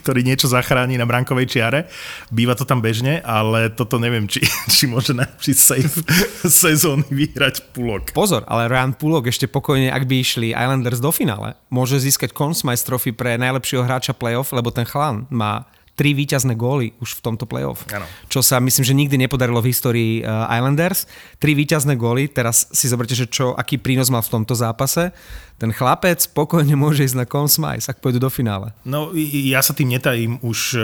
ktorý 0.04 0.22
niečo 0.24 0.48
zachráni 0.48 0.96
na 0.96 1.04
brankovej 1.04 1.50
čiare. 1.50 1.92
Býva 2.32 2.56
to 2.56 2.64
tam 2.64 2.80
bežne, 2.80 3.20
ale 3.22 3.68
toto 3.74 4.00
neviem, 4.00 4.26
či, 4.26 4.40
či 4.70 4.88
môže 4.88 5.12
najlepší 5.12 5.54
save 5.54 5.92
sezóny 6.46 7.04
vyhrať 7.12 7.74
Pulok. 7.74 8.16
Pozor, 8.16 8.44
ale 8.48 8.72
Ryan 8.72 8.94
Pulok 8.96 9.28
ešte 9.28 9.46
pokojne, 9.46 9.92
ak 9.92 10.06
by 10.06 10.16
išli 10.22 10.48
Islanders 10.54 11.01
do 11.02 11.10
finále, 11.10 11.58
môže 11.74 11.98
získať 11.98 12.32
Conn 12.32 12.54
Smythe 12.54 12.86
Trophy 12.86 13.12
pre 13.12 13.36
najlepšieho 13.42 13.82
hráča 13.82 14.14
playoff, 14.14 14.54
lebo 14.54 14.70
ten 14.70 14.86
chlán 14.86 15.26
má 15.34 15.66
tri 16.02 16.16
víťazné 16.16 16.56
góly 16.56 16.98
už 17.04 17.20
v 17.20 17.24
tomto 17.30 17.46
playoff. 17.46 17.86
Áno. 17.92 18.08
Čo 18.32 18.42
sa 18.42 18.58
myslím, 18.64 18.82
že 18.82 18.98
nikdy 18.98 19.16
nepodarilo 19.22 19.62
v 19.62 19.70
histórii 19.70 20.14
uh, 20.24 20.50
Islanders. 20.50 21.06
Tri 21.38 21.54
víťazné 21.54 21.94
góly, 22.00 22.32
teraz 22.32 22.66
si 22.72 22.90
zoberte, 22.90 23.14
že 23.14 23.30
čo, 23.30 23.54
aký 23.54 23.78
prínos 23.78 24.10
mal 24.10 24.24
v 24.26 24.42
tomto 24.42 24.56
zápase. 24.58 25.14
Ten 25.62 25.70
chlapec 25.70 26.18
spokojne 26.18 26.74
môže 26.74 27.06
ísť 27.06 27.22
na 27.22 27.30
Conn 27.30 27.46
Smythe, 27.46 27.86
ak 27.86 28.02
pôjdu 28.02 28.18
do 28.18 28.34
finále. 28.34 28.74
No, 28.82 29.14
ja 29.14 29.62
sa 29.62 29.78
tým 29.78 29.94
netajím 29.94 30.42
už 30.42 30.74
e, 30.74 30.82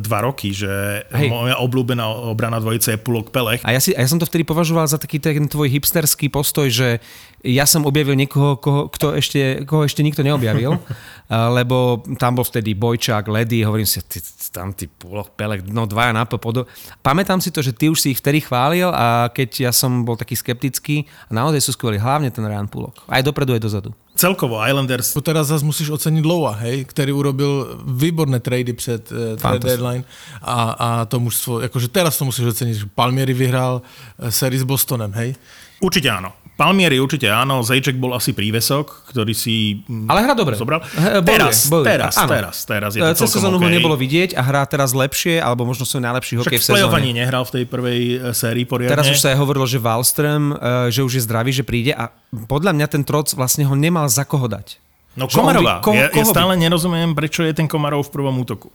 dva 0.00 0.24
roky, 0.24 0.48
že 0.56 1.04
Hej. 1.12 1.28
moja 1.28 1.60
obľúbená 1.60 2.32
obrana 2.32 2.56
dvojice 2.56 2.96
je 2.96 3.04
Pulok 3.04 3.28
Pelech. 3.28 3.60
A 3.68 3.76
ja, 3.76 3.80
si, 3.84 3.92
a 3.92 4.00
ja 4.00 4.08
som 4.08 4.16
to 4.16 4.24
vtedy 4.24 4.48
považoval 4.48 4.88
za 4.88 4.96
taký 4.96 5.20
ten 5.20 5.44
tvoj 5.44 5.68
hipsterský 5.68 6.32
postoj, 6.32 6.72
že 6.72 7.04
ja 7.44 7.68
som 7.68 7.84
objavil 7.84 8.16
niekoho, 8.16 8.56
koho, 8.56 8.88
kto 8.88 9.12
ešte, 9.20 9.68
koho 9.68 9.84
ešte 9.84 10.00
nikto 10.00 10.24
neobjavil, 10.24 10.80
lebo 11.60 12.00
tam 12.16 12.40
bol 12.40 12.48
vtedy 12.48 12.72
Bojčák, 12.72 13.28
Ledy, 13.28 13.60
hovorím 13.60 13.84
si, 13.84 14.00
ty, 14.08 14.24
tam 14.48 14.72
ty 14.72 14.88
pôloch, 14.88 15.36
pelek, 15.36 15.68
no 15.68 15.84
dvaja 15.84 16.16
na 16.16 16.24
podo. 16.24 16.64
Pamätám 17.04 17.44
si 17.44 17.52
to, 17.52 17.60
že 17.60 17.76
ty 17.76 17.92
už 17.92 18.00
si 18.00 18.16
ich 18.16 18.20
vtedy 18.24 18.40
chválil 18.40 18.88
a 18.88 19.28
keď 19.28 19.68
ja 19.68 19.72
som 19.76 20.08
bol 20.08 20.16
taký 20.16 20.32
skeptický, 20.32 21.04
a 21.28 21.30
naozaj 21.36 21.60
sú 21.60 21.76
skvelí, 21.76 22.00
hlavne 22.00 22.32
ten 22.32 22.40
Ryan 22.40 22.64
Pulok. 22.64 23.04
Aj 23.04 23.20
dopredu, 23.20 23.52
aj 23.52 23.60
dozadu. 23.60 23.92
Celkovo 24.14 24.62
Islanders 24.62 25.10
Po 25.10 25.20
teraz 25.20 25.50
zase 25.50 25.64
musíš 25.64 25.90
ocenit 25.90 26.24
Lowa, 26.24 26.54
hej, 26.54 26.84
který 26.84 27.12
urobil 27.12 27.82
výborné 27.86 28.40
trady 28.40 28.72
před 28.72 29.12
uh, 29.12 29.18
trade 29.18 29.36
Fantastické. 29.36 29.68
deadline 29.68 30.04
a, 30.42 30.70
a 30.70 31.04
to 31.04 31.20
mužstvo, 31.20 31.60
jakože 31.60 31.88
teraz 31.88 32.18
to 32.18 32.24
musíš 32.24 32.46
ocenit, 32.46 32.74
že 32.74 32.86
Palmieri 32.94 33.34
vyhrál 33.34 33.82
uh, 33.82 34.30
sérii 34.30 34.58
s 34.58 34.62
Bostonem, 34.62 35.12
hej. 35.12 35.34
určite 35.82 36.08
áno. 36.08 36.32
Palmieri 36.54 36.96
určite 36.96 37.26
áno, 37.26 37.60
Zajček 37.60 37.98
bol 37.98 38.14
asi 38.14 38.30
prívesok, 38.30 39.10
ktorý 39.10 39.34
si 39.34 39.82
mm, 39.82 40.06
Ale 40.06 40.22
hrá 40.22 40.32
dobre. 40.32 40.54
zobral. 40.54 40.78
He- 40.86 41.18
bojuje, 41.18 41.26
teraz, 41.26 41.56
bojuje. 41.66 41.86
teraz, 41.88 42.14
Áno. 42.14 42.30
teraz, 42.30 42.54
teraz 42.62 42.90
je 42.92 43.02
to 43.02 43.10
Cez 43.16 43.30
sezónu 43.32 43.58
ho 43.58 43.66
OK. 43.66 43.74
nebolo 43.74 43.94
vidieť 43.94 44.32
a 44.32 44.42
hrá 44.44 44.62
teraz 44.62 44.90
lepšie, 44.90 45.36
alebo 45.36 45.64
možno 45.64 45.82
svoj 45.82 46.02
najlepší 46.04 46.38
Však 46.38 46.46
hokej 46.46 46.58
v 46.58 46.64
sezóne. 46.64 46.94
ani 46.94 47.10
nehral 47.12 47.42
v 47.42 47.52
tej 47.52 47.64
prvej 47.66 48.00
e, 48.00 48.16
sérii 48.30 48.62
poriadne. 48.62 48.94
Teraz 48.94 49.08
už 49.08 49.18
sa 49.18 49.30
aj 49.30 49.36
hovorilo, 49.36 49.66
že 49.66 49.78
Wallström, 49.78 50.54
e, 50.54 50.56
že 50.88 51.00
už 51.00 51.12
je 51.12 51.22
zdravý, 51.22 51.50
že 51.50 51.62
príde 51.62 51.90
a 51.90 52.14
podľa 52.46 52.70
mňa 52.72 52.86
ten 52.88 53.02
troc 53.02 53.26
vlastne 53.30 53.62
ho 53.62 53.74
nemal 53.74 54.06
za 54.06 54.22
koho 54.22 54.46
dať. 54.46 54.78
No 55.14 55.26
Komarová. 55.26 55.78
koho- 55.80 55.94
ja, 55.94 56.06
ja 56.06 56.10
koho 56.10 56.22
by- 56.22 56.30
stále 56.32 56.52
nerozumiem, 56.54 57.10
prečo 57.12 57.42
je 57.42 57.50
ten 57.50 57.66
Komarov 57.66 58.06
v 58.06 58.14
prvom 58.14 58.34
útoku. 58.36 58.70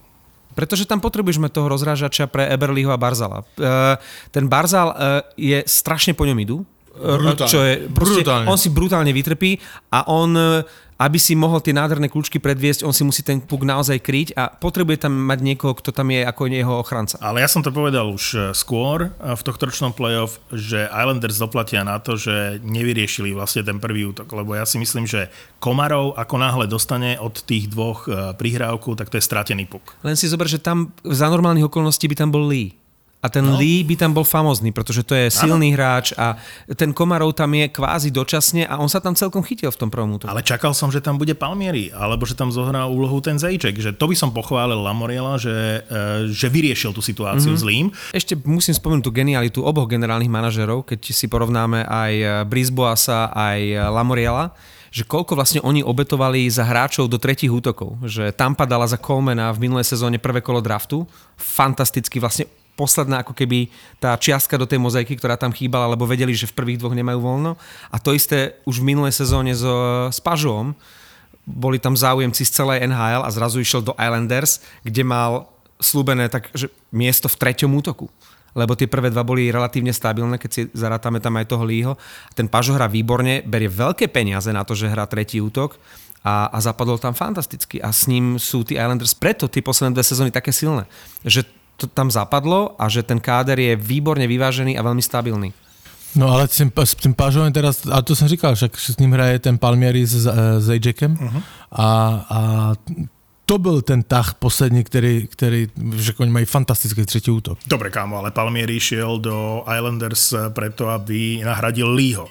Pretože 0.50 0.82
tam 0.82 0.98
potrebujeme 0.98 1.46
toho 1.46 1.64
rozrážača 1.66 2.26
pre 2.26 2.44
Eberliho 2.44 2.90
a 2.90 3.00
Barzala. 3.00 3.40
E, 3.56 3.96
ten 4.28 4.44
Barzal 4.44 4.88
e, 4.90 4.96
je 5.38 5.58
strašne 5.64 6.12
po 6.12 6.24
ňom 6.24 6.36
idú. 6.36 6.60
Brutálne. 6.96 7.50
Čo 7.50 7.60
je, 7.62 7.74
proste, 7.90 8.20
Brutálne. 8.22 8.46
On 8.50 8.58
si 8.58 8.68
brutálne 8.68 9.12
vytrpí 9.14 9.62
a 9.94 10.10
on, 10.10 10.34
e, 10.34 10.66
aby 11.00 11.18
si 11.22 11.38
mohol 11.38 11.62
tie 11.62 11.72
nádherné 11.72 12.10
kľúčky 12.10 12.42
predviesť, 12.42 12.84
on 12.84 12.92
si 12.92 13.06
musí 13.06 13.22
ten 13.24 13.40
puk 13.40 13.64
naozaj 13.64 14.02
kryť 14.02 14.28
a 14.36 14.50
potrebuje 14.52 15.06
tam 15.06 15.16
mať 15.16 15.38
niekoho, 15.40 15.72
kto 15.78 15.94
tam 15.94 16.12
je 16.12 16.26
ako 16.26 16.50
jeho 16.50 16.74
ochranca. 16.76 17.16
Ale 17.22 17.40
ja 17.40 17.48
som 17.48 17.62
to 17.64 17.70
povedal 17.72 18.10
už 18.10 18.24
e, 18.34 18.38
skôr 18.52 19.08
e, 19.08 19.32
v 19.32 19.42
tohto 19.46 19.70
playoff, 19.94 20.42
že 20.50 20.90
Islanders 20.90 21.38
doplatia 21.38 21.86
na 21.86 22.02
to, 22.02 22.18
že 22.18 22.58
nevyriešili 22.66 23.32
vlastne 23.32 23.62
ten 23.62 23.78
prvý 23.78 24.10
útok, 24.10 24.28
lebo 24.34 24.58
ja 24.58 24.66
si 24.66 24.76
myslím, 24.76 25.06
že 25.06 25.30
Komarov 25.62 26.18
ako 26.18 26.36
náhle 26.36 26.66
dostane 26.66 27.16
od 27.16 27.38
tých 27.44 27.70
dvoch 27.70 28.08
prihrávku, 28.36 28.96
tak 28.96 29.12
to 29.12 29.16
je 29.16 29.24
stratený 29.24 29.68
puk. 29.68 29.94
Len 30.02 30.16
si 30.18 30.26
zober, 30.26 30.48
že 30.48 30.58
tam 30.60 30.90
za 31.04 31.28
normálnych 31.28 31.68
okolností 31.70 32.08
by 32.10 32.16
tam 32.16 32.32
bol 32.32 32.48
Lee. 32.48 32.79
A 33.20 33.28
ten 33.28 33.44
no. 33.44 33.60
Lee 33.60 33.84
by 33.84 34.00
tam 34.00 34.16
bol 34.16 34.24
famózny, 34.24 34.72
pretože 34.72 35.04
to 35.04 35.12
je 35.12 35.28
silný 35.28 35.76
hráč 35.76 36.16
a 36.16 36.40
ten 36.72 36.96
Komarov 36.96 37.36
tam 37.36 37.52
je 37.52 37.68
kvázi 37.68 38.08
dočasne 38.08 38.64
a 38.64 38.80
on 38.80 38.88
sa 38.88 38.96
tam 38.96 39.12
celkom 39.12 39.44
chytil 39.44 39.68
v 39.68 39.76
tom 39.76 39.92
prvom 39.92 40.16
útoku. 40.16 40.32
Ale 40.32 40.40
čakal 40.40 40.72
som, 40.72 40.88
že 40.88 41.04
tam 41.04 41.20
bude 41.20 41.36
Palmieri, 41.36 41.92
alebo 41.92 42.24
že 42.24 42.32
tam 42.32 42.48
zohrá 42.48 42.88
úlohu 42.88 43.20
ten 43.20 43.36
Zajček, 43.36 43.76
že 43.76 43.92
to 43.92 44.08
by 44.08 44.16
som 44.16 44.32
pochválil 44.32 44.80
Lamoriela, 44.80 45.36
že, 45.36 45.84
e, 45.84 46.32
že 46.32 46.48
vyriešil 46.48 46.96
tú 46.96 47.04
situáciu 47.04 47.52
mm-hmm. 47.52 47.60
zlým. 47.60 47.86
Ešte 48.16 48.40
musím 48.48 48.72
spomenúť 48.72 49.04
tú 49.04 49.12
genialitu 49.12 49.60
oboch 49.60 49.84
generálnych 49.84 50.32
manažerov, 50.32 50.88
keď 50.88 51.12
si 51.12 51.28
porovnáme 51.28 51.84
aj 51.84 52.12
Brisboasa, 52.48 53.28
aj 53.36 53.92
Lamoriela, 53.92 54.56
že 54.90 55.06
koľko 55.06 55.38
vlastne 55.38 55.60
oni 55.62 55.86
obetovali 55.86 56.50
za 56.50 56.66
hráčov 56.66 57.06
do 57.06 57.20
tretich 57.20 57.52
útokov. 57.52 57.94
Že 58.02 58.34
Tampa 58.34 58.66
dala 58.66 58.90
za 58.90 58.98
Colemana 58.98 59.54
v 59.54 59.70
minulej 59.70 59.86
sezóne 59.86 60.18
prvé 60.18 60.42
kolo 60.42 60.58
draftu. 60.58 61.06
Fantasticky 61.38 62.18
vlastne 62.18 62.50
posledná 62.80 63.20
ako 63.20 63.36
keby 63.36 63.68
tá 64.00 64.16
čiastka 64.16 64.56
do 64.56 64.64
tej 64.64 64.80
mozaiky, 64.80 65.12
ktorá 65.20 65.36
tam 65.36 65.52
chýbala, 65.52 65.92
lebo 65.92 66.08
vedeli, 66.08 66.32
že 66.32 66.48
v 66.48 66.56
prvých 66.56 66.80
dvoch 66.80 66.96
nemajú 66.96 67.20
voľno. 67.20 67.60
A 67.92 68.00
to 68.00 68.16
isté 68.16 68.56
už 68.64 68.80
v 68.80 68.96
minulej 68.96 69.12
sezóne 69.12 69.52
s, 69.52 69.60
s 70.08 70.18
Pažom. 70.24 70.72
Boli 71.44 71.76
tam 71.76 71.92
záujemci 71.92 72.48
z 72.48 72.56
celej 72.56 72.88
NHL 72.88 73.20
a 73.20 73.28
zrazu 73.28 73.60
išiel 73.60 73.84
do 73.84 73.92
Islanders, 74.00 74.64
kde 74.80 75.04
mal 75.04 75.52
slúbené 75.76 76.32
tak, 76.32 76.48
že 76.56 76.72
miesto 76.88 77.28
v 77.28 77.36
treťom 77.36 77.68
útoku. 77.76 78.08
Lebo 78.56 78.74
tie 78.74 78.90
prvé 78.90 79.12
dva 79.12 79.22
boli 79.22 79.52
relatívne 79.52 79.94
stabilné, 79.94 80.40
keď 80.40 80.50
si 80.50 80.62
zarátame 80.74 81.22
tam 81.22 81.38
aj 81.38 81.46
toho 81.52 81.62
Lího. 81.62 81.92
Ten 82.34 82.50
Pažo 82.50 82.74
hrá 82.74 82.90
výborne, 82.90 83.44
berie 83.46 83.70
veľké 83.70 84.10
peniaze 84.10 84.50
na 84.50 84.66
to, 84.66 84.74
že 84.74 84.90
hrá 84.90 85.06
tretí 85.06 85.38
útok 85.38 85.78
a, 86.26 86.50
a 86.52 86.58
zapadol 86.58 86.98
tam 86.98 87.14
fantasticky. 87.14 87.78
A 87.80 87.94
s 87.94 88.10
ním 88.10 88.36
sú 88.36 88.66
tí 88.66 88.74
Islanders 88.76 89.14
preto 89.14 89.46
tie 89.46 89.62
posledné 89.62 89.94
dve 89.94 90.04
sezóny 90.04 90.30
také 90.34 90.50
silné, 90.50 90.90
že 91.22 91.46
to 91.80 91.88
tam 91.88 92.12
zapadlo 92.12 92.76
a 92.76 92.92
že 92.92 93.00
ten 93.00 93.16
káder 93.16 93.56
je 93.56 93.72
výborne 93.72 94.28
vyvážený 94.28 94.76
a 94.76 94.84
veľmi 94.84 95.00
stabilný. 95.00 95.56
No 96.12 96.28
ale 96.28 96.50
s 96.50 96.58
tím, 96.58 96.68
s 96.74 96.92
tím 96.98 97.14
Pážovem 97.14 97.54
teraz, 97.54 97.86
a 97.86 98.02
to 98.02 98.18
jsem 98.18 98.28
říkal, 98.28 98.54
však 98.54 98.74
s 98.74 98.98
ním 98.98 99.14
hraje 99.14 99.38
ten 99.38 99.58
Palmieri 99.58 100.02
s, 100.06 100.26
s 100.58 100.66
Ajaxem 100.68 101.14
uh-huh. 101.14 101.42
a, 101.72 101.88
a 102.28 102.38
to 103.46 103.58
byl 103.58 103.82
ten 103.82 104.02
tah 104.02 104.34
poslední, 104.34 104.84
který, 104.84 105.26
který 105.26 105.68
že 105.94 106.12
oni 106.18 106.30
mají 106.30 106.46
fantastický 106.46 107.06
třetí 107.06 107.30
útok. 107.30 107.58
Dobre, 107.66 107.90
kámo, 107.90 108.18
ale 108.18 108.30
Palmieri 108.30 108.80
šiel 108.80 109.18
do 109.18 109.62
Islanders 109.66 110.32
e, 110.32 110.50
preto, 110.50 110.88
aby 110.88 111.42
nahradil 111.42 111.90
Leeho. 111.90 112.30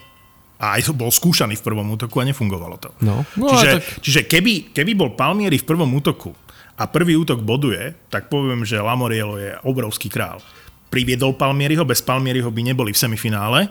A 0.60 0.76
aj 0.76 0.92
bol 0.92 1.08
skúšaný 1.08 1.56
v 1.56 1.64
prvom 1.64 1.88
útoku 1.92 2.20
a 2.20 2.28
nefungovalo 2.28 2.76
to. 2.76 2.92
No. 3.00 3.24
No, 3.36 3.48
čiže 3.48 3.68
tak- 3.80 3.84
čiže 4.04 4.20
keby, 4.28 4.76
keby 4.76 4.92
bol 4.92 5.16
Palmieri 5.16 5.56
v 5.56 5.64
prvom 5.64 5.88
útoku 5.96 6.36
a 6.80 6.88
prvý 6.88 7.12
útok 7.14 7.38
boduje, 7.38 7.92
tak 8.08 8.26
poviem, 8.26 8.64
že 8.64 8.80
Lamoriello 8.80 9.36
je 9.36 9.52
obrovský 9.62 10.08
král. 10.08 10.40
Priviedol 10.88 11.32
Palmieriho, 11.32 11.84
bez 11.84 12.00
Palmieriho 12.00 12.48
by 12.48 12.62
neboli 12.64 12.90
v 12.90 12.98
semifinále, 12.98 13.68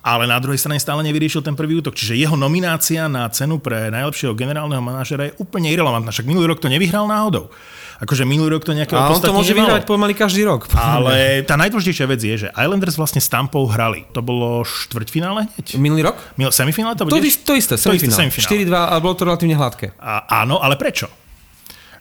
ale 0.00 0.24
na 0.24 0.36
druhej 0.36 0.56
strane 0.56 0.76
stále 0.76 1.00
nevyriešil 1.02 1.40
ten 1.40 1.52
prvý 1.52 1.80
útok. 1.80 1.92
Čiže 1.92 2.14
jeho 2.14 2.36
nominácia 2.36 3.08
na 3.08 3.24
cenu 3.28 3.56
pre 3.56 3.88
najlepšieho 3.88 4.32
generálneho 4.32 4.78
manažera 4.78 5.26
je 5.26 5.36
úplne 5.38 5.66
irrelevantná. 5.66 6.12
Však 6.12 6.24
minulý 6.24 6.46
rok 6.46 6.60
to 6.60 6.68
nevyhral 6.68 7.04
náhodou. 7.04 7.48
Akože 7.96 8.22
minulý 8.22 8.52
rok 8.52 8.62
to 8.62 8.76
nejaké 8.76 8.92
A 8.92 9.08
on 9.08 9.16
to 9.16 9.32
môže 9.32 9.50
nemalo. 9.50 9.70
vyhrať 9.72 9.82
pomaly 9.84 10.12
každý 10.12 10.44
rok. 10.44 10.68
Ale 10.70 11.40
tá 11.42 11.56
najdôležitejšia 11.56 12.04
vec 12.04 12.20
je, 12.20 12.34
že 12.36 12.48
Islanders 12.52 12.94
vlastne 12.94 13.16
s 13.16 13.26
Tampou 13.26 13.64
hrali. 13.64 14.04
To 14.12 14.20
bolo 14.20 14.60
štvrťfinále 14.62 15.48
hneď? 15.48 15.66
Minulý 15.74 16.04
rok? 16.04 16.20
Mil- 16.36 16.52
Semifinále 16.52 16.94
to 16.94 17.08
To, 17.08 17.08
bude? 17.08 17.24
to 17.24 17.24
isté, 17.24 17.48
To 17.48 17.56
isté, 17.56 17.74
semifinál. 17.80 18.18
semifinále. 18.28 18.50
4-2 18.60 18.92
a 18.92 18.94
bolo 18.98 19.14
to 19.14 19.22
relatívne 19.24 19.56
hladké. 19.56 19.86
A, 19.96 20.12
áno, 20.44 20.60
ale 20.60 20.76
prečo? 20.76 21.08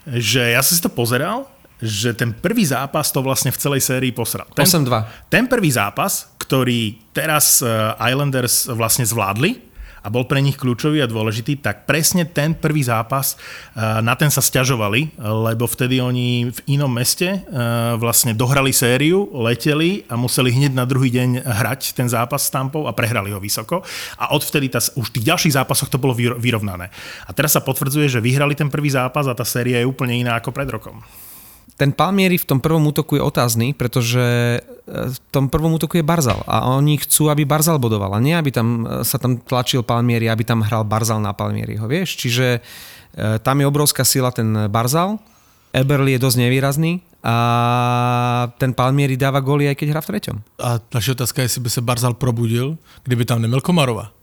Že 0.03 0.55
ja 0.55 0.61
som 0.63 0.73
si 0.75 0.81
to 0.83 0.91
pozeral, 0.91 1.47
že 1.83 2.15
ten 2.15 2.31
prvý 2.31 2.63
zápas 2.63 3.11
to 3.11 3.19
vlastne 3.19 3.51
v 3.51 3.59
celej 3.59 3.81
sérii 3.83 4.15
posral. 4.15 4.47
Ten, 4.55 4.63
8-2. 4.63 5.27
ten 5.27 5.45
prvý 5.51 5.67
zápas, 5.67 6.31
ktorý 6.39 6.95
teraz 7.11 7.59
eh, 7.59 7.67
Islanders 7.99 8.71
vlastne 8.71 9.03
zvládli 9.03 9.72
a 10.03 10.07
bol 10.11 10.27
pre 10.27 10.43
nich 10.43 10.59
kľúčový 10.59 10.99
a 10.99 11.07
dôležitý, 11.07 11.63
tak 11.63 11.87
presne 11.87 12.27
ten 12.27 12.51
prvý 12.51 12.83
zápas, 12.83 13.39
eh, 13.73 14.03
na 14.03 14.13
ten 14.19 14.27
sa 14.27 14.43
stiažovali, 14.43 15.15
lebo 15.17 15.63
vtedy 15.63 16.03
oni 16.03 16.51
v 16.51 16.59
inom 16.75 16.91
meste 16.91 17.39
eh, 17.39 17.41
vlastne 17.95 18.35
dohrali 18.35 18.75
sériu, 18.75 19.31
leteli 19.31 20.03
a 20.11 20.19
museli 20.19 20.51
hneď 20.51 20.75
na 20.75 20.83
druhý 20.83 21.07
deň 21.09 21.47
hrať 21.47 21.95
ten 21.95 22.11
zápas 22.11 22.43
s 22.43 22.51
Tampou 22.51 22.85
a 22.85 22.91
prehrali 22.91 23.31
ho 23.31 23.39
vysoko. 23.39 23.81
A 24.19 24.35
odvtedy 24.35 24.67
tá, 24.67 24.83
už 24.83 25.09
v 25.09 25.13
tých 25.19 25.27
ďalších 25.31 25.55
zápasoch 25.55 25.87
to 25.87 25.97
bolo 25.97 26.11
vyro- 26.11 26.35
vyrovnané. 26.35 26.91
A 27.23 27.31
teraz 27.31 27.55
sa 27.55 27.63
potvrdzuje, 27.63 28.11
že 28.11 28.19
vyhrali 28.19 28.53
ten 28.53 28.67
prvý 28.67 28.91
zápas 28.91 29.25
a 29.31 29.37
tá 29.37 29.47
séria 29.47 29.79
je 29.79 29.87
úplne 29.87 30.19
iná 30.19 30.35
ako 30.35 30.51
pred 30.51 30.67
rokom. 30.67 30.99
Ten 31.73 31.89
Palmieri 31.89 32.37
v 32.37 32.45
tom 32.45 32.59
prvom 32.61 32.85
útoku 32.85 33.17
je 33.17 33.23
otázny, 33.25 33.73
pretože 33.73 34.21
e, 34.21 34.59
v 34.87 35.17
tom 35.33 35.49
prvom 35.49 35.73
útoku 35.73 35.97
je 35.97 36.05
Barzal 36.05 36.45
a 36.45 36.69
oni 36.77 37.01
chcú, 37.01 37.33
aby 37.33 37.49
Barzal 37.49 37.81
bodoval 37.81 38.13
a 38.13 38.21
nie, 38.21 38.37
aby 38.37 38.53
tam 38.53 38.85
e, 38.85 39.01
sa 39.01 39.17
tam 39.17 39.41
tlačil 39.41 39.81
Palmieri, 39.81 40.29
aby 40.29 40.45
tam 40.45 40.61
hral 40.61 40.85
Barzal 40.85 41.17
na 41.17 41.33
Palmieriho, 41.33 41.89
vieš? 41.89 42.13
Čiže 42.21 42.61
e, 43.17 43.39
tam 43.41 43.57
je 43.57 43.65
obrovská 43.65 44.05
sila 44.05 44.29
ten 44.29 44.69
Barzal, 44.69 45.17
Eberly 45.73 46.13
je 46.13 46.21
dosť 46.21 46.37
nevýrazný 46.37 47.01
a 47.25 47.35
ten 48.61 48.77
Palmieri 48.77 49.17
dáva 49.17 49.41
góly 49.41 49.65
aj 49.65 49.81
keď 49.81 49.87
hrá 49.89 50.01
v 50.05 50.09
treťom. 50.13 50.37
A 50.61 50.77
naše 50.93 51.17
otázka 51.17 51.41
je, 51.41 51.45
jestli 51.49 51.61
by 51.65 51.69
se 51.69 51.81
Barzal 51.81 52.13
probudil, 52.13 52.77
kdyby 53.03 53.25
tam 53.25 53.41
neměl 53.41 53.61
Komarova. 53.61 54.13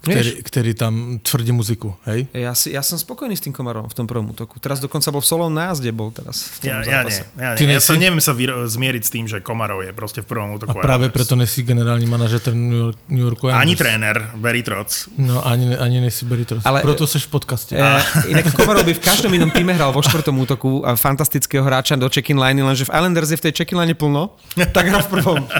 Který, 0.00 0.30
který 0.42 0.74
tam 0.74 1.18
tvrdí 1.22 1.52
muziku, 1.52 1.94
hej? 2.06 2.26
Ja, 2.30 2.54
si, 2.54 2.70
ja 2.70 2.82
som 2.82 2.94
spokojný 2.94 3.32
s 3.32 3.42
tým 3.42 3.50
Komarom 3.50 3.90
v 3.90 3.94
tom 3.94 4.06
prvom 4.06 4.30
útoku. 4.30 4.56
Teraz 4.56 4.78
dokonca 4.78 5.10
bol 5.10 5.18
v 5.18 5.26
solom 5.26 5.50
nájazde, 5.50 5.90
bol 5.90 6.10
teraz 6.10 6.46
v 6.46 6.56
tom 6.62 6.66
Ja, 6.68 6.76
ja, 6.78 7.00
nie, 7.02 7.18
ja, 7.34 7.50
Ty 7.54 7.64
nie. 7.66 7.74
ja 7.74 7.78
nesi? 7.78 7.86
sa 7.86 7.94
neviem 7.96 8.22
sa 8.22 8.30
vyro- 8.30 8.62
zmieriť 8.64 9.02
s 9.02 9.10
tým, 9.10 9.24
že 9.24 9.42
Komarov 9.42 9.82
je 9.82 9.90
proste 9.90 10.22
v 10.22 10.26
prvom 10.26 10.50
A 10.50 10.54
útoku. 10.54 10.72
právě 10.72 11.08
Islanders. 11.08 11.12
proto 11.12 11.34
nejsi 11.36 11.62
generální 11.62 12.06
manažer 12.06 12.38
New, 12.54 12.78
York, 12.78 12.98
New 13.08 13.20
Yorku 13.20 13.48
Ani 13.48 13.72
Islanders. 13.72 13.78
tréner, 13.78 14.16
Barry 14.34 14.62
Trotz. 14.62 15.08
No, 15.18 15.42
ani, 15.46 15.74
ani 15.76 16.00
nejsi 16.00 16.24
Beritros. 16.24 16.62
Ale- 16.62 16.80
Ale, 16.80 16.82
proto 16.86 17.06
seš 17.06 17.26
v 17.26 17.30
podcaste. 17.30 17.72
E, 17.74 17.82
inak 18.28 18.52
Komarov 18.54 18.84
by 18.84 18.94
v 18.94 19.02
každom 19.02 19.34
inom 19.34 19.50
týme 19.50 19.72
hral 19.72 19.90
vo 19.90 20.02
štvrtom 20.02 20.38
útoku 20.38 20.86
a 20.86 20.94
fantastického 20.94 21.64
hráča 21.64 21.96
do 21.96 22.06
check-in 22.06 22.36
line, 22.36 22.62
lenže 22.62 22.84
v 22.84 22.92
Islanders 22.94 23.30
je 23.32 23.38
v 23.40 23.44
tej 23.48 23.52
check-in 23.52 23.80
line 23.80 23.94
plno, 23.96 24.36
tak 24.70 24.86
hral 24.86 25.02
v 25.02 25.10
prvom. 25.10 25.40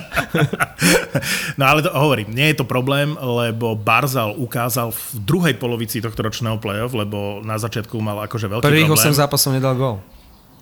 No 1.56 1.64
ale 1.66 1.80
to 1.82 1.90
hovorím, 1.90 2.28
nie 2.30 2.52
je 2.52 2.60
to 2.60 2.64
problém, 2.64 3.16
lebo 3.16 3.72
Barzal 4.26 4.42
ukázal 4.42 4.88
v 4.90 5.02
druhej 5.22 5.54
polovici 5.54 6.02
tohto 6.02 6.18
ročného 6.26 6.58
playoff, 6.58 6.90
lebo 6.94 7.38
na 7.46 7.54
začiatku 7.54 7.94
mal 8.02 8.26
akože 8.26 8.50
veľký 8.50 8.66
Prvých 8.66 8.90
problém. 8.90 9.14
8 9.14 9.22
zápasov 9.22 9.54
nedal 9.54 9.74
gól. 9.78 10.02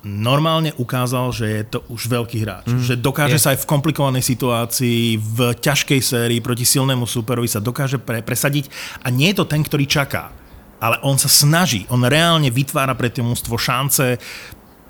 normálne 0.04 0.76
ukázal, 0.76 1.32
že 1.32 1.46
je 1.48 1.62
to 1.64 1.78
už 1.88 2.12
veľký 2.12 2.44
hráč. 2.44 2.68
Mm, 2.68 2.84
že 2.84 2.94
dokáže 3.00 3.40
je. 3.40 3.44
sa 3.48 3.56
aj 3.56 3.64
v 3.64 3.66
komplikovanej 3.72 4.20
situácii, 4.20 5.16
v 5.16 5.38
ťažkej 5.56 6.00
sérii 6.04 6.44
proti 6.44 6.68
silnému 6.68 7.08
superovi 7.08 7.48
sa 7.48 7.56
dokáže 7.56 7.96
pre, 7.96 8.20
presadiť 8.20 8.68
a 9.00 9.08
nie 9.08 9.32
je 9.32 9.40
to 9.40 9.48
ten, 9.48 9.64
ktorý 9.64 9.88
čaká. 9.88 10.28
Ale 10.76 11.00
on 11.00 11.16
sa 11.16 11.32
snaží, 11.32 11.88
on 11.88 12.04
reálne 12.04 12.52
vytvára 12.52 12.92
pre 12.92 13.08
to 13.08 13.24
mústvo 13.24 13.56
šance. 13.56 14.20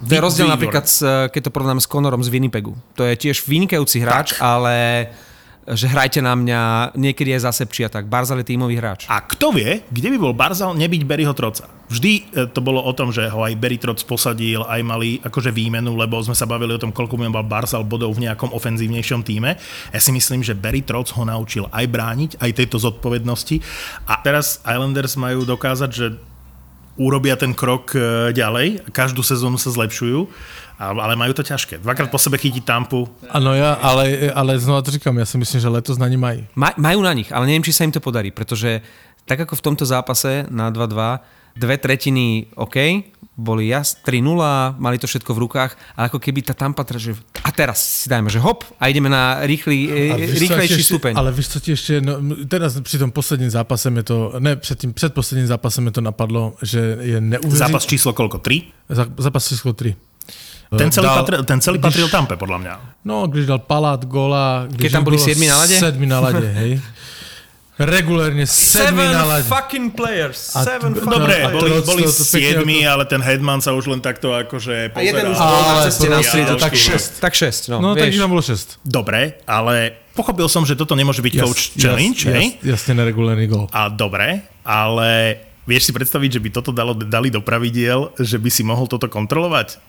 To 0.03 0.11
je 0.11 0.19
rozdiel 0.19 0.51
napríklad, 0.51 0.83
s, 0.83 1.07
keď 1.31 1.47
to 1.47 1.55
porovnám 1.55 1.79
s 1.79 1.87
Conorom 1.87 2.19
z 2.19 2.35
Winnipegu. 2.35 2.75
To 2.99 3.07
je 3.07 3.15
tiež 3.15 3.47
vynikajúci 3.47 4.03
hráč, 4.03 4.35
ale 4.43 5.07
že 5.65 5.89
hrajte 5.89 6.21
na 6.21 6.37
mňa, 6.37 6.93
niekedy 6.93 7.33
je 7.33 7.49
zasepčí 7.49 7.89
a 7.89 7.91
tak. 7.91 8.05
Barzal 8.05 8.45
je 8.45 8.53
tímový 8.53 8.77
hráč. 8.77 9.09
A 9.09 9.25
kto 9.25 9.49
vie, 9.49 9.81
kde 9.89 10.13
by 10.13 10.19
bol 10.21 10.37
Barzal 10.37 10.77
nebyť 10.77 11.03
Berryho 11.09 11.33
Troca? 11.33 11.65
Vždy 11.89 12.13
e, 12.13 12.23
to 12.53 12.61
bolo 12.61 12.85
o 12.85 12.93
tom, 12.93 13.09
že 13.09 13.25
ho 13.33 13.41
aj 13.41 13.57
Berry 13.57 13.81
Troc 13.81 13.97
posadil, 14.05 14.61
aj 14.65 14.81
mali 14.85 15.21
akože 15.25 15.49
výmenu, 15.49 15.97
lebo 15.97 16.21
sme 16.21 16.37
sa 16.37 16.45
bavili 16.45 16.77
o 16.77 16.81
tom, 16.81 16.93
koľko 16.93 17.17
by 17.17 17.33
mal 17.33 17.49
Barzal 17.49 17.85
bodov 17.85 18.13
v 18.17 18.29
nejakom 18.29 18.53
ofenzívnejšom 18.53 19.25
týme. 19.25 19.57
Ja 19.93 20.01
si 20.01 20.13
myslím, 20.13 20.45
že 20.45 20.53
Berry 20.53 20.85
Troc 20.85 21.09
ho 21.17 21.25
naučil 21.25 21.65
aj 21.73 21.85
brániť, 21.89 22.31
aj 22.45 22.51
tejto 22.61 22.77
zodpovednosti. 22.77 23.61
A 24.05 24.21
teraz 24.21 24.61
Islanders 24.69 25.17
majú 25.17 25.49
dokázať, 25.49 25.91
že 25.93 26.07
urobia 26.95 27.35
ten 27.35 27.53
krok 27.53 27.91
e, 27.95 28.31
ďalej, 28.31 28.91
každú 28.95 29.25
sezónu 29.25 29.59
sa 29.59 29.75
zlepšujú, 29.75 30.31
ale 30.79 31.17
majú 31.17 31.33
to 31.33 31.43
ťažké. 31.43 31.79
Dvakrát 31.79 32.11
po 32.11 32.19
sebe 32.19 32.39
chytí 32.39 32.61
Tampu. 32.61 33.09
Ano, 33.31 33.55
já, 33.55 33.73
ale, 33.73 34.31
ale 34.35 34.59
znova 34.59 34.83
to 34.83 34.91
říkám, 34.91 35.19
já 35.19 35.27
si 35.27 35.39
myslím, 35.39 35.61
že 35.61 35.69
letos 35.69 35.99
na 35.99 36.09
ní 36.09 36.17
mají. 36.17 36.47
Maj, 36.57 36.73
majú 36.77 37.03
na 37.03 37.13
nich, 37.13 37.33
ale 37.33 37.47
neviem, 37.47 37.63
či 37.63 37.73
sa 37.73 37.85
im 37.85 37.93
to 37.95 38.01
podarí, 38.01 38.31
pretože 38.31 38.83
tak 39.25 39.41
ako 39.41 39.57
v 39.57 39.63
tomto 39.63 39.85
zápase 39.87 40.45
na 40.51 40.69
2-2, 40.69 41.57
dve 41.57 41.77
tretiny 41.79 42.47
OK, 42.59 42.77
boli 43.37 43.67
jas 43.71 43.99
3-0, 44.07 44.79
mali 44.79 44.99
to 44.99 45.07
všetko 45.07 45.35
v 45.35 45.39
rukách, 45.39 45.73
ale 45.99 46.07
ako 46.07 46.19
keby 46.23 46.43
tá 46.43 46.55
Tampa, 46.55 46.87
že 46.95 47.15
a 47.43 47.51
teraz 47.51 47.83
si 47.83 48.07
dajme, 48.07 48.31
že 48.31 48.39
hop 48.39 48.63
a 48.79 48.87
ideme 48.87 49.11
na 49.11 49.43
rýchly, 49.43 49.91
A 50.11 50.15
e, 50.19 50.27
rýchlejší 50.39 50.75
ještě- 50.75 50.85
stupeň. 50.95 51.15
Ale 51.19 51.33
víš, 51.33 51.49
co 51.49 51.61
ti 51.61 51.71
ještě, 51.71 52.01
no, 52.01 52.13
teraz 52.49 52.81
při 52.81 52.99
tom 52.99 53.11
posledním 53.11 53.51
zápase 53.51 53.91
mi 53.91 54.03
to, 54.03 54.33
ne, 54.39 54.57
před 54.57 54.79
tím 54.79 54.93
předposledním 54.93 55.47
zápase 55.47 55.81
mi 55.81 55.91
to 55.91 56.01
napadlo, 56.01 56.55
že 56.63 56.99
je 57.01 57.21
neuvěřitelné. 57.21 57.59
Zápas 57.59 57.87
číslo 57.87 58.13
koľko? 58.13 58.39
3? 58.39 58.63
zápas 59.19 59.49
číslo 59.49 59.73
3. 59.73 59.95
Ten 60.71 60.89
celý, 60.89 61.07
Dal- 61.07 61.19
patril, 61.21 61.41
ten 61.43 61.59
celý 61.61 61.79
patril 61.79 62.09
Tampe, 62.09 62.35
podľa 62.35 62.59
mňa. 62.59 62.75
No, 63.05 63.27
když 63.27 63.47
dal 63.47 63.59
Palát 63.59 64.05
gola, 64.05 64.65
když 64.67 64.91
tam 64.91 65.05
boli 65.05 65.19
siedmi 65.19 65.47
na 65.47 65.57
lade? 65.57 65.77
Sedmi 65.77 66.07
na 66.07 66.19
lade, 66.21 66.49
hej. 66.51 66.81
Regulérne 67.75 68.47
sedmi 68.47 69.03
na 69.03 69.27
lade. 69.27 69.51
fucking 69.51 69.91
players. 69.91 70.55
A- 70.55 70.63
Seven 70.63 70.95
No, 70.95 71.11
Dobre, 71.11 71.43
boli, 71.51 71.83
boli 71.83 72.07
siedmi, 72.07 72.87
ale 72.87 73.03
ten 73.03 73.19
Headman 73.19 73.59
sa 73.59 73.75
už 73.75 73.91
len 73.91 73.99
takto 73.99 74.31
akože 74.31 74.95
A 74.95 75.01
jeden 75.03 75.27
už 75.27 75.35
pozeral. 75.35 75.51
bol 75.51 75.63
na 75.67 75.75
ceste 75.83 76.07
na 76.07 76.19
striedačku. 76.23 76.63
tak 76.63 76.73
šesť. 76.73 77.11
Tak 77.19 77.33
6, 77.35 77.75
no, 77.75 77.77
No, 77.83 77.89
tak 77.93 78.15
tam 78.15 78.31
bolo 78.31 78.39
6. 78.41 78.79
Dobre, 78.81 79.43
ale 79.43 79.75
pochopil 80.15 80.47
som, 80.47 80.63
že 80.63 80.79
toto 80.79 80.95
nemôže 80.95 81.19
byť 81.19 81.35
coach 81.37 81.75
challenge, 81.75 82.23
hej? 82.25 82.63
jas, 82.63 82.79
jasne 82.79 82.95
neregulárny 82.95 83.51
gol. 83.51 83.67
A 83.75 83.91
dobre, 83.91 84.47
ale 84.63 85.43
vieš 85.67 85.91
si 85.91 85.93
predstaviť, 85.93 86.31
že 86.31 86.41
by 86.41 86.49
toto 86.53 86.71
dalo, 86.71 86.95
dali 86.95 87.27
do 87.27 87.43
pravidiel, 87.43 88.15
že 88.15 88.39
by 88.39 88.51
si 88.51 88.63
mohol 88.63 88.87
toto 88.87 89.11
kontrolovať? 89.11 89.83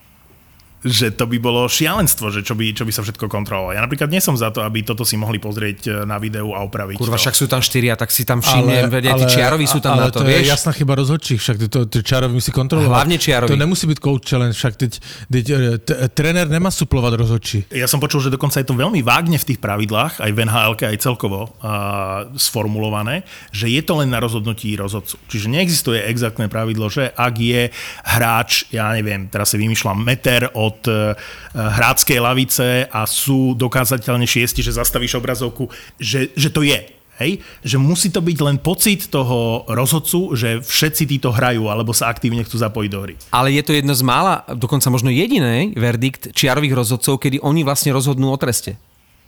Že 0.86 1.18
to 1.18 1.26
by 1.26 1.38
bolo 1.42 1.66
šialenstvo, 1.66 2.30
že 2.30 2.46
čo 2.46 2.54
by, 2.54 2.78
čo 2.78 2.86
by 2.86 2.94
sa 2.94 3.02
všetko 3.02 3.26
kontrolovalo. 3.26 3.74
Ja 3.74 3.82
napríklad 3.82 4.14
nie 4.14 4.22
som 4.22 4.38
za 4.38 4.54
to, 4.54 4.62
aby 4.62 4.86
toto 4.86 5.02
si 5.02 5.18
mohli 5.18 5.42
pozrieť 5.42 5.80
e, 5.90 5.90
na 6.06 6.22
videu 6.22 6.54
a 6.54 6.62
opraviť 6.62 7.02
Kurva, 7.02 7.18
to. 7.18 7.26
však 7.26 7.36
sú 7.36 7.46
tam 7.50 7.66
štyria, 7.66 7.98
tak 7.98 8.14
si 8.14 8.22
tam 8.22 8.46
všimnem, 8.46 8.86
vedia, 8.94 9.18
tí 9.18 9.26
čiaroví 9.26 9.66
sú 9.66 9.82
tam 9.82 9.98
ale 9.98 10.08
na 10.08 10.14
to, 10.14 10.22
to 10.22 10.30
je 10.30 10.46
vieš? 10.46 10.54
jasná 10.54 10.72
chyba 10.78 10.94
rozhodčích, 10.94 11.42
však 11.42 11.56
ty 11.58 11.68
to 11.68 11.80
ty 11.90 11.98
čiarovi 12.06 12.38
musí 12.38 12.54
kontrolovať. 12.54 12.94
Hlavne 12.94 13.18
čiarovi. 13.18 13.50
To 13.50 13.58
nemusí 13.58 13.90
byť 13.90 13.98
coach 13.98 14.26
challenge, 14.30 14.56
však 14.56 14.74
teď, 14.78 14.94
teď 15.26 15.46
e, 15.50 15.58
t- 15.82 15.98
tréner 16.14 16.46
nemá 16.46 16.70
suplovať 16.70 17.14
rozhodčí. 17.18 17.58
Ja 17.74 17.90
som 17.90 17.98
počul, 17.98 18.22
že 18.22 18.30
dokonca 18.30 18.62
je 18.62 18.68
to 18.70 18.78
veľmi 18.78 19.02
vágne 19.02 19.42
v 19.42 19.46
tých 19.50 19.60
pravidlách, 19.60 20.22
aj 20.22 20.32
v 20.32 20.38
nhl 20.46 20.78
aj 20.78 20.98
celkovo 21.02 21.56
uh, 21.64 22.28
sformulované, 22.36 23.24
že 23.56 23.72
je 23.72 23.82
to 23.82 23.98
len 23.98 24.12
na 24.12 24.20
rozhodnutí 24.20 24.76
rozhodcu. 24.76 25.16
Čiže 25.32 25.48
neexistuje 25.50 26.04
exaktné 26.06 26.52
pravidlo, 26.52 26.92
že 26.92 27.10
ak 27.16 27.36
je 27.40 27.72
hráč, 28.04 28.68
ja 28.76 28.92
neviem, 28.92 29.32
teraz 29.32 29.56
si 29.56 29.58
vymýšľam, 29.58 30.04
meter 30.04 30.52
od 30.54 30.75
uh, 30.88 31.16
hráckej 31.56 32.20
lavice 32.20 32.68
a 32.92 33.08
sú 33.08 33.56
dokázateľne 33.56 34.28
šiesti, 34.28 34.60
že 34.60 34.76
zastavíš 34.76 35.18
obrazovku, 35.20 35.72
že, 35.96 36.36
že 36.36 36.52
to 36.52 36.66
je. 36.66 36.96
Hej? 37.20 37.40
Že 37.64 37.78
musí 37.80 38.08
to 38.12 38.20
byť 38.20 38.38
len 38.44 38.58
pocit 38.60 39.08
toho 39.08 39.64
rozhodcu, 39.72 40.36
že 40.36 40.60
všetci 40.60 41.04
títo 41.08 41.32
hrajú 41.32 41.72
alebo 41.72 41.96
sa 41.96 42.12
aktívne 42.12 42.44
chcú 42.44 42.60
zapojiť 42.60 42.90
do 42.92 43.00
hry. 43.00 43.16
Ale 43.32 43.56
je 43.56 43.64
to 43.64 43.72
jedno 43.72 43.96
z 43.96 44.04
mála, 44.04 44.44
dokonca 44.52 44.92
možno 44.92 45.12
jediný 45.12 45.72
verdikt 45.80 46.36
čiarových 46.36 46.76
rozhodcov, 46.76 47.24
kedy 47.24 47.40
oni 47.40 47.64
vlastne 47.64 47.96
rozhodnú 47.96 48.32
o 48.32 48.38
treste. 48.40 48.76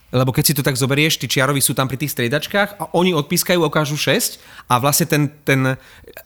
Lebo 0.08 0.32
keď 0.32 0.44
si 0.48 0.56
to 0.56 0.64
tak 0.64 0.80
zoberieš, 0.80 1.20
tí 1.20 1.28
čiaroví 1.28 1.60
sú 1.60 1.76
tam 1.76 1.92
pri 1.92 2.00
tých 2.00 2.16
striedačkách 2.16 2.80
a 2.80 2.84
oni 2.96 3.12
odpískajú, 3.12 3.60
ukážu 3.60 4.00
6 4.00 4.40
a 4.72 4.80
vlastne 4.80 5.04
ten, 5.04 5.24
ten 5.44 5.76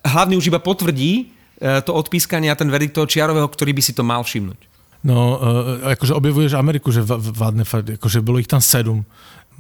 hlavný 0.06 0.38
už 0.38 0.54
iba 0.54 0.62
potvrdí 0.62 1.34
e, 1.58 1.82
to 1.82 1.90
odpískanie 1.90 2.54
a 2.54 2.58
ten 2.58 2.70
verdikt 2.70 2.94
toho 2.94 3.10
čiarového, 3.10 3.50
ktorý 3.50 3.74
by 3.74 3.82
si 3.82 3.98
to 3.98 4.06
mal 4.06 4.22
všimnúť. 4.22 4.71
No, 5.02 5.42
uh, 5.42 5.92
akože 5.98 6.14
objevuješ 6.14 6.54
Ameriku, 6.54 6.94
že 6.94 7.02
vládne 7.08 7.66
fakt, 7.66 7.90
akože 7.98 8.22
bylo 8.22 8.38
ich 8.38 8.46
tam 8.46 8.62
sedm. 8.62 9.06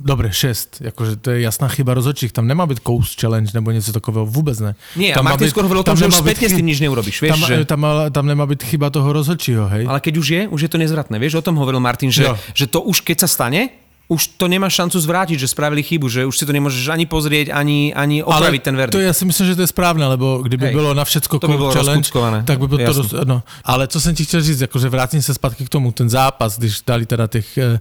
Dobre, 0.01 0.33
šest. 0.33 0.81
Akože 0.81 1.21
to 1.21 1.29
je 1.35 1.45
jasná 1.45 1.67
chyba 1.67 1.93
rozhodčích. 1.93 2.33
Tam 2.33 2.47
nemá 2.47 2.65
byť 2.65 2.79
coast 2.81 3.21
challenge 3.21 3.51
nebo 3.53 3.71
něco 3.71 3.93
takového. 3.93 4.25
Vůbec 4.25 4.59
ne. 4.59 4.75
Nie, 4.95 5.13
tam 5.13 5.27
a 5.27 5.35
Martin 5.35 5.49
skôr 5.49 5.61
hovoril 5.61 5.81
o 5.81 5.87
tom, 5.87 5.97
že 5.97 6.09
už 6.09 6.25
byť 6.25 6.25
spätne 6.25 6.47
s 6.49 6.57
tým 6.57 6.65
nič 6.65 6.79
neurobiš, 6.81 7.21
vieš, 7.21 7.31
tam, 7.37 7.41
že... 7.45 7.53
tam, 7.65 7.81
tam 8.09 8.25
nemá 8.25 8.45
byť 8.49 8.65
chyba 8.65 8.89
toho 8.89 9.13
rozhodčího, 9.13 9.67
hej? 9.69 9.85
Ale 9.85 9.99
keď 10.01 10.13
už 10.17 10.27
je, 10.31 10.41
už 10.47 10.59
je 10.65 10.69
to 10.71 10.77
nezvratné. 10.81 11.19
Vieš, 11.21 11.41
o 11.41 11.45
tom 11.45 11.59
hovoril 11.59 11.83
Martin, 11.83 12.09
že, 12.09 12.23
Jo. 12.23 12.33
že 12.53 12.65
to 12.65 12.81
už 12.81 13.05
keď 13.05 13.25
sa 13.25 13.27
stane, 13.27 13.80
už 14.11 14.35
to 14.35 14.51
nemáš 14.51 14.75
šancu 14.75 14.99
zvrátiť, 14.99 15.39
že 15.39 15.47
spravili 15.47 15.79
chybu, 15.79 16.11
že 16.11 16.27
už 16.27 16.35
si 16.35 16.43
to 16.43 16.51
nemôžeš 16.51 16.83
ani 16.91 17.07
pozrieť, 17.07 17.55
ani, 17.55 17.95
ani 17.95 18.19
opraviť 18.19 18.61
ten 18.61 18.75
verdikt. 18.75 18.99
to 18.99 18.99
ja 18.99 19.15
si 19.15 19.23
myslím, 19.23 19.47
že 19.47 19.55
to 19.55 19.63
je 19.63 19.71
správne, 19.71 20.03
lebo 20.03 20.43
kdyby 20.43 20.67
Hej. 20.67 20.75
bylo 20.75 20.91
na 20.91 21.07
všetko 21.07 21.39
To 21.39 21.47
by 21.47 21.55
bolo 21.55 21.71
challenge, 21.71 22.11
tak 22.43 22.59
by 22.59 22.67
bylo 22.67 22.83
to... 22.83 22.91
Roz, 22.91 23.15
no. 23.23 23.39
Ale 23.63 23.87
co 23.87 24.01
jsem 24.01 24.11
ti 24.15 24.27
chtěl 24.27 24.41
říct, 24.43 24.61
jakože 24.61 24.89
vrátím 24.89 25.21
se 25.21 25.33
zpátky 25.33 25.65
k 25.65 25.69
tomu, 25.69 25.91
ten 25.91 26.09
zápas, 26.09 26.59
když 26.59 26.83
dali 26.83 27.05
teda 27.05 27.27
těch 27.27 27.57
e, 27.57 27.63
e, 27.63 27.79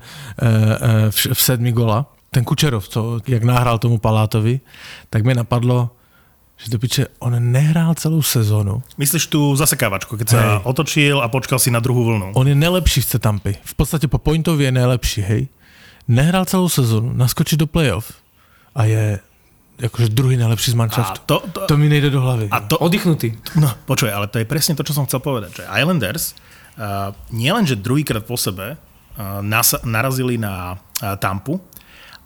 v, 1.11 1.27
v 1.35 1.40
sedmi 1.43 1.73
gola, 1.73 2.07
ten 2.31 2.45
Kučerov, 2.45 2.88
co, 2.88 3.19
jak 3.27 3.43
nahrál 3.43 3.79
tomu 3.79 3.99
Palátovi, 3.99 4.61
tak 5.11 5.27
mi 5.27 5.35
napadlo, 5.35 5.90
že 6.62 6.71
do 6.71 6.79
piče, 6.79 7.07
on 7.19 7.35
nehrál 7.53 7.95
celou 7.95 8.23
sezónu. 8.23 8.83
Myslíš 9.01 9.27
tú 9.27 9.57
zasekávačku, 9.57 10.14
keď 10.14 10.27
sa 10.29 10.38
Hej. 10.38 10.61
otočil 10.62 11.16
a 11.19 11.27
počkal 11.27 11.59
si 11.59 11.75
na 11.75 11.81
druhú 11.83 12.05
vlnu? 12.05 12.38
On 12.38 12.47
je 12.47 12.55
nejlepší 12.55 13.01
v 13.01 13.07
Cetampy. 13.07 13.53
V 13.64 13.75
podstatě 13.75 14.07
po 14.09 14.19
pointově 14.19 14.69
je 14.69 14.73
nejlepší, 14.73 15.21
hej. 15.21 15.49
Nehrál 16.11 16.42
celou 16.42 16.66
sezónu, 16.66 17.14
naskočí 17.14 17.55
do 17.55 17.70
playoff 17.70 18.18
a 18.75 18.85
je 18.85 19.23
jakože 19.79 20.11
druhý 20.11 20.35
nejlepší 20.37 20.75
z 20.75 20.77
manšaftu. 20.77 21.20
to, 21.27 21.37
to, 21.55 21.61
To 21.70 21.75
mi 21.79 21.87
nejde 21.88 22.11
do 22.11 22.20
hlavy. 22.20 22.51
a 22.51 22.61
to, 22.66 22.83
Oddychnutý. 22.83 23.38
No, 23.57 23.70
počuj, 23.87 24.11
ale 24.11 24.27
to 24.27 24.42
je 24.42 24.44
presne 24.44 24.75
to, 24.75 24.83
čo 24.83 24.92
som 24.92 25.07
chcel 25.07 25.23
povedať, 25.23 25.62
že 25.62 25.70
Islanders 25.70 26.35
uh, 26.77 27.14
nielen, 27.31 27.62
že 27.62 27.79
druhýkrát 27.79 28.27
po 28.27 28.35
sebe 28.35 28.75
uh, 28.75 29.38
nas, 29.40 29.73
narazili 29.87 30.35
na 30.35 30.75
uh, 30.75 31.14
Tampu, 31.16 31.62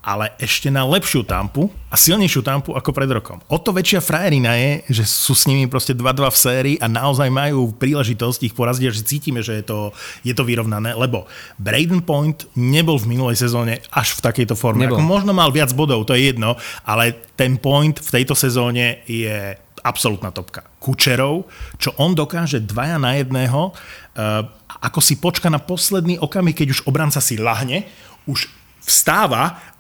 ale 0.05 0.37
ešte 0.37 0.69
na 0.69 0.85
lepšiu 0.85 1.25
Tampu 1.25 1.73
a 1.89 1.97
silnejšiu 1.97 2.45
Tampu 2.45 2.77
ako 2.77 2.93
pred 2.93 3.09
rokom. 3.09 3.41
O 3.49 3.57
to 3.57 3.73
väčšia 3.73 4.05
frajerina 4.05 4.53
je, 4.53 5.01
že 5.01 5.05
sú 5.09 5.33
s 5.33 5.49
nimi 5.49 5.65
proste 5.65 5.97
2-2 5.97 6.29
v 6.29 6.37
sérii 6.37 6.77
a 6.77 6.93
naozaj 6.93 7.33
majú 7.33 7.73
príležitosť 7.73 8.41
ich 8.45 8.53
poraziť, 8.53 8.93
že 8.93 9.09
cítime, 9.09 9.41
že 9.41 9.65
je 9.65 9.65
to, 9.65 9.79
je 10.21 10.37
to 10.37 10.45
vyrovnané, 10.45 10.93
lebo 10.93 11.25
Braden 11.57 12.05
Point 12.05 12.45
nebol 12.53 13.01
v 13.01 13.17
minulej 13.17 13.41
sezóne 13.41 13.81
až 13.89 14.21
v 14.21 14.29
takejto 14.29 14.53
forme. 14.53 14.85
Nebol. 14.85 15.01
Ako 15.01 15.09
možno 15.09 15.33
mal 15.33 15.49
viac 15.49 15.73
bodov, 15.73 16.05
to 16.05 16.13
je 16.13 16.29
jedno, 16.29 16.61
ale 16.85 17.17
ten 17.33 17.57
Point 17.57 18.05
v 18.05 18.13
tejto 18.21 18.37
sezóne 18.37 19.01
je 19.09 19.57
absolútna 19.85 20.33
topka. 20.33 20.69
Kučerov, 20.81 21.49
čo 21.81 21.97
on 21.97 22.13
dokáže 22.13 22.61
dvaja 22.61 23.01
na 23.01 23.17
jedného, 23.17 23.73
uh, 23.73 24.45
ako 24.85 25.01
si 25.01 25.17
počka 25.17 25.49
na 25.49 25.61
posledný 25.61 26.21
okamih, 26.21 26.53
keď 26.53 26.69
už 26.77 26.81
obranca 26.89 27.21
si 27.25 27.41
lahne, 27.41 27.89
už 28.29 28.49
vstáva 28.85 29.74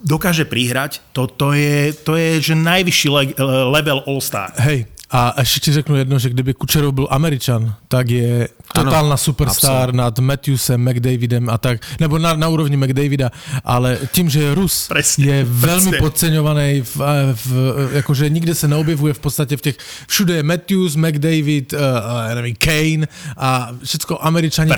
dokáže 0.00 0.44
prihrať, 0.44 1.00
to, 1.12 1.26
to, 1.28 1.52
je, 1.52 1.92
to 1.92 2.16
je 2.16 2.40
že 2.40 2.54
najvyšší 2.56 3.08
le- 3.08 3.36
level 3.70 4.02
All-Star. 4.08 4.52
Hej, 4.56 4.88
a 5.10 5.34
ještě 5.38 5.60
ti 5.60 5.72
řeknu 5.72 5.96
jedno, 5.96 6.18
že 6.18 6.30
kdyby 6.30 6.54
Kučerov 6.54 6.94
byl 6.94 7.08
Američan, 7.10 7.74
tak 7.88 8.10
je 8.10 8.48
totálna 8.74 9.16
superstar 9.16 9.94
nad 9.94 10.18
Matthewsem, 10.18 10.90
McDavidem 10.90 11.50
a 11.50 11.58
tak, 11.58 11.80
nebo 12.00 12.18
na, 12.18 12.34
na 12.34 12.48
úrovni 12.48 12.76
McDavida, 12.76 13.30
ale 13.64 13.98
tím, 14.12 14.30
že 14.30 14.42
je 14.42 14.54
Rus, 14.54 14.88
Presne, 14.88 15.26
je 15.26 15.44
velmi 15.44 15.90
presne. 15.90 15.98
podceňovaný, 15.98 16.82
v, 16.82 16.96
v, 17.34 17.50
jakože 17.92 18.28
nikde 18.30 18.54
se 18.54 18.68
neobjevuje 18.68 19.14
v 19.14 19.18
podstatě 19.18 19.56
v 19.56 19.60
těch, 19.60 19.76
všude 20.08 20.34
je 20.34 20.42
Matthews, 20.42 20.96
McDavid, 20.96 21.72
uh, 21.72 21.78
nevím, 22.34 22.54
Kane 22.58 23.06
a 23.36 23.70
všetko 23.84 24.24
Američani, 24.24 24.72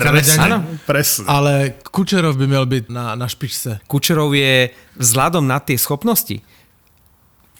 presne. 0.85 1.25
ale 1.27 1.73
Kučerov 1.91 2.37
by 2.37 2.47
měl 2.47 2.65
být 2.65 2.89
na, 2.89 3.15
na 3.15 3.27
špičce. 3.27 3.79
Kučerov 3.87 4.33
je 4.33 4.69
vzhľadom 4.97 5.45
na 5.47 5.59
tie 5.59 5.77
schopnosti 5.77 6.41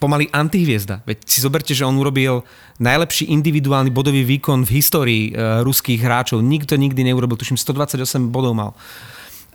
pomaly 0.03 0.27
antihviezda. 0.35 0.99
Veď 1.07 1.23
si 1.23 1.39
zoberte, 1.39 1.71
že 1.71 1.87
on 1.87 1.95
urobil 1.95 2.43
najlepší 2.83 3.31
individuálny 3.31 3.87
bodový 3.87 4.27
výkon 4.27 4.67
v 4.67 4.83
histórii 4.83 5.23
uh, 5.31 5.63
ruských 5.63 6.03
hráčov. 6.03 6.43
Nikto 6.43 6.75
nikdy 6.75 7.07
neurobil, 7.07 7.39
tuším 7.39 7.55
128 7.55 8.27
bodov 8.27 8.51
mal. 8.51 8.71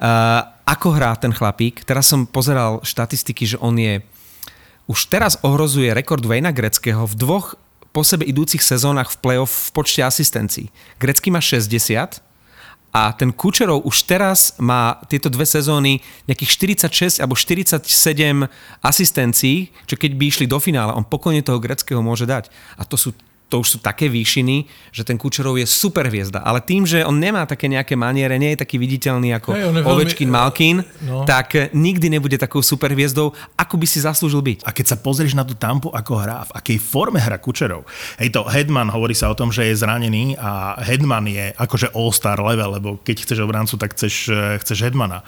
Uh, 0.00 0.40
ako 0.64 0.96
hrá 0.96 1.12
ten 1.20 1.36
chlapík? 1.36 1.84
Teraz 1.84 2.08
som 2.08 2.24
pozeral 2.24 2.80
štatistiky, 2.80 3.44
že 3.44 3.60
on 3.60 3.76
je 3.76 4.00
už 4.88 5.12
teraz 5.12 5.36
ohrozuje 5.44 5.92
rekord 5.92 6.24
Vejna 6.24 6.48
Greckého 6.48 7.04
v 7.04 7.12
dvoch 7.12 7.60
po 7.92 8.00
sebe 8.00 8.24
idúcich 8.24 8.64
sezónach 8.64 9.12
v 9.12 9.20
play-off 9.20 9.68
v 9.68 9.70
počte 9.76 10.00
asistencií. 10.00 10.72
Grecký 10.96 11.28
má 11.28 11.44
60 11.44 12.24
a 12.88 13.12
ten 13.12 13.36
Kučerov 13.36 13.84
už 13.84 14.08
teraz 14.08 14.56
má 14.56 14.96
tieto 15.12 15.28
dve 15.28 15.44
sezóny 15.44 16.00
nejakých 16.24 16.80
46 16.88 17.20
alebo 17.20 17.36
47 17.36 17.84
asistencií, 18.80 19.68
čo 19.84 19.94
keď 20.00 20.16
by 20.16 20.24
išli 20.24 20.46
do 20.48 20.56
finále, 20.56 20.96
on 20.96 21.04
pokojne 21.04 21.44
toho 21.44 21.60
greckého 21.60 22.00
môže 22.00 22.24
dať. 22.24 22.48
A 22.80 22.88
to 22.88 22.96
sú 22.96 23.12
to 23.48 23.64
už 23.64 23.68
sú 23.68 23.78
také 23.80 24.06
výšiny, 24.06 24.64
že 24.92 25.02
ten 25.02 25.16
Kučerov 25.16 25.56
je 25.56 25.64
super 25.64 26.04
hviezda. 26.04 26.44
Ale 26.44 26.60
tým, 26.60 26.84
že 26.84 27.00
on 27.00 27.16
nemá 27.16 27.48
také 27.48 27.64
nejaké 27.64 27.96
maniere, 27.96 28.36
nie 28.36 28.52
je 28.52 28.60
taký 28.60 28.76
viditeľný 28.76 29.32
ako 29.34 29.56
je 29.56 29.64
veľmi- 29.64 29.88
Ovečkin, 29.88 30.28
Malkin, 30.28 30.76
No. 31.02 31.24
tak 31.24 31.48
eh, 31.54 31.72
nikdy 31.72 32.12
nebude 32.12 32.36
takou 32.36 32.60
super 32.60 32.92
hviezdou, 32.92 33.32
ako 33.56 33.74
by 33.74 33.86
si 33.88 33.98
zaslúžil 33.98 34.44
byť. 34.44 34.58
A 34.62 34.70
keď 34.70 34.86
sa 34.92 34.96
pozrieš 34.96 35.32
na 35.32 35.48
tú 35.48 35.56
tampu, 35.56 35.88
ako 35.88 36.12
hrá, 36.14 36.44
v 36.44 36.52
akej 36.54 36.78
forme 36.78 37.16
hrá 37.16 37.40
Kučerov. 37.40 37.88
Hej 38.20 38.36
to, 38.36 38.44
Hedman, 38.44 38.92
hovorí 38.92 39.16
sa 39.16 39.26
o 39.26 39.34
tom, 39.34 39.48
že 39.48 39.64
je 39.64 39.74
zranený 39.74 40.36
a 40.36 40.76
Hedman 40.84 41.24
je 41.24 41.48
akože 41.56 41.96
all-star 41.96 42.36
level, 42.36 42.76
lebo 42.76 43.00
keď 43.00 43.24
chceš 43.24 43.40
obrancu, 43.40 43.80
tak 43.80 43.96
chceš, 43.96 44.28
eh, 44.28 44.60
chceš 44.60 44.84
Hedmana. 44.84 45.24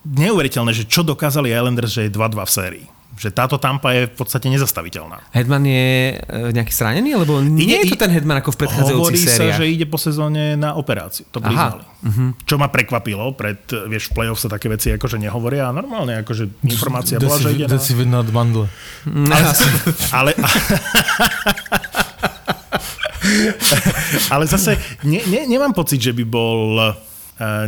Neuveriteľné, 0.00 0.72
že 0.72 0.88
čo 0.88 1.04
dokázali 1.04 1.52
Islanders, 1.52 1.92
že 1.92 2.08
je 2.08 2.10
2-2 2.10 2.40
v 2.40 2.50
sérii. 2.50 2.86
Že 3.18 3.34
táto 3.34 3.58
tampa 3.58 3.90
je 3.90 4.06
v 4.06 4.14
podstate 4.14 4.46
nezastaviteľná. 4.46 5.34
Hedman 5.34 5.66
je 5.66 6.14
e, 6.14 6.54
nejaký 6.54 6.70
zranený, 6.70 7.18
lebo 7.18 7.42
nie 7.42 7.82
je 7.82 7.90
to 7.92 7.98
ten 7.98 8.14
Hedman 8.14 8.38
ako 8.38 8.54
v 8.54 8.58
predchádzajúcich 8.64 9.02
Hovorí 9.02 9.18
sa, 9.18 9.34
sériách. 9.34 9.58
že 9.58 9.66
ide 9.66 9.86
po 9.90 9.98
sezóne 9.98 10.54
na 10.54 10.78
operáciu. 10.78 11.26
To 11.34 11.42
priznali. 11.42 11.82
Uh-huh. 12.00 12.32
Čo 12.46 12.56
ma 12.56 12.70
prekvapilo, 12.70 13.34
pred, 13.34 13.58
vieš, 13.90 14.14
v 14.14 14.22
play-off 14.22 14.40
sa 14.40 14.48
také 14.48 14.70
veci 14.70 14.94
akože 14.94 15.18
nehovoria 15.18 15.68
a 15.68 15.74
normálne 15.74 16.22
akože 16.22 16.48
informácia 16.64 17.18
bola, 17.18 17.36
že 17.36 17.50
ide 17.52 17.66
na... 17.66 17.76
Si 17.76 17.92
nad 18.06 18.24
mandle. 18.30 18.70
Ale, 20.14 20.32
ale 24.32 24.44
zase 24.48 24.80
ne, 25.04 25.20
ne, 25.28 25.44
nemám 25.44 25.76
pocit, 25.76 26.00
že 26.00 26.16
by 26.16 26.24
bol 26.24 26.80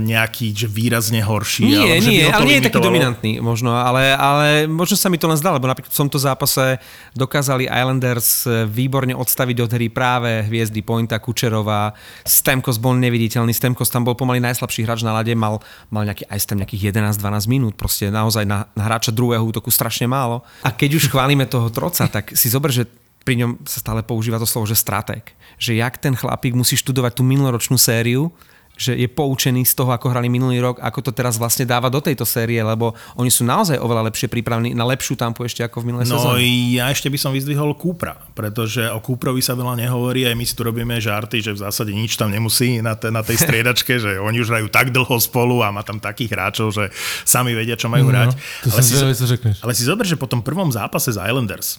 nejaký 0.05 0.53
že 0.53 0.69
výrazne 0.69 1.25
horší. 1.25 1.65
Nie, 1.65 1.97
ale, 1.97 2.05
nie, 2.05 2.29
ale 2.29 2.45
nie 2.45 2.57
je 2.61 2.69
taký 2.69 2.85
dominantný 2.85 3.41
možno, 3.41 3.73
ale, 3.73 4.13
ale 4.13 4.69
možno 4.69 5.01
sa 5.01 5.09
mi 5.09 5.17
to 5.17 5.25
len 5.25 5.41
zdá, 5.41 5.57
lebo 5.57 5.65
napríklad 5.65 5.89
v 5.89 6.01
tomto 6.05 6.21
zápase 6.21 6.77
dokázali 7.17 7.73
Islanders 7.73 8.45
e, 8.45 8.69
výborne 8.69 9.17
odstaviť 9.17 9.57
od 9.65 9.71
hry 9.73 9.89
práve 9.89 10.45
hviezdy 10.45 10.85
Pointa, 10.85 11.17
Kučerova, 11.17 11.97
Stemkos 12.21 12.77
bol 12.77 13.01
neviditeľný, 13.01 13.57
Stemkos 13.57 13.89
tam 13.89 14.05
bol 14.05 14.13
pomaly 14.13 14.45
najslabší 14.45 14.85
hráč 14.85 15.09
na 15.09 15.17
lade, 15.17 15.33
mal, 15.33 15.65
mal 15.89 16.05
nejaký, 16.05 16.29
aj 16.29 16.39
tam 16.45 16.61
nejakých 16.61 16.93
11-12 16.93 17.49
minút, 17.49 17.73
proste 17.73 18.13
naozaj 18.13 18.45
na, 18.45 18.69
na 18.77 18.85
hráča 18.85 19.09
druhého 19.09 19.41
útoku 19.41 19.73
strašne 19.73 20.05
málo. 20.05 20.45
A 20.61 20.69
keď 20.69 21.01
už 21.01 21.09
chválime 21.09 21.49
toho 21.49 21.73
troca, 21.73 22.05
tak 22.13 22.37
si 22.37 22.53
zober, 22.53 22.69
že 22.69 22.85
pri 23.25 23.41
ňom 23.41 23.65
sa 23.65 23.81
stále 23.81 24.05
používa 24.05 24.37
to 24.37 24.45
slovo, 24.45 24.69
že 24.69 24.77
stratég. 24.77 25.33
Že 25.57 25.81
jak 25.81 25.95
ten 25.97 26.13
chlapík 26.13 26.53
musí 26.53 26.75
študovať 26.77 27.17
tú 27.17 27.23
minuloročnú 27.23 27.79
sériu, 27.79 28.35
že 28.83 28.99
je 28.99 29.07
poučený 29.07 29.63
z 29.63 29.79
toho, 29.79 29.95
ako 29.95 30.11
hrali 30.11 30.27
minulý 30.27 30.59
rok, 30.59 30.83
ako 30.83 30.99
to 31.01 31.11
teraz 31.15 31.39
vlastne 31.39 31.63
dáva 31.63 31.87
do 31.87 32.03
tejto 32.03 32.27
série, 32.27 32.59
lebo 32.59 32.91
oni 33.15 33.31
sú 33.31 33.47
naozaj 33.47 33.79
oveľa 33.79 34.11
lepšie 34.11 34.27
pripravení 34.27 34.75
na 34.75 34.83
lepšiu 34.83 35.15
tampu 35.15 35.47
ešte 35.47 35.63
ako 35.63 35.79
v 35.79 35.85
minulej 35.87 36.11
No 36.11 36.19
sezóne. 36.19 36.43
ja 36.75 36.91
ešte 36.91 37.07
by 37.07 37.15
som 37.17 37.31
vyzdvihol 37.31 37.79
Kúpra, 37.79 38.19
pretože 38.35 38.83
o 38.91 38.99
Kúprovi 38.99 39.39
sa 39.39 39.55
veľa 39.55 39.79
nehovorí, 39.79 40.27
aj 40.27 40.35
my 40.35 40.43
si 40.43 40.55
tu 40.59 40.67
robíme 40.67 40.99
žarty, 40.99 41.39
že 41.39 41.55
v 41.55 41.63
zásade 41.63 41.95
nič 41.95 42.19
tam 42.19 42.27
nemusí 42.27 42.83
na, 42.83 42.99
te, 42.99 43.15
na 43.15 43.23
tej 43.23 43.39
striedačke, 43.47 44.03
že 44.03 44.19
oni 44.19 44.43
už 44.43 44.51
hrajú 44.51 44.67
tak 44.67 44.91
dlho 44.91 45.15
spolu 45.23 45.63
a 45.63 45.71
má 45.71 45.87
tam 45.87 46.03
takých 46.03 46.35
hráčov, 46.35 46.75
že 46.75 46.91
sami 47.23 47.55
vedia, 47.55 47.79
čo 47.79 47.87
majú 47.87 48.11
hrať. 48.11 48.35
to 48.65 48.75
som 48.75 48.83
si, 48.83 48.99
řekneš. 48.99 49.63
ale 49.63 49.77
si 49.77 49.87
zober, 49.87 50.03
že 50.03 50.19
po 50.19 50.27
tom 50.27 50.43
prvom 50.43 50.73
zápase 50.73 51.15
z 51.15 51.23
Islanders, 51.23 51.79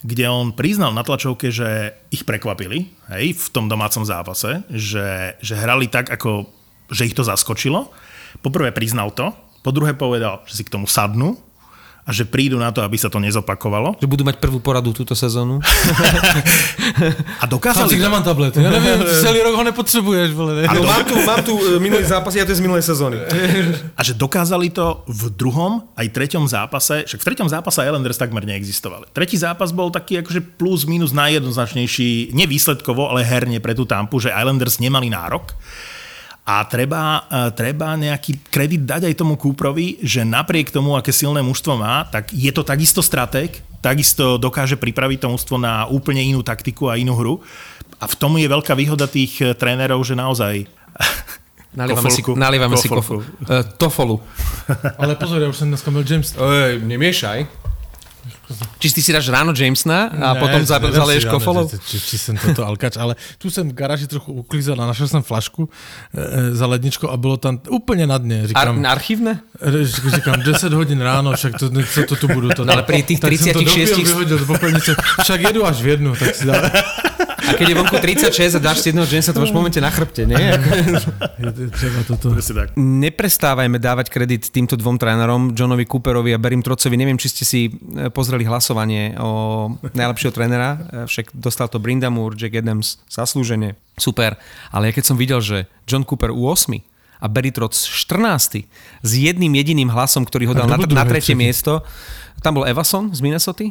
kde 0.00 0.24
on 0.32 0.56
priznal 0.56 0.96
na 0.96 1.04
tlačovke, 1.04 1.52
že 1.52 1.92
ich 2.08 2.24
prekvapili 2.24 2.88
hej, 3.12 3.36
v 3.36 3.46
tom 3.52 3.68
domácom 3.68 4.00
zápase, 4.04 4.64
že, 4.72 5.36
že 5.44 5.54
hrali 5.60 5.92
tak, 5.92 6.08
ako, 6.08 6.48
že 6.88 7.12
ich 7.12 7.16
to 7.16 7.20
zaskočilo. 7.20 7.92
Poprvé 8.40 8.72
priznal 8.72 9.12
to, 9.12 9.32
po 9.60 9.70
druhé 9.76 9.92
povedal, 9.92 10.40
že 10.48 10.56
si 10.56 10.64
k 10.64 10.72
tomu 10.72 10.88
sadnú 10.88 11.36
a 12.00 12.10
že 12.16 12.24
prídu 12.24 12.56
na 12.56 12.72
to, 12.72 12.80
aby 12.80 12.96
sa 12.96 13.12
to 13.12 13.20
nezopakovalo. 13.20 14.00
Že 14.00 14.08
budú 14.08 14.22
mať 14.24 14.40
prvú 14.40 14.58
poradu 14.58 14.96
túto 14.96 15.12
sezónu. 15.12 15.60
A 17.42 17.44
dokázali... 17.44 17.92
Chlapci, 17.92 18.00
kde 18.00 18.10
mám 18.10 18.24
tablet? 18.24 18.56
Ja 18.56 18.72
neviem, 18.72 19.04
celý 19.20 19.44
rok 19.44 19.54
ho 19.54 19.64
nepotřebuješ, 19.64 20.28
vole. 20.32 20.52
Ne? 20.58 20.64
No, 20.68 20.84
mám 20.84 21.04
tu, 21.04 21.14
mám 21.22 21.40
tu 21.44 21.54
e, 21.60 21.76
minulý 21.76 22.04
zápas, 22.04 22.32
ja 22.32 22.48
to 22.48 22.56
je 22.56 22.58
z 22.58 22.64
minulej 22.64 22.84
sezóny. 22.84 23.20
A 23.98 24.00
že 24.00 24.16
dokázali 24.16 24.72
to 24.72 25.04
v 25.06 25.28
druhom 25.32 25.86
aj 25.94 26.08
treťom 26.08 26.48
zápase, 26.48 27.04
však 27.04 27.20
v 27.20 27.26
treťom 27.32 27.48
zápase 27.52 27.84
Islanders 27.84 28.16
takmer 28.16 28.48
neexistovali. 28.48 29.12
Tretí 29.12 29.36
zápas 29.36 29.70
bol 29.70 29.92
taký 29.92 30.24
akože 30.24 30.40
plus 30.56 30.88
minus 30.88 31.12
najjednoznačnejší, 31.12 32.32
nevýsledkovo, 32.32 33.12
ale 33.12 33.22
herne 33.22 33.60
pre 33.60 33.76
tú 33.76 33.84
tampu, 33.84 34.18
že 34.18 34.32
Islanders 34.32 34.80
nemali 34.80 35.12
nárok. 35.12 35.52
A 36.50 36.66
treba, 36.66 37.30
e, 37.30 37.54
treba 37.54 37.94
nejaký 37.94 38.50
kredit 38.50 38.82
dať 38.82 39.06
aj 39.06 39.14
tomu 39.14 39.38
Kúprovi, 39.38 40.02
že 40.02 40.26
napriek 40.26 40.74
tomu, 40.74 40.98
aké 40.98 41.14
silné 41.14 41.46
mužstvo 41.46 41.78
má, 41.78 42.02
tak 42.10 42.34
je 42.34 42.50
to 42.50 42.66
takisto 42.66 43.06
stratég, 43.06 43.62
takisto 43.78 44.34
dokáže 44.34 44.74
pripraviť 44.74 45.22
to 45.22 45.28
mužstvo 45.30 45.62
na 45.62 45.86
úplne 45.86 46.26
inú 46.26 46.42
taktiku 46.42 46.90
a 46.90 46.98
inú 46.98 47.14
hru. 47.14 47.34
A 48.02 48.10
v 48.10 48.18
tom 48.18 48.34
je 48.34 48.50
veľká 48.50 48.74
výhoda 48.74 49.06
tých 49.06 49.38
e, 49.38 49.54
trénerov, 49.54 50.02
že 50.02 50.18
naozaj 50.18 50.66
Nalievame 51.70 52.10
si, 52.10 52.22
nalievame 52.26 52.74
si 52.74 52.90
Kofolku. 52.90 53.22
kofu, 53.22 53.46
uh, 53.46 53.62
tofolu. 53.78 54.18
Ale 54.98 55.14
pozor, 55.14 55.38
ja 55.38 55.46
už 55.46 55.54
som 55.54 55.70
dneska 55.70 55.94
byl 55.94 56.02
James. 56.02 56.34
Ej, 56.34 56.82
nemiešaj. 56.82 57.46
Či 58.78 58.92
ty 58.92 59.00
si 59.02 59.12
dáš 59.12 59.28
ráno 59.28 59.52
Jamesona 59.56 60.10
a 60.10 60.34
Ne, 60.34 60.40
potom 60.40 60.60
za, 60.66 60.80
zaleješ 60.80 61.24
kofolou? 61.30 61.70
Či, 61.86 62.00
či 62.00 62.18
jsem 62.18 62.36
toto 62.36 62.66
alkač, 62.66 62.96
ale 62.96 63.14
tu 63.38 63.50
jsem 63.50 63.68
v 63.68 63.72
garáži 63.72 64.06
trochu 64.06 64.32
uklízel 64.32 64.74
a 64.82 64.86
našel 64.86 65.08
jsem 65.08 65.22
flašku 65.22 65.68
e, 66.14 66.54
za 66.54 66.66
ledničkou 66.66 67.08
a 67.08 67.16
bylo 67.16 67.36
tam 67.36 67.60
úplně 67.68 68.06
na 68.06 68.18
dně. 68.18 68.42
Ar- 68.42 68.46
Říkám, 68.48 68.86
archívne? 68.86 69.40
Říkám, 70.14 70.42
10 70.42 70.72
hodin 70.72 71.00
ráno, 71.00 71.32
však 71.32 71.52
to, 71.58 71.70
co 71.94 72.00
to 72.08 72.16
tu 72.16 72.28
budu. 72.28 72.48
To, 72.48 72.64
No 72.64 72.72
ale 72.72 72.82
pri 72.82 73.02
tých 73.02 73.20
tak 73.20 73.32
jsem 73.32 73.52
to 73.52 73.60
36 73.64 73.90
dopil, 73.90 74.04
vyhodil 74.04 74.38
do 74.38 74.46
popelnice, 74.46 74.96
však 75.22 75.40
jedu 75.40 75.66
až 75.66 75.76
v 75.82 75.86
jednu, 75.86 76.16
tak 76.16 76.34
si 76.34 76.46
dá. 76.46 76.70
A 77.50 77.58
keď 77.58 77.66
je 77.66 77.76
vonku 77.76 77.96
36 77.98 78.56
a 78.56 78.60
dáš 78.62 78.86
si 78.86 78.94
jedného 78.94 79.06
Jamesa, 79.10 79.34
to 79.34 79.42
máš 79.42 79.50
v 79.50 79.58
momente 79.58 79.80
na 79.82 79.90
chrbte, 79.90 80.22
nie? 80.22 80.38
Treba 81.82 82.00
toto. 82.06 82.30
tak. 82.38 82.78
Neprestávajme 82.78 83.82
dávať 83.82 84.06
kredit 84.14 84.54
týmto 84.54 84.78
dvom 84.78 84.94
trénerom, 85.02 85.50
Johnovi 85.50 85.82
Cooperovi 85.82 86.30
a 86.30 86.38
Berim 86.38 86.62
Trocovi. 86.62 86.94
Neviem, 86.94 87.18
či 87.18 87.28
ste 87.34 87.42
si 87.42 87.60
e, 87.66 88.08
pozreli 88.14 88.46
hlasovanie 88.46 89.18
o 89.18 89.74
najlepšieho 89.82 90.30
trénera, 90.30 90.78
e, 90.78 91.10
však 91.10 91.34
dostal 91.34 91.66
to 91.66 91.82
Brindamur, 91.82 92.38
Jack 92.38 92.54
Adams, 92.54 93.02
zaslúžene. 93.10 93.74
Super. 93.98 94.38
Ale 94.70 94.88
ja 94.88 94.92
keď 94.94 95.04
som 95.10 95.18
videl, 95.18 95.42
že 95.42 95.66
John 95.90 96.06
Cooper 96.06 96.30
u 96.30 96.46
8 96.46 96.78
a 97.20 97.26
Barry 97.28 97.50
Trotz 97.52 97.84
14 97.84 98.64
s 99.02 99.10
jedným 99.10 99.52
jediným 99.58 99.90
hlasom, 99.92 100.24
ktorý 100.24 100.50
ho 100.50 100.54
dal 100.56 100.70
na, 100.70 100.78
na 100.78 101.04
tretie 101.04 101.34
třetí? 101.34 101.42
miesto, 101.42 101.84
tam 102.40 102.62
bol 102.62 102.64
Evason 102.64 103.12
z 103.12 103.20
Minnesota 103.20 103.68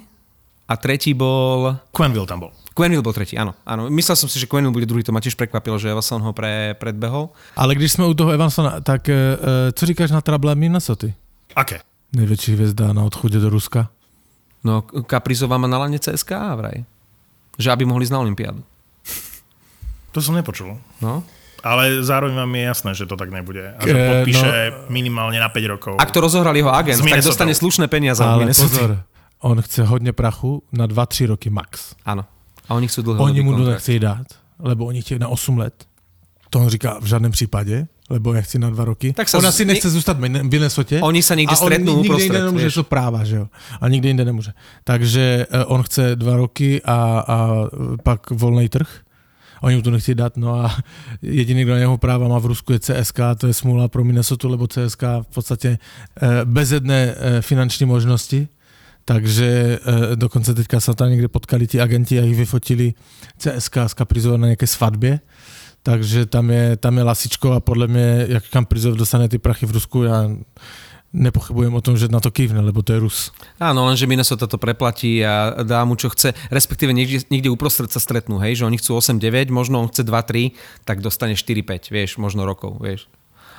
a 0.70 0.74
tretí 0.78 1.18
bol 1.18 1.82
Quenville 1.89 2.30
tam 2.30 2.46
bol. 2.46 2.54
Quenville 2.80 3.04
bol 3.04 3.12
tretí, 3.12 3.36
áno. 3.36 3.52
áno. 3.68 3.92
Myslel 3.92 4.15
som 4.15 4.32
si, 4.32 4.39
že 4.39 4.48
Quenville 4.48 4.72
bude 4.72 4.88
druhý, 4.88 5.04
to 5.04 5.12
ma 5.12 5.20
tiež 5.20 5.36
prekvapilo, 5.36 5.76
že 5.76 5.92
Evason 5.92 6.24
ho 6.24 6.32
pre, 6.32 6.80
predbehol. 6.80 7.36
Ale 7.60 7.76
když 7.76 7.92
jsme 7.92 8.08
u 8.08 8.15
toho 8.15 8.32
Evansona, 8.32 8.80
tak 8.80 9.12
e, 9.12 9.13
e, 9.13 9.72
co 9.76 9.84
říkáš 9.86 10.15
na 10.15 10.24
trable 10.24 10.56
Minnesota? 10.56 11.12
Aké? 11.56 11.84
Největší 12.15 12.56
hvězda 12.56 12.94
na 12.94 13.04
odchodě 13.04 13.39
do 13.39 13.50
Ruska. 13.50 13.89
No, 14.63 14.82
Kaprizová 14.82 15.58
má 15.58 15.68
na 15.68 15.78
lane 15.78 16.00
CSKA 16.00 16.56
vraj. 16.56 16.84
Že 17.60 17.72
aby 17.72 17.84
mohli 17.84 18.08
ísť 18.08 18.15
na 18.15 18.24
Olympiádu. 18.24 18.63
To 20.15 20.24
som 20.24 20.36
nepočul. 20.36 20.80
No. 21.04 21.23
Ale 21.60 22.04
zároveň 22.04 22.36
vám 22.40 22.56
je 22.56 22.63
jasné, 22.63 22.92
že 22.96 23.06
to 23.06 23.19
tak 23.19 23.30
nebude. 23.36 23.75
A 23.75 23.84
že 23.84 23.92
podpíše 23.92 24.50
minimálne 24.88 25.36
na 25.44 25.52
5 25.52 25.73
rokov. 25.75 25.94
Ak 26.00 26.12
to 26.15 26.23
rozohral 26.23 26.56
jeho 26.56 26.71
agent, 26.71 27.04
tak 27.04 27.19
dostane 27.19 27.52
slušné 27.52 27.92
peniaze 27.92 28.23
Ale 28.23 28.48
pozor, 28.48 29.04
on 29.44 29.62
chce 29.62 29.84
hodně 29.84 30.15
prachu 30.15 30.63
na 30.71 30.88
2-3 30.88 31.36
roky 31.36 31.50
max. 31.52 31.96
Áno. 32.08 32.23
A 32.70 32.78
oni 32.78 32.88
chcú 32.88 33.02
dlho. 33.02 33.24
Oni 33.24 33.42
mu 33.42 33.58
to 33.58 33.65
nechcejí 33.65 34.00
dát, 34.00 34.28
lebo 34.60 34.86
oni 34.86 35.02
chtějí 35.02 35.20
na 35.20 35.28
8 35.28 35.58
let. 35.58 35.74
To 36.50 36.60
on 36.60 36.70
říká 36.70 36.98
v 37.02 37.06
žádném 37.06 37.32
případě, 37.32 37.88
lebo 38.10 38.34
já 38.34 38.42
chci 38.42 38.60
na 38.60 38.70
dva 38.70 38.86
roky. 38.86 39.13
Tak 39.13 39.30
sa 39.30 39.38
on 39.38 39.44
z- 39.44 39.48
asi 39.48 39.65
nechce 39.65 39.90
zůstat 39.90 40.17
v 40.17 40.22
Min- 40.22 40.42
v 40.42 40.52
Minnesotě. 40.52 41.02
Oni 41.02 41.22
sa 41.22 41.36
niekde 41.38 41.54
a 41.54 41.62
on 41.62 41.65
stretnú 41.70 41.94
nikde 42.02 42.10
uprostred, 42.10 42.26
jinde 42.34 42.40
nemůže, 42.46 42.65
vieš. 42.65 42.74
to 42.74 42.84
práva, 42.84 43.24
že 43.24 43.36
jo. 43.36 43.46
A 43.82 43.86
nikde 43.90 44.08
jinde 44.10 44.26
nemůže. 44.26 44.52
Takže 44.84 45.46
eh, 45.50 45.65
on 45.65 45.84
chce 45.84 46.15
dva 46.15 46.36
roky 46.38 46.82
a, 46.86 46.98
a 47.28 47.38
pak 48.04 48.30
volný 48.32 48.70
trh. 48.70 48.90
Oni 49.62 49.76
mu 49.76 49.82
to 49.82 49.92
nechtějí 49.92 50.15
dát, 50.15 50.38
no 50.38 50.56
a 50.65 50.74
jediný, 51.22 51.63
kdo 51.63 51.74
na 51.74 51.80
něho 51.80 51.98
práva 51.98 52.28
má 52.28 52.40
v 52.40 52.46
Rusku 52.46 52.74
je 52.74 52.80
CSK, 52.80 53.20
to 53.38 53.48
je 53.48 53.54
smůla 53.54 53.88
pro 53.88 54.04
Minnesota, 54.04 54.48
lebo 54.48 54.67
CSK 54.67 55.02
v 55.22 55.28
podstatě 55.34 55.78
eh, 56.22 56.28
bez 56.46 56.72
jedné 56.72 57.15
eh, 57.17 57.42
finanční 57.42 57.86
možnosti, 57.86 58.48
takže 59.10 59.79
eh, 59.81 60.15
dokonce 60.15 60.53
teďka 60.53 60.79
se 60.79 60.93
tam 60.93 61.10
někde 61.10 61.27
potkali 61.27 61.67
ti 61.67 61.81
agenti 61.81 62.19
a 62.19 62.23
jich 62.23 62.37
vyfotili 62.37 62.93
CSK 63.37 63.77
z 63.87 63.93
Kaprizova 63.93 64.37
na 64.37 64.47
nějaké 64.47 64.67
svatbě, 64.67 65.19
takže 65.83 66.25
tam 66.25 66.49
je, 66.49 66.77
tam 66.77 66.97
je 66.97 67.03
lasičko 67.03 67.51
a 67.51 67.60
podle 67.60 67.87
mě, 67.87 68.25
jak 68.29 68.43
Kaprizov 68.49 68.95
dostane 68.95 69.29
ty 69.29 69.37
prachy 69.37 69.65
v 69.65 69.71
Rusku, 69.71 70.03
já 70.03 70.29
nepochybujem 71.13 71.73
o 71.73 71.81
tom, 71.81 71.97
že 71.97 72.07
na 72.07 72.19
to 72.19 72.29
kývne, 72.29 72.62
lebo 72.62 72.85
to 72.85 72.93
je 72.93 72.99
Rus. 73.01 73.33
Áno, 73.57 73.89
lenže 73.89 74.05
Minnesota 74.05 74.45
to 74.45 74.62
preplatí 74.62 75.25
a 75.25 75.57
dá 75.65 75.81
mu 75.81 75.97
čo 75.97 76.13
chce, 76.13 76.37
respektíve 76.53 76.93
niekde, 76.93 77.25
niekde 77.33 77.49
uprostred 77.49 77.89
sa 77.89 77.97
stretnú, 77.97 78.37
hej, 78.37 78.62
že 78.62 78.69
oni 78.69 78.77
chcú 78.77 78.93
8-9, 78.93 79.49
možno 79.49 79.81
on 79.81 79.89
chce 79.89 80.05
2-3, 80.05 80.53
tak 80.85 81.01
dostane 81.01 81.33
4-5, 81.33 81.89
vieš, 81.89 82.21
možno 82.21 82.45
rokov, 82.45 82.77
vieš. 82.77 83.10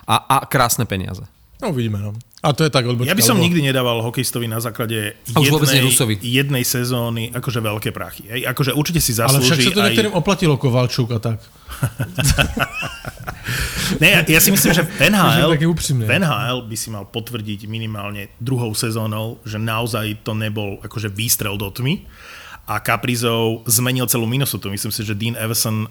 A, 0.06 0.14
a 0.14 0.36
krásne 0.46 0.86
peniaze. 0.86 1.26
No 1.60 1.76
uvidíme, 1.76 2.00
no. 2.00 2.16
A 2.40 2.56
to 2.56 2.64
je 2.64 2.72
tak 2.72 2.88
odbočka. 2.88 3.12
Ja 3.12 3.16
by 3.16 3.20
som 3.20 3.36
lebo- 3.36 3.44
nikdy 3.52 3.60
nedával 3.68 4.00
hokejistovi 4.00 4.48
na 4.48 4.64
základe 4.64 5.12
jednej, 5.28 5.92
jednej 6.24 6.64
sezóny 6.64 7.28
akože 7.36 7.60
veľké 7.60 7.92
prachy. 7.92 8.32
Hej? 8.32 8.48
Akože 8.48 8.72
určite 8.72 9.04
si 9.04 9.12
Ale 9.20 9.44
však 9.44 9.60
zaslúži 9.60 9.68
sa 9.68 9.76
to 9.76 9.80
aj... 9.80 9.84
niektorým 9.92 10.14
oplatilo 10.16 10.56
Kovalčuk 10.56 11.12
a 11.12 11.20
tak. 11.20 11.38
Ne, 13.98 14.08
ja, 14.14 14.20
ja 14.22 14.40
si 14.40 14.54
myslím, 14.54 14.70
že 14.70 14.86
v 14.86 15.10
NHL, 15.10 15.50
v 16.06 16.12
NHL 16.22 16.58
by 16.70 16.76
si 16.78 16.88
mal 16.94 17.04
potvrdiť 17.10 17.66
minimálne 17.66 18.30
druhou 18.38 18.70
sezónou, 18.70 19.42
že 19.42 19.58
naozaj 19.58 20.22
to 20.22 20.30
nebol 20.38 20.78
akože 20.78 21.10
výstrel 21.10 21.58
do 21.58 21.66
tmy 21.74 22.06
a 22.70 22.78
Kaprizov 22.78 23.66
zmenil 23.66 24.06
celú 24.06 24.30
Minnesota. 24.30 24.70
Myslím 24.70 24.94
si, 24.94 25.02
že 25.02 25.18
Dean 25.18 25.34
Everson 25.34 25.90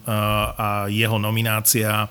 a 0.56 0.68
jeho 0.88 1.20
nominácia 1.20 2.08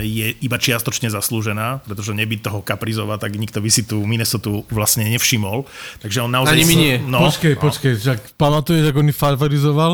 je 0.00 0.32
iba 0.40 0.56
čiastočne 0.56 1.12
zaslúžená, 1.12 1.84
pretože 1.84 2.16
nebyť 2.16 2.40
toho 2.48 2.60
Kaprizova, 2.64 3.20
tak 3.20 3.36
nikto 3.36 3.60
by 3.60 3.68
si 3.68 3.84
tú 3.84 4.00
Minnesota 4.08 4.64
vlastne 4.72 5.04
nevšimol. 5.04 5.68
Takže 6.00 6.24
on 6.24 6.32
naozaj... 6.32 6.56
Ani 6.56 6.64
my 6.64 6.76
nie. 6.80 6.94
No, 7.04 7.28
počkej, 7.28 7.60
no. 7.60 7.60
počkej, 7.60 7.92
však 8.00 8.18
pamatuješ, 8.40 8.88
ako 8.88 8.98
on 9.04 9.12
favorizoval, 9.12 9.92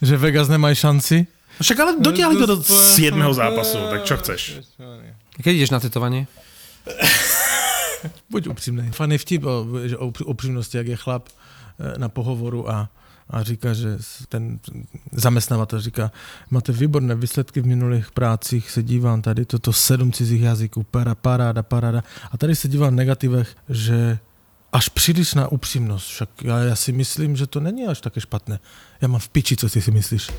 že 0.00 0.16
Vegas 0.16 0.48
nemají 0.48 0.72
šanci? 0.80 1.28
Však 1.60 1.76
ale 1.76 1.90
dotiahli 2.00 2.40
to 2.40 2.46
do 2.46 2.56
7. 2.62 3.18
zápasu, 3.34 3.78
tak 3.92 4.00
čo 4.08 4.14
chceš? 4.16 4.40
Keď 5.42 5.52
ideš 5.52 5.74
na 5.76 5.80
tetovanie? 5.82 6.24
Buď 8.32 8.54
upřímný. 8.54 8.94
Fany 8.94 9.18
vtip 9.18 9.44
o, 9.44 9.66
že 9.84 9.96
o 9.98 10.08
upřímnosti, 10.24 10.76
jak 10.76 10.86
je 10.86 10.96
chlap 10.96 11.28
eh, 11.28 11.98
na 11.98 12.08
pohovoru 12.08 12.70
a, 12.70 12.88
a 13.30 13.42
říká, 13.42 13.74
že 13.74 13.98
ten 14.28 14.58
zaměstnavatel 15.12 15.80
říká, 15.80 16.12
máte 16.50 16.72
výborné 16.72 17.14
výsledky 17.14 17.60
v 17.60 17.66
minulých 17.66 18.10
prácích, 18.10 18.70
se 18.70 18.82
dívám 18.82 19.22
tady, 19.22 19.44
toto 19.44 19.72
sedm 19.72 20.12
cizích 20.12 20.42
jazyků, 20.42 20.82
para, 20.82 21.14
paráda, 21.14 21.62
paráda. 21.62 22.02
A 22.30 22.38
tady 22.38 22.56
se 22.56 22.68
dívám 22.68 22.92
v 22.92 22.96
negativech, 22.96 23.56
že 23.68 24.18
až 24.72 24.88
příliš 24.88 25.34
na 25.34 25.48
upřímnost. 25.48 26.06
Však 26.06 26.28
já, 26.42 26.58
já 26.58 26.76
si 26.76 26.92
myslím, 26.92 27.36
že 27.36 27.46
to 27.46 27.60
není 27.60 27.86
až 27.86 28.00
také 28.00 28.20
špatné. 28.20 28.58
Já 29.00 29.08
mám 29.08 29.20
v 29.20 29.28
piči, 29.28 29.56
co 29.56 29.68
ty 29.68 29.80
si 29.80 29.90
myslíš. 29.90 30.30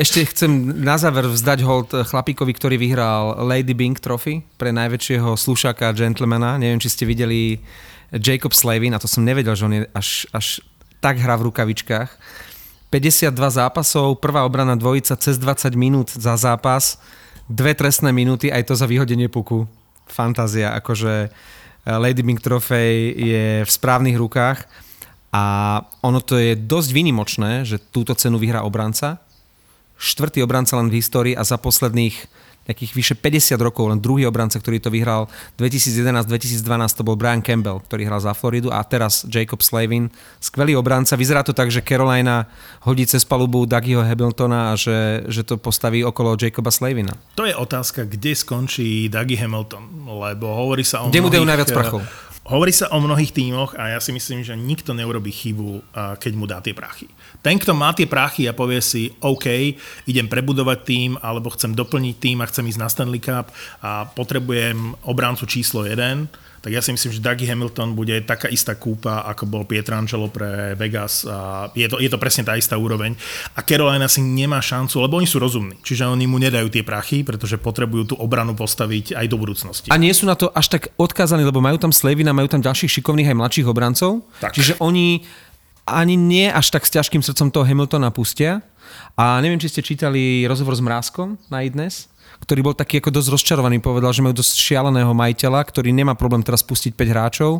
Ešte 0.00 0.24
chcem 0.32 0.80
na 0.80 0.96
záver 0.96 1.28
vzdať 1.28 1.60
hold 1.60 1.92
chlapíkovi, 2.08 2.56
ktorý 2.56 2.80
vyhral 2.80 3.36
Lady 3.44 3.76
Bing 3.76 3.92
Trophy 4.00 4.40
pre 4.56 4.72
najväčšieho 4.72 5.36
slušáka 5.36 5.92
a 5.92 5.96
gentlemana. 5.96 6.56
Neviem, 6.56 6.80
či 6.80 6.88
ste 6.88 7.04
videli 7.04 7.60
Jacob 8.10 8.50
Slavin, 8.50 8.94
a 8.94 9.02
to 9.02 9.06
som 9.06 9.22
nevedel, 9.22 9.54
že 9.54 9.64
on 9.66 9.74
je 9.74 9.82
až, 9.94 10.26
až 10.34 10.46
tak 10.98 11.18
hrá 11.22 11.38
v 11.38 11.50
rukavičkách. 11.50 12.10
52 12.90 13.30
zápasov, 13.30 14.18
prvá 14.18 14.42
obrana 14.42 14.74
dvojica 14.74 15.14
cez 15.14 15.38
20 15.38 15.78
minút 15.78 16.10
za 16.10 16.34
zápas, 16.34 16.98
dve 17.46 17.70
trestné 17.74 18.10
minúty, 18.10 18.50
aj 18.50 18.66
to 18.66 18.74
za 18.74 18.90
vyhodenie 18.90 19.30
puku. 19.30 19.70
Fantázia, 20.10 20.74
akože 20.74 21.30
eh, 21.30 21.30
Lady 21.86 22.26
Bing 22.26 22.42
Trophy 22.42 23.14
je 23.14 23.46
v 23.62 23.70
správnych 23.70 24.18
rukách 24.18 24.66
a 25.30 25.44
ono 26.02 26.18
to 26.18 26.34
je 26.34 26.58
dosť 26.58 26.90
výnimočné, 26.90 27.62
že 27.62 27.78
túto 27.78 28.18
cenu 28.18 28.42
vyhrá 28.42 28.66
obranca, 28.66 29.22
štvrtý 29.94 30.42
obranca 30.42 30.74
len 30.74 30.90
v 30.90 30.98
histórii 30.98 31.38
a 31.38 31.46
za 31.46 31.54
posledných 31.62 32.26
nejakých 32.68 32.92
vyše 32.92 33.14
50 33.16 33.56
rokov 33.60 33.88
len 33.88 33.98
druhý 33.98 34.28
obranca, 34.28 34.60
ktorý 34.60 34.78
to 34.78 34.92
vyhral 34.92 35.26
2011-2012 35.56 36.60
to 36.94 37.02
bol 37.02 37.16
Brian 37.16 37.40
Campbell, 37.40 37.80
ktorý 37.82 38.06
hral 38.06 38.20
za 38.20 38.36
Floridu 38.36 38.68
a 38.70 38.84
teraz 38.84 39.24
Jacob 39.26 39.60
Slavin, 39.64 40.12
skvelý 40.38 40.76
obranca. 40.76 41.16
Vyzerá 41.16 41.40
to 41.42 41.56
tak, 41.56 41.72
že 41.72 41.80
Carolina 41.82 42.46
hodí 42.84 43.08
cez 43.08 43.24
palubu 43.24 43.64
Dougieho 43.64 44.04
Hamiltona 44.04 44.72
a 44.72 44.78
že, 44.78 45.24
že 45.26 45.42
to 45.42 45.56
postaví 45.56 46.04
okolo 46.04 46.36
Jacoba 46.36 46.70
Slavina. 46.70 47.16
To 47.34 47.48
je 47.48 47.54
otázka, 47.56 48.04
kde 48.06 48.36
skončí 48.36 49.08
Dougie 49.08 49.40
Hamilton, 49.40 50.06
lebo 50.06 50.52
hovorí 50.52 50.86
sa 50.86 51.04
o 51.04 51.10
Kde 51.10 51.24
mu 51.24 51.32
dajú 51.32 51.44
najviac 51.44 51.70
eh, 51.72 51.76
prachov? 51.76 52.02
Hovorí 52.40 52.72
sa 52.74 52.90
o 52.90 52.98
mnohých 52.98 53.36
tímoch 53.36 53.78
a 53.78 53.94
ja 53.94 54.00
si 54.02 54.10
myslím, 54.10 54.42
že 54.42 54.58
nikto 54.58 54.90
neurobí 54.90 55.30
chybu, 55.30 55.94
keď 56.18 56.32
mu 56.34 56.48
dá 56.48 56.58
tie 56.58 56.74
prachy. 56.74 57.06
Ten, 57.44 57.60
kto 57.60 57.76
má 57.76 57.94
tie 57.94 58.10
prachy 58.10 58.50
a 58.50 58.56
povie 58.56 58.82
si, 58.82 59.12
OK, 59.22 59.46
idem 60.08 60.26
prebudovať 60.26 60.78
tým, 60.82 61.10
alebo 61.20 61.52
chcem 61.54 61.76
doplniť 61.76 62.16
tým 62.18 62.42
a 62.42 62.48
chcem 62.50 62.66
ísť 62.66 62.80
na 62.80 62.88
Stanley 62.90 63.22
Cup 63.22 63.54
a 63.84 64.08
potrebujem 64.08 64.98
obrancu 65.06 65.46
číslo 65.46 65.86
1, 65.86 66.49
tak 66.60 66.76
ja 66.76 66.84
si 66.84 66.92
myslím, 66.92 67.16
že 67.16 67.24
Dougie 67.24 67.48
Hamilton 67.48 67.96
bude 67.96 68.20
taká 68.28 68.52
istá 68.52 68.76
kúpa, 68.76 69.24
ako 69.24 69.48
bol 69.48 69.62
Pietrangelo 69.64 70.28
pre 70.28 70.76
Vegas. 70.76 71.24
A 71.24 71.72
je, 71.72 71.88
to, 71.88 71.96
je 71.96 72.08
to 72.12 72.20
presne 72.20 72.44
tá 72.44 72.52
istá 72.52 72.76
úroveň. 72.76 73.16
A 73.56 73.64
Carolina 73.64 74.04
si 74.12 74.20
nemá 74.20 74.60
šancu, 74.60 75.00
lebo 75.00 75.16
oni 75.16 75.24
sú 75.24 75.40
rozumní. 75.40 75.80
Čiže 75.80 76.04
oni 76.04 76.28
mu 76.28 76.36
nedajú 76.36 76.68
tie 76.68 76.84
prachy, 76.84 77.24
pretože 77.24 77.56
potrebujú 77.56 78.12
tú 78.12 78.14
obranu 78.20 78.52
postaviť 78.52 79.16
aj 79.16 79.26
do 79.32 79.36
budúcnosti. 79.40 79.88
A 79.88 79.96
nie 79.96 80.12
sú 80.12 80.28
na 80.28 80.36
to 80.36 80.52
až 80.52 80.68
tak 80.68 80.92
odkázaní, 81.00 81.48
lebo 81.48 81.64
majú 81.64 81.80
tam 81.80 81.96
Slavina, 81.96 82.36
majú 82.36 82.52
tam 82.52 82.60
ďalších 82.60 83.00
šikovných 83.00 83.32
aj 83.32 83.36
mladších 83.40 83.66
obrancov. 83.66 84.28
Tak. 84.44 84.52
Čiže 84.52 84.76
oni 84.84 85.24
ani 85.88 86.14
nie 86.14 86.46
až 86.46 86.70
tak 86.76 86.84
s 86.86 86.92
ťažkým 86.92 87.24
srdcom 87.24 87.48
toho 87.50 87.64
Hamiltona 87.64 88.12
pustia. 88.12 88.62
A 89.16 89.40
neviem, 89.40 89.58
či 89.58 89.72
ste 89.72 89.80
čítali 89.80 90.44
rozhovor 90.44 90.76
s 90.76 90.82
Mrázkom 90.84 91.40
na 91.48 91.64
iDnes, 91.64 92.10
ktorý 92.40 92.60
bol 92.64 92.74
taký 92.74 93.04
ako 93.04 93.12
dosť 93.12 93.28
rozčarovaný, 93.36 93.84
povedal, 93.84 94.16
že 94.16 94.24
majú 94.24 94.32
dosť 94.32 94.56
šialeného 94.56 95.12
majiteľa, 95.12 95.60
ktorý 95.60 95.92
nemá 95.92 96.16
problém 96.16 96.40
teraz 96.40 96.64
pustiť 96.64 96.96
5 96.96 97.12
hráčov, 97.12 97.50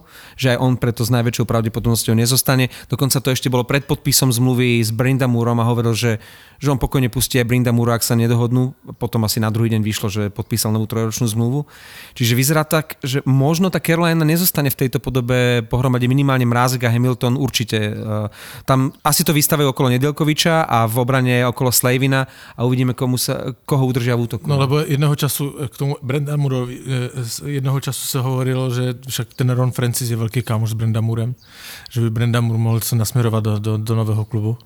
že 0.40 0.56
aj 0.56 0.58
on 0.58 0.80
preto 0.80 1.04
s 1.04 1.12
najväčšou 1.12 1.44
pravdepodobnosťou 1.44 2.16
nezostane. 2.16 2.72
Dokonca 2.88 3.20
to 3.20 3.28
ešte 3.28 3.52
bolo 3.52 3.68
pred 3.68 3.84
podpisom 3.84 4.32
zmluvy 4.32 4.80
s 4.80 4.88
Brindamúrom 4.88 5.60
a 5.60 5.68
hovoril, 5.68 5.92
že, 5.92 6.16
že 6.56 6.72
on 6.72 6.80
pokojne 6.80 7.12
pustí 7.12 7.36
aj 7.36 7.46
Brindamúra, 7.52 8.00
ak 8.00 8.04
sa 8.06 8.16
nedohodnú. 8.16 8.72
Potom 8.96 9.20
asi 9.28 9.36
na 9.36 9.52
druhý 9.52 9.68
deň 9.68 9.84
vyšlo, 9.84 10.08
že 10.08 10.22
podpísal 10.32 10.72
novú 10.72 10.88
trojročnú 10.88 11.28
zmluvu. 11.28 11.68
Čiže 12.16 12.32
vyzerá 12.32 12.64
tak, 12.64 12.96
že 13.04 13.20
možno 13.28 13.68
tá 13.68 13.84
Carolina 13.84 14.24
nezostane 14.24 14.72
v 14.72 14.80
tejto 14.86 14.96
podobe 14.96 15.60
pohromade 15.68 16.08
minimálne 16.08 16.48
Mrázek 16.48 16.88
a 16.88 16.90
Hamilton 16.90 17.36
určite. 17.36 17.78
Eh, 17.92 18.28
Tam 18.64 18.96
asi 19.04 19.28
to 19.28 19.36
vystavajú 19.36 19.76
okolo 19.76 19.92
Nedelkoviča 19.92 20.64
a 20.64 20.88
v 20.88 20.96
obrane 21.04 21.44
okolo 21.44 21.68
Slavina 21.68 22.24
a 22.56 22.64
uvidíme, 22.64 22.96
komu 22.96 23.20
sa, 23.20 23.52
koho 23.68 23.84
udržia 23.84 24.16
v 24.16 24.24
útoku. 24.24 24.48
No 24.48 24.69
lebo 24.70 24.86
jednoho 24.86 25.16
času 25.16 25.54
eh, 25.58 25.68
k 25.68 25.76
tomu 25.76 25.96
Brendamurovi, 26.02 26.80
eh, 26.86 27.24
z 27.24 27.42
jednoho 27.46 27.80
času 27.80 28.06
se 28.06 28.18
hovorilo, 28.20 28.70
že 28.70 28.94
však 29.08 29.34
ten 29.34 29.50
Ron 29.50 29.70
Francis 29.70 30.10
je 30.10 30.16
velký 30.16 30.42
kámoš 30.42 30.70
s 30.70 30.78
Brendamurem, 30.78 31.34
že 31.90 32.00
by 32.00 32.10
Brendamur 32.10 32.58
mohl 32.58 32.80
se 32.80 32.96
nasměrovat 32.96 33.44
do, 33.44 33.58
do, 33.58 33.76
do 33.76 33.94
nového 33.94 34.24
klubu, 34.24 34.58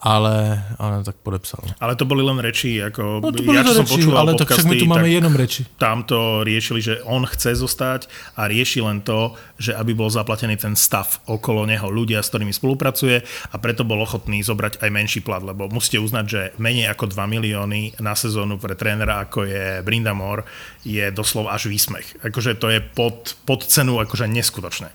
ale, 0.00 0.64
ale 0.80 1.04
tak 1.04 1.20
podepsal. 1.20 1.60
Ale 1.76 1.92
to 1.92 2.08
boli 2.08 2.24
len 2.24 2.40
reči, 2.40 2.80
ako 2.80 3.20
No 3.20 3.28
to 3.36 3.44
ja, 3.44 3.60
čo 3.60 3.76
som 3.76 3.84
reči, 3.84 3.94
počúval 4.00 4.18
ale 4.24 4.32
tak 4.32 4.48
však 4.48 4.64
my 4.64 4.72
podcasty, 4.72 4.80
tu 4.80 4.88
máme 4.88 5.04
tak 5.04 5.16
jenom 5.20 5.34
reči. 5.36 5.60
tam 5.76 5.98
to 6.08 6.40
riešili, 6.40 6.80
že 6.80 6.94
on 7.04 7.28
chce 7.28 7.60
zostať 7.60 8.08
a 8.40 8.48
rieši 8.48 8.80
len 8.80 9.04
to, 9.04 9.36
že 9.60 9.76
aby 9.76 9.92
bol 9.92 10.08
zaplatený 10.08 10.56
ten 10.56 10.72
stav 10.72 11.20
okolo 11.28 11.68
neho, 11.68 11.92
ľudia, 11.92 12.24
s 12.24 12.32
ktorými 12.32 12.52
spolupracuje 12.56 13.20
a 13.52 13.56
preto 13.60 13.84
bol 13.84 14.00
ochotný 14.00 14.40
zobrať 14.40 14.80
aj 14.80 14.88
menší 14.88 15.20
plat, 15.20 15.44
lebo 15.44 15.68
musíte 15.68 16.00
uznať, 16.00 16.24
že 16.24 16.40
menej 16.56 16.88
ako 16.96 17.12
2 17.12 17.20
milióny 17.36 18.00
na 18.00 18.16
sezónu 18.16 18.56
pre 18.56 18.72
trénera, 18.72 19.28
ako 19.28 19.44
je 19.44 19.84
Brindamore, 19.84 20.48
je 20.80 21.12
doslov 21.12 21.52
až 21.52 21.68
výsmech. 21.68 22.24
Akože 22.24 22.56
to 22.56 22.72
je 22.72 22.80
pod, 22.80 23.36
pod 23.44 23.68
cenu 23.68 24.00
akože 24.00 24.24
neskutočné. 24.32 24.88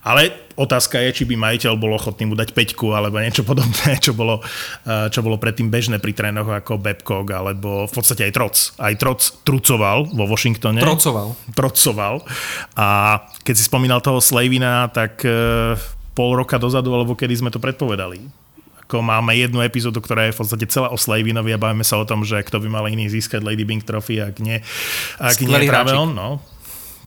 Ale 0.00 0.32
otázka 0.56 0.96
je, 0.96 1.22
či 1.22 1.24
by 1.28 1.36
majiteľ 1.36 1.76
bol 1.76 1.92
ochotný 1.92 2.24
mu 2.24 2.32
dať 2.32 2.56
peťku 2.56 2.96
alebo 2.96 3.20
niečo 3.20 3.44
podobné, 3.44 4.00
čo 4.00 4.16
bolo, 4.16 4.40
eh, 4.88 5.12
čo 5.12 5.20
bolo 5.20 5.36
predtým 5.36 5.68
bežné 5.68 6.00
pri 6.00 6.16
trénoch 6.16 6.48
ako 6.48 6.80
Babcock 6.80 7.28
alebo 7.28 7.84
v 7.84 7.92
podstate 7.92 8.24
aj 8.24 8.32
Troc. 8.32 8.54
Aj 8.80 8.94
Troc 8.96 9.20
trucoval 9.44 10.08
vo 10.08 10.24
Washingtone. 10.24 10.80
Trocoval. 10.80 11.36
Trocoval. 11.52 12.24
A 12.80 13.20
keď 13.44 13.54
si 13.60 13.64
spomínal 13.68 14.00
toho 14.00 14.24
Slavina, 14.24 14.88
tak 14.88 15.20
eh, 15.28 15.76
pol 16.16 16.32
roka 16.32 16.56
dozadu, 16.56 16.96
alebo 16.96 17.12
kedy 17.12 17.36
sme 17.36 17.52
to 17.52 17.60
predpovedali. 17.60 18.24
Ako 18.88 19.04
máme 19.04 19.36
jednu 19.38 19.62
epizódu, 19.62 20.02
ktorá 20.02 20.26
je 20.26 20.34
v 20.34 20.40
podstate 20.42 20.66
celá 20.66 20.90
o 20.90 20.98
Slavinovi 20.98 21.54
a 21.54 21.62
bavíme 21.62 21.86
sa 21.86 22.00
o 22.00 22.08
tom, 22.08 22.26
že 22.26 22.42
kto 22.42 22.58
by 22.58 22.68
mal 22.72 22.84
iný 22.90 23.06
získať 23.06 23.44
Lady 23.44 23.62
Bing 23.62 23.84
Trophy, 23.84 24.18
ak 24.18 24.42
nie, 24.42 24.58
ak 25.22 25.38
nie 25.38 25.70
práve 25.70 25.94
on. 25.94 26.10
No. 26.10 26.42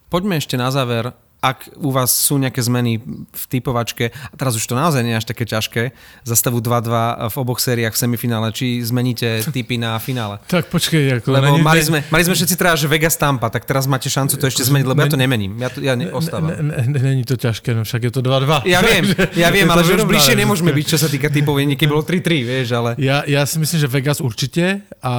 Poďme 0.08 0.40
ešte 0.40 0.56
na 0.56 0.72
záver 0.72 1.12
ak 1.44 1.76
u 1.76 1.92
vás 1.92 2.16
sú 2.16 2.40
nejaké 2.40 2.64
zmeny 2.64 3.04
v 3.28 3.44
typovačke, 3.52 4.16
a 4.16 4.34
teraz 4.40 4.56
už 4.56 4.64
to 4.64 4.80
naozaj 4.80 5.04
nie 5.04 5.12
je 5.12 5.20
až 5.20 5.28
také 5.28 5.44
ťažké, 5.44 5.92
za 6.24 6.36
stavu 6.40 6.64
2-2 6.64 7.28
v 7.28 7.36
oboch 7.36 7.60
sériách 7.60 7.92
v 7.92 8.00
semifinále, 8.00 8.56
či 8.56 8.80
zmeníte 8.80 9.44
typy 9.52 9.76
na 9.76 10.00
finále? 10.00 10.40
Tak 10.54 10.72
počkej, 10.72 11.20
ako... 11.20 11.34
Lebo 11.34 11.60
není- 11.60 11.66
mali 11.66 11.82
sme, 11.84 12.00
mali 12.08 12.24
sme 12.24 12.38
všetci 12.38 12.56
teda, 12.56 12.80
že 12.80 12.88
Vegas 12.88 13.20
Tampa, 13.20 13.52
tak 13.52 13.68
teraz 13.68 13.90
máte 13.90 14.08
šancu 14.08 14.40
to 14.40 14.46
ešte 14.48 14.64
zmeniť, 14.64 14.86
lebo 14.88 15.04
ja 15.04 15.10
to 15.12 15.20
nemením. 15.20 15.58
Ja, 15.60 15.68
to, 15.74 15.84
ja 15.84 15.98
ne, 15.98 16.14
ostávam. 16.14 16.54
Ne, 16.54 16.62
ne, 16.62 16.78
ne, 16.88 17.00
není 17.02 17.24
to 17.28 17.36
ťažké, 17.36 17.76
no 17.76 17.84
však 17.84 18.08
je 18.08 18.12
to 18.14 18.22
2-2. 18.24 18.64
Ja 18.70 18.80
viem, 18.86 19.04
ja 19.34 19.50
viem, 19.52 19.68
ale 19.68 19.82
že 19.84 20.00
už 20.00 20.08
bližšie 20.08 20.38
nemôžeme 20.40 20.72
byť, 20.72 20.86
čo 20.88 20.98
sa 21.02 21.12
týka 21.12 21.28
typov, 21.34 21.58
niekedy 21.60 21.90
bolo 21.90 22.06
3-3, 22.06 22.46
vieš, 22.48 22.68
ale... 22.72 22.96
Ja, 23.02 23.26
ja 23.28 23.44
si 23.44 23.58
myslím, 23.60 23.84
že 23.84 23.90
Vegas 23.90 24.24
určite 24.24 24.86
a 25.02 25.14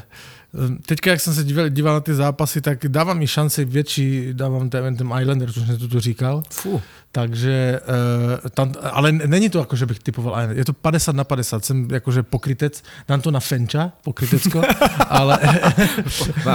eh, 0.00 0.39
teďka, 0.86 1.10
jak 1.10 1.20
jsem 1.20 1.34
se 1.34 1.44
díval, 1.44 1.68
díval 1.68 1.94
na 1.94 2.00
ty 2.00 2.14
zápasy, 2.14 2.60
tak 2.60 2.78
dávám 2.88 3.18
mi 3.18 3.26
šance 3.26 3.64
větší, 3.64 4.28
dávám 4.32 4.70
ten, 4.70 4.96
ten 4.96 5.12
Islander, 5.20 5.52
což 5.52 5.66
jsem 5.66 5.78
to 5.78 5.88
tu 5.88 6.00
říkal. 6.00 6.42
Fú. 6.50 6.80
Takže, 7.12 7.80
uh, 7.80 8.50
tam, 8.54 8.72
ale 8.92 9.12
není 9.12 9.50
to 9.50 9.58
jako, 9.58 9.76
že 9.76 9.86
bych 9.86 9.98
typoval 9.98 10.32
Islander. 10.32 10.58
Je 10.58 10.64
to 10.64 10.72
50 10.72 11.16
na 11.16 11.24
50. 11.24 11.64
Jsem 11.64 11.88
jakože 11.90 12.22
pokrytec, 12.22 12.82
dám 13.08 13.20
to 13.20 13.30
na 13.30 13.40
Fenča, 13.40 13.92
pokrytecko, 14.04 14.62
ale, 15.08 15.38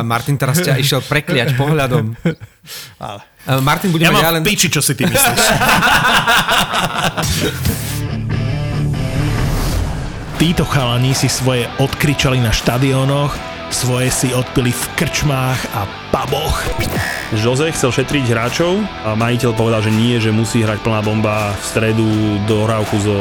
Martin 0.02 0.38
teraz 0.38 0.64
ťa 0.64 0.80
išiel 0.80 1.02
prekliať 1.04 1.60
pohľadom. 1.60 2.16
ale 3.00 3.22
A 3.46 3.62
Martin 3.62 3.94
bude 3.94 4.02
Ja 4.02 4.10
mať 4.10 4.42
v 4.42 4.48
piči, 4.48 4.74
čo 4.74 4.82
si 4.82 4.98
ty 4.98 5.06
myslíš. 5.06 5.42
Títo 10.42 10.66
chalani 10.66 11.14
si 11.14 11.30
svoje 11.30 11.70
odkričali 11.78 12.42
na 12.42 12.50
štadiónoch, 12.50 13.55
svoje 13.76 14.08
si 14.08 14.32
odpili 14.32 14.72
v 14.72 14.84
krčmách 14.96 15.60
a 15.76 15.84
puboch. 16.16 16.64
Jose 17.36 17.68
chcel 17.76 17.92
šetriť 17.92 18.32
hráčov 18.32 18.80
a 19.04 19.20
majiteľ 19.20 19.52
povedal, 19.52 19.84
že 19.84 19.92
nie, 19.92 20.16
že 20.16 20.32
musí 20.32 20.64
hrať 20.64 20.80
plná 20.80 21.04
bomba 21.04 21.52
v 21.52 21.64
stredu 21.68 22.08
do 22.48 22.64
hrávku 22.64 22.96
so 23.04 23.18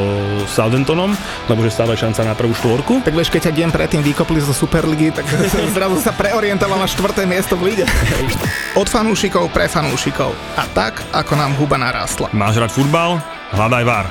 Southamptonom, 0.47 1.11
lebo 1.51 1.59
že 1.59 1.75
stále 1.75 1.99
je 1.99 2.07
šanca 2.07 2.21
na 2.23 2.33
prvú 2.39 2.55
štvorku. 2.55 3.03
Tak 3.03 3.11
vieš, 3.11 3.35
keď 3.35 3.51
ťa 3.51 3.53
deň 3.59 3.69
predtým 3.75 4.01
vykopli 4.07 4.39
zo 4.39 4.55
Superligy, 4.55 5.11
tak 5.11 5.27
zrazu 5.75 5.99
sa 5.99 6.15
preorientoval 6.15 6.79
na 6.79 6.87
štvrté 6.87 7.27
miesto 7.27 7.59
v 7.59 7.75
lige. 7.75 7.85
Od 8.79 8.87
fanúšikov 8.87 9.51
pre 9.51 9.67
fanúšikov. 9.67 10.31
A 10.55 10.63
tak, 10.71 11.03
ako 11.11 11.35
nám 11.35 11.51
huba 11.59 11.75
narastla. 11.75 12.31
Máš 12.31 12.63
hrať 12.63 12.71
futbal? 12.71 13.19
Hľadaj 13.51 13.83
VAR. 13.83 14.05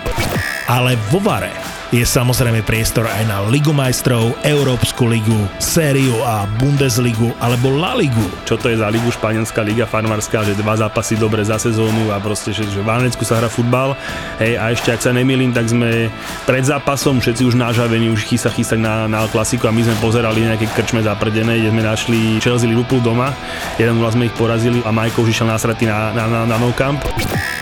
Ale 0.69 1.01
vo 1.09 1.21
Vare 1.25 1.74
je 1.95 2.03
samozrejme 2.03 2.67
priestor 2.67 3.07
aj 3.07 3.23
na 3.31 3.39
Ligu 3.47 3.71
majstrov, 3.71 4.35
Európsku 4.43 5.07
ligu, 5.07 5.47
Sériu 5.63 6.19
A, 6.27 6.43
Bundesligu 6.59 7.31
alebo 7.39 7.71
La 7.71 7.95
Ligu. 7.95 8.27
Čo 8.43 8.59
to 8.59 8.67
je 8.67 8.83
za 8.83 8.91
ligu? 8.91 9.07
Španielská 9.15 9.63
liga 9.63 9.87
farmárska, 9.87 10.43
že 10.43 10.59
dva 10.59 10.75
zápasy 10.75 11.15
dobre 11.15 11.47
za 11.47 11.55
sezónu 11.55 12.11
a 12.11 12.19
proste, 12.19 12.51
že, 12.51 12.67
že 12.67 12.83
v 12.83 12.91
Anglicku 12.91 13.23
sa 13.23 13.39
hrá 13.39 13.47
futbal. 13.47 13.95
Hej, 14.43 14.59
a 14.59 14.75
ešte, 14.75 14.91
ak 14.91 15.07
sa 15.07 15.15
nemýlim, 15.15 15.55
tak 15.55 15.71
sme 15.71 16.11
pred 16.43 16.67
zápasom 16.67 17.23
všetci 17.23 17.47
už 17.47 17.55
nážavení, 17.55 18.11
už 18.11 18.27
chystá 18.27 18.51
chystať 18.51 18.83
na, 18.83 19.07
na 19.07 19.31
klasiku 19.31 19.71
a 19.71 19.75
my 19.75 19.87
sme 19.87 19.95
pozerali 20.03 20.43
nejaké 20.51 20.67
krčme 20.75 20.99
zaprdené, 20.99 21.63
kde 21.63 21.71
sme 21.71 21.83
našli 21.87 22.19
Chelsea 22.43 22.67
Liverpool 22.67 23.07
doma. 23.07 23.31
Jeden 23.79 24.03
vás 24.03 24.19
sme 24.19 24.27
ich 24.27 24.35
porazili 24.35 24.83
a 24.83 24.91
Majko 24.91 25.23
už 25.23 25.31
išiel 25.31 25.47
nasratý 25.47 25.87
na, 25.87 26.11
na, 26.11 26.27
na, 26.27 26.41
na 26.43 26.57
no 26.59 26.75
camp. 26.75 27.07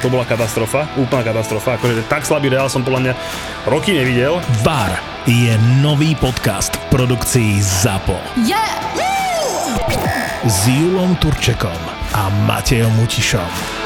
To 0.01 0.09
bola 0.09 0.24
katastrofa, 0.24 0.89
úplná 0.97 1.20
katastrofa. 1.20 1.76
Akože 1.76 2.09
tak 2.09 2.24
slabý 2.24 2.49
Real 2.49 2.72
som 2.72 2.80
podľa 2.80 3.01
mňa 3.07 3.14
roky 3.68 3.93
nevidel. 3.95 4.22
VAR 4.62 5.03
je 5.27 5.59
nový 5.83 6.14
podcast 6.14 6.77
v 6.77 6.85
produkcii 6.95 7.62
ZAPO. 7.62 8.14
S 10.47 10.59
Julom 10.70 11.18
Turčekom 11.18 11.83
a 12.14 12.31
Matejom 12.47 12.95
Mutišom. 13.03 13.82